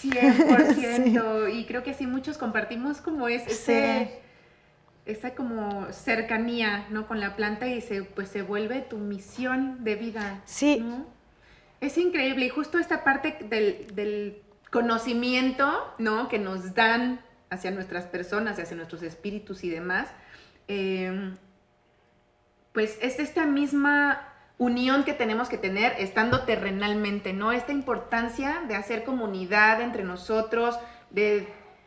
100%, 0.02 1.52
y 1.54 1.66
creo 1.66 1.82
que 1.82 1.92
sí 1.92 2.06
muchos 2.06 2.38
compartimos 2.38 3.02
como 3.02 3.28
es 3.28 3.46
ese 3.46 4.23
esa 5.06 5.34
como 5.34 5.92
cercanía, 5.92 6.86
¿no? 6.90 7.06
Con 7.06 7.20
la 7.20 7.36
planta 7.36 7.66
y 7.66 7.80
se, 7.80 8.02
pues 8.02 8.28
se 8.28 8.42
vuelve 8.42 8.80
tu 8.80 8.98
misión 8.98 9.84
de 9.84 9.96
vida. 9.96 10.40
Sí. 10.44 10.84
Es 11.80 11.98
increíble 11.98 12.46
y 12.46 12.48
justo 12.48 12.78
esta 12.78 13.04
parte 13.04 13.36
del, 13.48 14.40
conocimiento, 14.70 15.94
¿no? 15.98 16.28
Que 16.28 16.40
nos 16.40 16.74
dan 16.74 17.20
hacia 17.48 17.70
nuestras 17.70 18.06
personas, 18.06 18.58
hacia 18.58 18.76
nuestros 18.76 19.04
espíritus 19.04 19.62
y 19.62 19.70
demás, 19.70 20.08
em, 20.66 21.36
pues 22.72 22.98
es 23.00 23.20
esta 23.20 23.46
misma 23.46 24.34
unión 24.58 25.04
que 25.04 25.12
tenemos 25.12 25.48
que 25.48 25.58
tener 25.58 25.94
estando 25.98 26.40
terrenalmente, 26.40 27.32
¿no? 27.32 27.52
Esta 27.52 27.70
importancia 27.70 28.64
de 28.66 28.74
hacer 28.74 29.04
comunidad 29.04 29.80
entre 29.80 30.02
nosotros, 30.02 30.76
de 31.10 31.46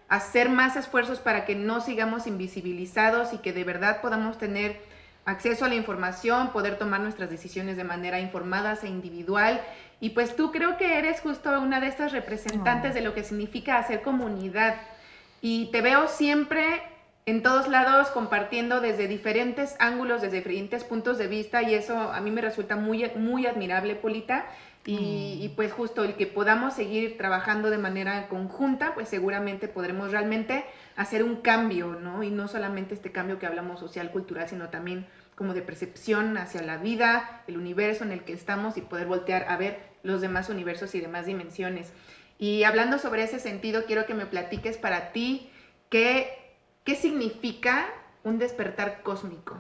hacer 0.10 0.50
más 0.50 0.76
esfuerzos 0.76 1.20
para 1.20 1.46
que 1.46 1.56
no 1.56 1.82
sigamos 1.82 2.28
invisibilizados 2.28 3.34
y 3.34 3.40
que 3.40 3.54
de 3.54 3.64
verdad 3.64 4.02
podamos 4.02 4.38
tener 4.38 4.80
acceso 5.26 5.66
a 5.66 5.70
la 5.70 5.76
información, 5.76 6.52
poder 6.52 6.78
tomar 6.78 7.02
nuestras 7.02 7.30
decisiones 7.30 7.76
de 7.76 7.84
manera 7.84 8.20
informada 8.20 8.78
e 8.82 8.88
individual. 8.88 9.62
Y 10.00 10.12
pues 10.12 10.36
tú 10.36 10.52
creo 10.52 10.78
que 10.78 10.98
eres 10.98 11.20
justo 11.20 11.50
una 11.60 11.82
de 11.82 11.88
estas 11.88 12.14
representantes 12.14 12.94
de 12.94 13.02
lo 13.02 13.14
que 13.14 13.24
significa 13.24 13.78
hacer 13.78 14.02
comunidad. 14.02 14.76
Y 15.42 15.70
te 15.72 15.82
veo 15.82 16.08
siempre 16.08 16.82
en 17.28 17.44
todos 17.44 17.68
lados 17.68 18.08
compartiendo 18.08 18.80
desde 18.80 19.10
diferentes 19.10 19.76
ángulos, 19.80 20.22
desde 20.22 20.38
diferentes 20.38 20.86
puntos 20.86 21.18
de 21.18 21.28
vista 21.28 21.62
y 21.62 21.76
eso 21.76 22.00
a 22.00 22.22
mí 22.22 22.32
me 22.32 22.40
resulta 22.40 22.78
muy, 22.78 23.06
muy 23.18 23.46
admirable, 23.46 23.96
Polita. 23.96 24.46
Mm. 24.86 24.90
Y, 24.90 25.54
pues 25.58 25.74
justo 25.74 26.06
el 26.06 26.16
que 26.16 26.28
podamos 26.28 26.74
seguir 26.74 27.18
trabajando 27.18 27.70
de 27.70 27.78
manera 27.78 28.30
conjunta, 28.30 28.96
pues 28.96 29.10
seguramente 29.10 29.68
podremos 29.68 30.12
realmente 30.12 30.64
hacer 30.96 31.24
un 31.24 31.42
cambio, 31.42 32.00
¿no? 32.00 32.24
Y 32.24 32.30
no 32.30 32.48
solamente 32.48 32.94
este 32.94 33.12
cambio 33.12 33.38
que 33.38 33.46
hablamos 33.46 33.82
social, 33.82 34.10
cultural, 34.12 34.48
sino 34.48 34.70
también 34.70 35.06
como 35.36 35.54
de 35.54 35.62
percepción 35.62 36.38
hacia 36.38 36.62
la 36.62 36.78
vida, 36.78 37.44
el 37.48 37.58
universo 37.58 38.06
en 38.06 38.14
el 38.14 38.24
que 38.24 38.32
estamos 38.32 38.78
y 38.78 38.82
poder 38.82 39.08
voltear 39.08 39.48
a 39.50 39.58
ver 39.58 39.80
los 40.02 40.22
demás 40.22 40.48
universos 40.48 40.96
y 40.96 41.02
demás 41.02 41.26
dimensiones. 41.26 41.92
Y 42.40 42.64
hablando 42.64 42.98
sobre 43.00 43.24
ese 43.24 43.40
sentido, 43.40 43.84
quiero 43.86 44.06
que 44.06 44.14
me 44.14 44.26
platiques 44.26 44.78
para 44.78 45.12
ti 45.12 45.50
qué, 45.90 46.47
qué 46.88 46.96
significa 46.96 47.86
un 48.24 48.40
despertar 48.40 49.04
cósmico. 49.04 49.56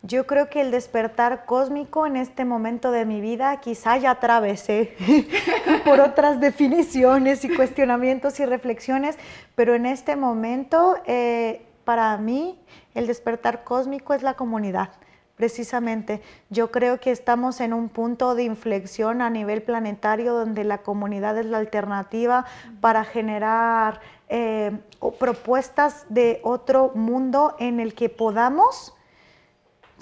Yo 0.00 0.26
creo 0.26 0.48
que 0.48 0.62
el 0.62 0.70
despertar 0.70 1.44
cósmico 1.44 2.06
en 2.06 2.16
este 2.16 2.46
momento 2.46 2.90
de 2.90 3.04
mi 3.04 3.20
vida 3.20 3.60
quizá 3.60 3.98
ya 3.98 4.12
atravesé 4.12 4.96
por 5.84 6.00
otras 6.00 6.40
definiciones 6.40 7.44
y 7.44 7.54
cuestionamientos 7.54 8.40
y 8.40 8.46
reflexiones, 8.46 9.18
pero 9.54 9.74
en 9.74 9.84
este 9.84 10.16
momento 10.16 10.96
eh, 11.04 11.66
para 11.84 12.16
mí 12.16 12.58
el 12.94 13.06
despertar 13.06 13.62
cósmico 13.62 14.14
es 14.14 14.22
la 14.22 14.32
comunidad. 14.32 14.88
Precisamente, 15.36 16.22
yo 16.50 16.70
creo 16.70 17.00
que 17.00 17.10
estamos 17.10 17.60
en 17.60 17.72
un 17.72 17.88
punto 17.88 18.34
de 18.34 18.44
inflexión 18.44 19.20
a 19.20 19.28
nivel 19.28 19.62
planetario 19.62 20.34
donde 20.34 20.62
la 20.62 20.78
comunidad 20.78 21.36
es 21.36 21.46
la 21.46 21.58
alternativa 21.58 22.46
para 22.80 23.04
generar 23.04 24.00
eh, 24.34 24.78
propuestas 25.18 26.06
de 26.08 26.40
otro 26.42 26.90
mundo 26.94 27.54
en 27.58 27.80
el 27.80 27.92
que 27.92 28.08
podamos 28.08 28.94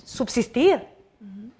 subsistir, 0.05 0.87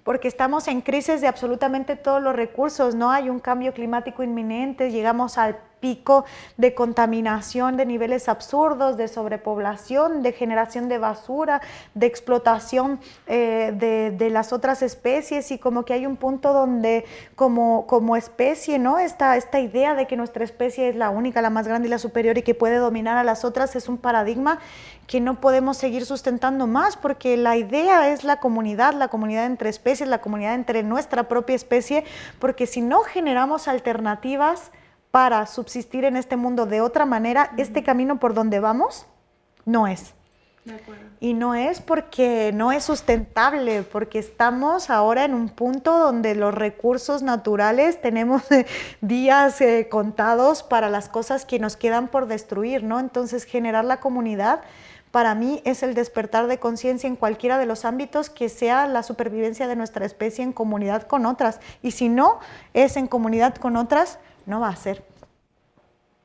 porque 0.05 0.29
estamos 0.29 0.69
en 0.69 0.79
crisis 0.79 1.19
de 1.19 1.27
absolutamente 1.27 1.97
todos 1.97 2.21
los 2.21 2.33
recursos, 2.33 2.95
¿no? 2.95 3.11
Hay 3.11 3.29
un 3.29 3.39
cambio 3.39 3.73
climático 3.73 4.23
inminente, 4.23 4.89
llegamos 4.89 5.37
al 5.37 5.59
pico 5.81 6.23
de 6.55 6.73
contaminación 6.73 7.75
de 7.75 7.85
niveles 7.85 8.29
absurdos, 8.29 8.95
de 8.95 9.09
sobrepoblación, 9.09 10.23
de 10.23 10.31
generación 10.31 10.87
de 10.87 10.97
basura, 10.97 11.61
de 11.93 12.05
explotación 12.05 13.01
eh, 13.27 13.73
de, 14.17 14.29
las 14.29 14.53
otras 14.53 14.81
especies 14.81 15.51
y 15.51 15.57
como 15.57 15.83
que 15.83 15.93
hay 15.93 16.05
un 16.05 16.15
punto 16.15 16.53
donde 16.53 17.03
como, 17.35 17.85
como 17.87 18.15
especie, 18.15 18.79
¿no? 18.79 18.99
Esta, 18.99 19.35
esta 19.35 19.59
idea 19.59 19.93
de 19.95 20.07
que 20.07 20.15
nuestra 20.15 20.45
especie 20.45 20.87
es 20.87 20.95
la 20.95 21.09
única, 21.09 21.41
la 21.41 21.49
más 21.49 21.67
grande 21.67 21.89
y 21.89 21.91
la 21.91 21.97
superior 21.97 22.37
y 22.37 22.43
que 22.43 22.55
puede 22.55 22.77
dominar 22.77 23.17
a 23.17 23.25
las 23.25 23.43
otras 23.43 23.75
es 23.75 23.89
un 23.89 23.97
paradigma 23.97 24.59
que 25.07 25.19
no 25.19 25.41
podemos 25.41 25.75
seguir 25.75 26.05
sustentando 26.05 26.67
más 26.67 26.95
porque 26.95 27.35
la 27.35 27.57
idea 27.57 28.13
es 28.13 28.23
la 28.23 28.37
comunidad, 28.37 28.93
la 28.93 29.09
comunidad 29.09 29.45
entre 29.45 29.69
especies, 29.69 30.07
la 30.07 30.21
comunidad 30.21 30.53
entre 30.53 30.83
nuestra 30.83 31.27
propia 31.27 31.55
especie, 31.55 32.05
porque 32.39 32.67
si 32.67 32.79
no 32.79 33.01
generamos 33.01 33.67
alternativas, 33.67 34.71
para 35.11 35.45
subsistir 35.45 36.05
en 36.05 36.15
este 36.15 36.37
mundo 36.37 36.65
de 36.65 36.81
otra 36.81 37.05
manera, 37.05 37.51
este 37.57 37.83
camino 37.83 38.19
por 38.19 38.33
donde 38.33 38.59
vamos 38.59 39.05
no 39.65 39.87
es. 39.87 40.13
Y 41.19 41.33
no 41.33 41.55
es 41.55 41.81
porque 41.81 42.51
no 42.53 42.71
es 42.71 42.83
sustentable, 42.83 43.81
porque 43.81 44.19
estamos 44.19 44.91
ahora 44.91 45.25
en 45.25 45.33
un 45.33 45.49
punto 45.49 45.97
donde 45.97 46.35
los 46.35 46.53
recursos 46.53 47.23
naturales 47.23 47.99
tenemos 47.99 48.43
días 49.01 49.59
eh, 49.61 49.87
contados 49.89 50.61
para 50.61 50.89
las 50.89 51.09
cosas 51.09 51.45
que 51.45 51.57
nos 51.57 51.77
quedan 51.77 52.07
por 52.09 52.27
destruir, 52.27 52.83
¿no? 52.83 52.99
Entonces 52.99 53.43
generar 53.43 53.85
la 53.85 53.99
comunidad 53.99 54.61
para 55.11 55.35
mí 55.35 55.61
es 55.65 55.83
el 55.83 55.93
despertar 55.93 56.47
de 56.47 56.59
conciencia 56.59 57.07
en 57.07 57.15
cualquiera 57.15 57.57
de 57.57 57.65
los 57.65 57.83
ámbitos 57.83 58.29
que 58.29 58.47
sea 58.47 58.87
la 58.87 59.03
supervivencia 59.03 59.67
de 59.67 59.75
nuestra 59.75 60.05
especie 60.05 60.43
en 60.43 60.53
comunidad 60.53 61.03
con 61.03 61.25
otras. 61.25 61.59
Y 61.81 61.91
si 61.91 62.07
no 62.07 62.39
es 62.73 62.95
en 62.97 63.07
comunidad 63.07 63.55
con 63.55 63.75
otras, 63.75 64.19
no 64.45 64.59
va 64.59 64.69
a 64.69 64.75
ser. 64.75 65.03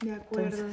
De 0.00 0.14
acuerdo. 0.14 0.66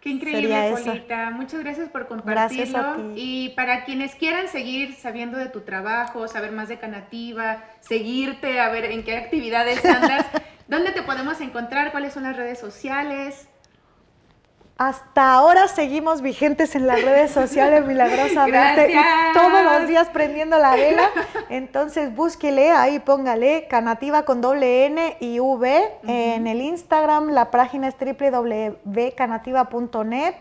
Qué 0.00 0.08
increíble, 0.08 0.72
Polita. 0.72 1.30
Muchas 1.30 1.60
gracias 1.60 1.90
por 1.90 2.06
compartirlo. 2.08 2.56
Gracias 2.56 2.74
a 2.74 2.96
ti. 2.96 3.12
Y 3.16 3.48
para 3.50 3.84
quienes 3.84 4.14
quieran 4.14 4.48
seguir 4.48 4.94
sabiendo 4.94 5.36
de 5.36 5.48
tu 5.50 5.60
trabajo, 5.60 6.26
saber 6.26 6.52
más 6.52 6.68
de 6.68 6.78
Canativa, 6.78 7.62
seguirte, 7.80 8.60
a 8.60 8.70
ver 8.70 8.86
en 8.86 9.04
qué 9.04 9.18
actividades 9.18 9.84
andas, 9.84 10.24
¿dónde 10.68 10.92
te 10.92 11.02
podemos 11.02 11.40
encontrar? 11.42 11.90
¿Cuáles 11.90 12.14
son 12.14 12.22
las 12.22 12.36
redes 12.36 12.58
sociales? 12.58 13.46
Hasta 14.80 15.34
ahora 15.34 15.68
seguimos 15.68 16.22
vigentes 16.22 16.74
en 16.74 16.86
las 16.86 17.02
redes 17.02 17.32
sociales 17.32 17.84
milagrosamente 17.84 18.90
y 18.90 18.94
todos 19.34 19.62
los 19.62 19.86
días 19.86 20.08
prendiendo 20.08 20.56
la 20.56 20.74
vela. 20.74 21.10
Entonces 21.50 22.16
búsquele 22.16 22.70
ahí, 22.70 22.98
póngale 22.98 23.66
Canativa 23.68 24.22
con 24.22 24.40
doble 24.40 24.86
N 24.86 25.18
y 25.20 25.38
V 25.38 25.86
en 26.06 26.46
el 26.46 26.62
Instagram. 26.62 27.28
La 27.28 27.50
página 27.50 27.88
es 27.88 27.94
www.canativa.net 27.94 30.34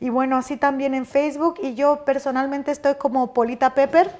y 0.00 0.10
bueno, 0.10 0.36
así 0.36 0.58
también 0.58 0.92
en 0.92 1.06
Facebook. 1.06 1.54
Y 1.62 1.74
yo 1.74 2.04
personalmente 2.04 2.72
estoy 2.72 2.96
como 2.96 3.32
Polita 3.32 3.72
Pepper. 3.72 4.10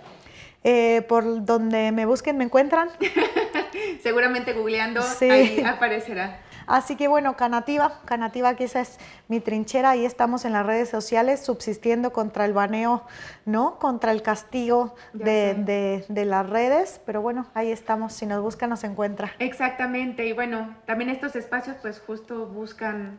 Eh, 0.64 1.02
por 1.06 1.44
donde 1.44 1.92
me 1.92 2.06
busquen 2.06 2.38
me 2.38 2.44
encuentran. 2.44 2.88
Seguramente 4.02 4.54
googleando 4.54 5.02
ahí 5.20 5.62
aparecerá. 5.64 6.45
Así 6.66 6.96
que 6.96 7.08
bueno, 7.08 7.36
Canativa, 7.36 8.00
Canativa 8.04 8.54
que 8.54 8.64
esa 8.64 8.80
es 8.80 8.98
mi 9.28 9.40
trinchera, 9.40 9.90
ahí 9.90 10.04
estamos 10.04 10.44
en 10.44 10.52
las 10.52 10.66
redes 10.66 10.88
sociales 10.88 11.40
subsistiendo 11.40 12.12
contra 12.12 12.44
el 12.44 12.52
baneo, 12.52 13.04
¿no? 13.44 13.78
Contra 13.78 14.12
el 14.12 14.22
castigo 14.22 14.94
de, 15.12 16.04
de, 16.08 16.24
las 16.24 16.48
redes, 16.48 17.00
pero 17.06 17.22
bueno, 17.22 17.46
ahí 17.54 17.70
estamos, 17.70 18.12
si 18.12 18.26
nos 18.26 18.42
buscan 18.42 18.70
nos 18.70 18.84
encuentra. 18.84 19.32
Exactamente, 19.38 20.26
y 20.26 20.32
bueno, 20.32 20.74
también 20.86 21.10
estos 21.10 21.36
espacios 21.36 21.76
pues 21.80 22.00
justo 22.00 22.46
buscan 22.46 23.18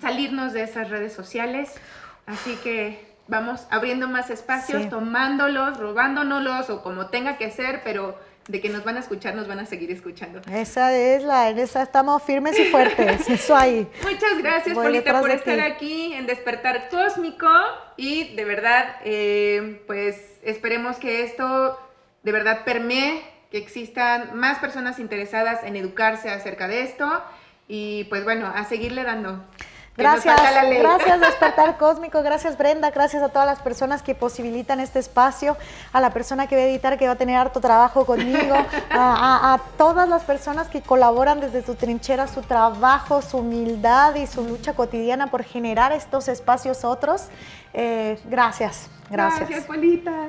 salirnos 0.00 0.52
de 0.52 0.62
esas 0.62 0.90
redes 0.90 1.12
sociales, 1.12 1.74
así 2.26 2.56
que 2.62 3.16
vamos 3.28 3.66
abriendo 3.70 4.08
más 4.08 4.30
espacios, 4.30 4.88
tomándolos, 4.88 5.78
robándonos 5.78 6.70
o 6.70 6.82
como 6.82 7.06
tenga 7.06 7.38
que 7.38 7.50
ser, 7.50 7.82
pero 7.84 8.16
de 8.48 8.60
que 8.60 8.68
nos 8.68 8.84
van 8.84 8.96
a 8.96 9.00
escuchar, 9.00 9.34
nos 9.34 9.48
van 9.48 9.58
a 9.58 9.66
seguir 9.66 9.90
escuchando. 9.90 10.40
Esa 10.50 10.96
es 10.96 11.22
la, 11.22 11.50
en 11.50 11.58
esa 11.58 11.82
estamos 11.82 12.22
firmes 12.22 12.58
y 12.58 12.64
fuertes, 12.66 13.28
eso 13.28 13.56
ahí. 13.56 13.88
Muchas 14.02 14.38
gracias, 14.38 14.74
Polita, 14.74 15.20
por 15.20 15.30
estar 15.30 15.60
aquí 15.60 16.12
en 16.14 16.26
Despertar 16.26 16.88
Cósmico 16.88 17.50
y 17.96 18.34
de 18.34 18.44
verdad, 18.44 18.96
eh, 19.04 19.82
pues 19.86 20.38
esperemos 20.42 20.96
que 20.96 21.24
esto 21.24 21.78
de 22.22 22.32
verdad 22.32 22.64
permee, 22.64 23.22
que 23.50 23.58
existan 23.58 24.36
más 24.36 24.58
personas 24.58 24.98
interesadas 24.98 25.62
en 25.64 25.76
educarse 25.76 26.30
acerca 26.30 26.68
de 26.68 26.82
esto 26.82 27.22
y 27.68 28.04
pues 28.04 28.24
bueno, 28.24 28.46
a 28.46 28.64
seguirle 28.64 29.02
dando. 29.02 29.44
Gracias, 29.96 30.36
gracias 30.78 31.20
Despertar 31.26 31.78
Cósmico, 31.78 32.22
gracias 32.22 32.58
Brenda, 32.58 32.90
gracias 32.90 33.22
a 33.22 33.28
todas 33.30 33.46
las 33.46 33.60
personas 33.60 34.02
que 34.02 34.14
posibilitan 34.14 34.80
este 34.80 34.98
espacio, 34.98 35.56
a 35.92 36.00
la 36.00 36.10
persona 36.10 36.46
que 36.46 36.56
va 36.56 36.62
a 36.62 36.64
editar, 36.66 36.98
que 36.98 37.06
va 37.06 37.12
a 37.12 37.16
tener 37.16 37.36
harto 37.36 37.60
trabajo 37.60 38.04
conmigo, 38.04 38.54
a, 38.90 39.58
todas 39.78 40.08
las 40.08 40.22
personas 40.24 40.68
que 40.68 40.82
colaboran 40.82 41.40
desde 41.40 41.64
su 41.64 41.74
trinchera, 41.74 42.28
su 42.28 42.42
trabajo, 42.42 43.22
su 43.22 43.38
humildad 43.38 44.14
y 44.16 44.26
su 44.26 44.42
lucha 44.46 44.74
cotidiana 44.74 45.28
por 45.28 45.42
generar 45.42 45.92
estos 45.92 46.28
espacios 46.28 46.84
otros. 46.84 47.28
Eh, 47.72 48.18
gracias, 48.24 48.88
gracias. 49.10 49.48
Gracias, 49.48 49.66
Polita. 49.66 50.28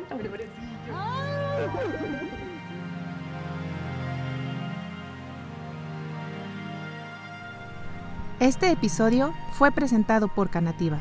Este 8.39 8.69
episodio 8.69 9.33
fue 9.51 9.71
presentado 9.71 10.27
por 10.27 10.51
Canativa 10.51 10.99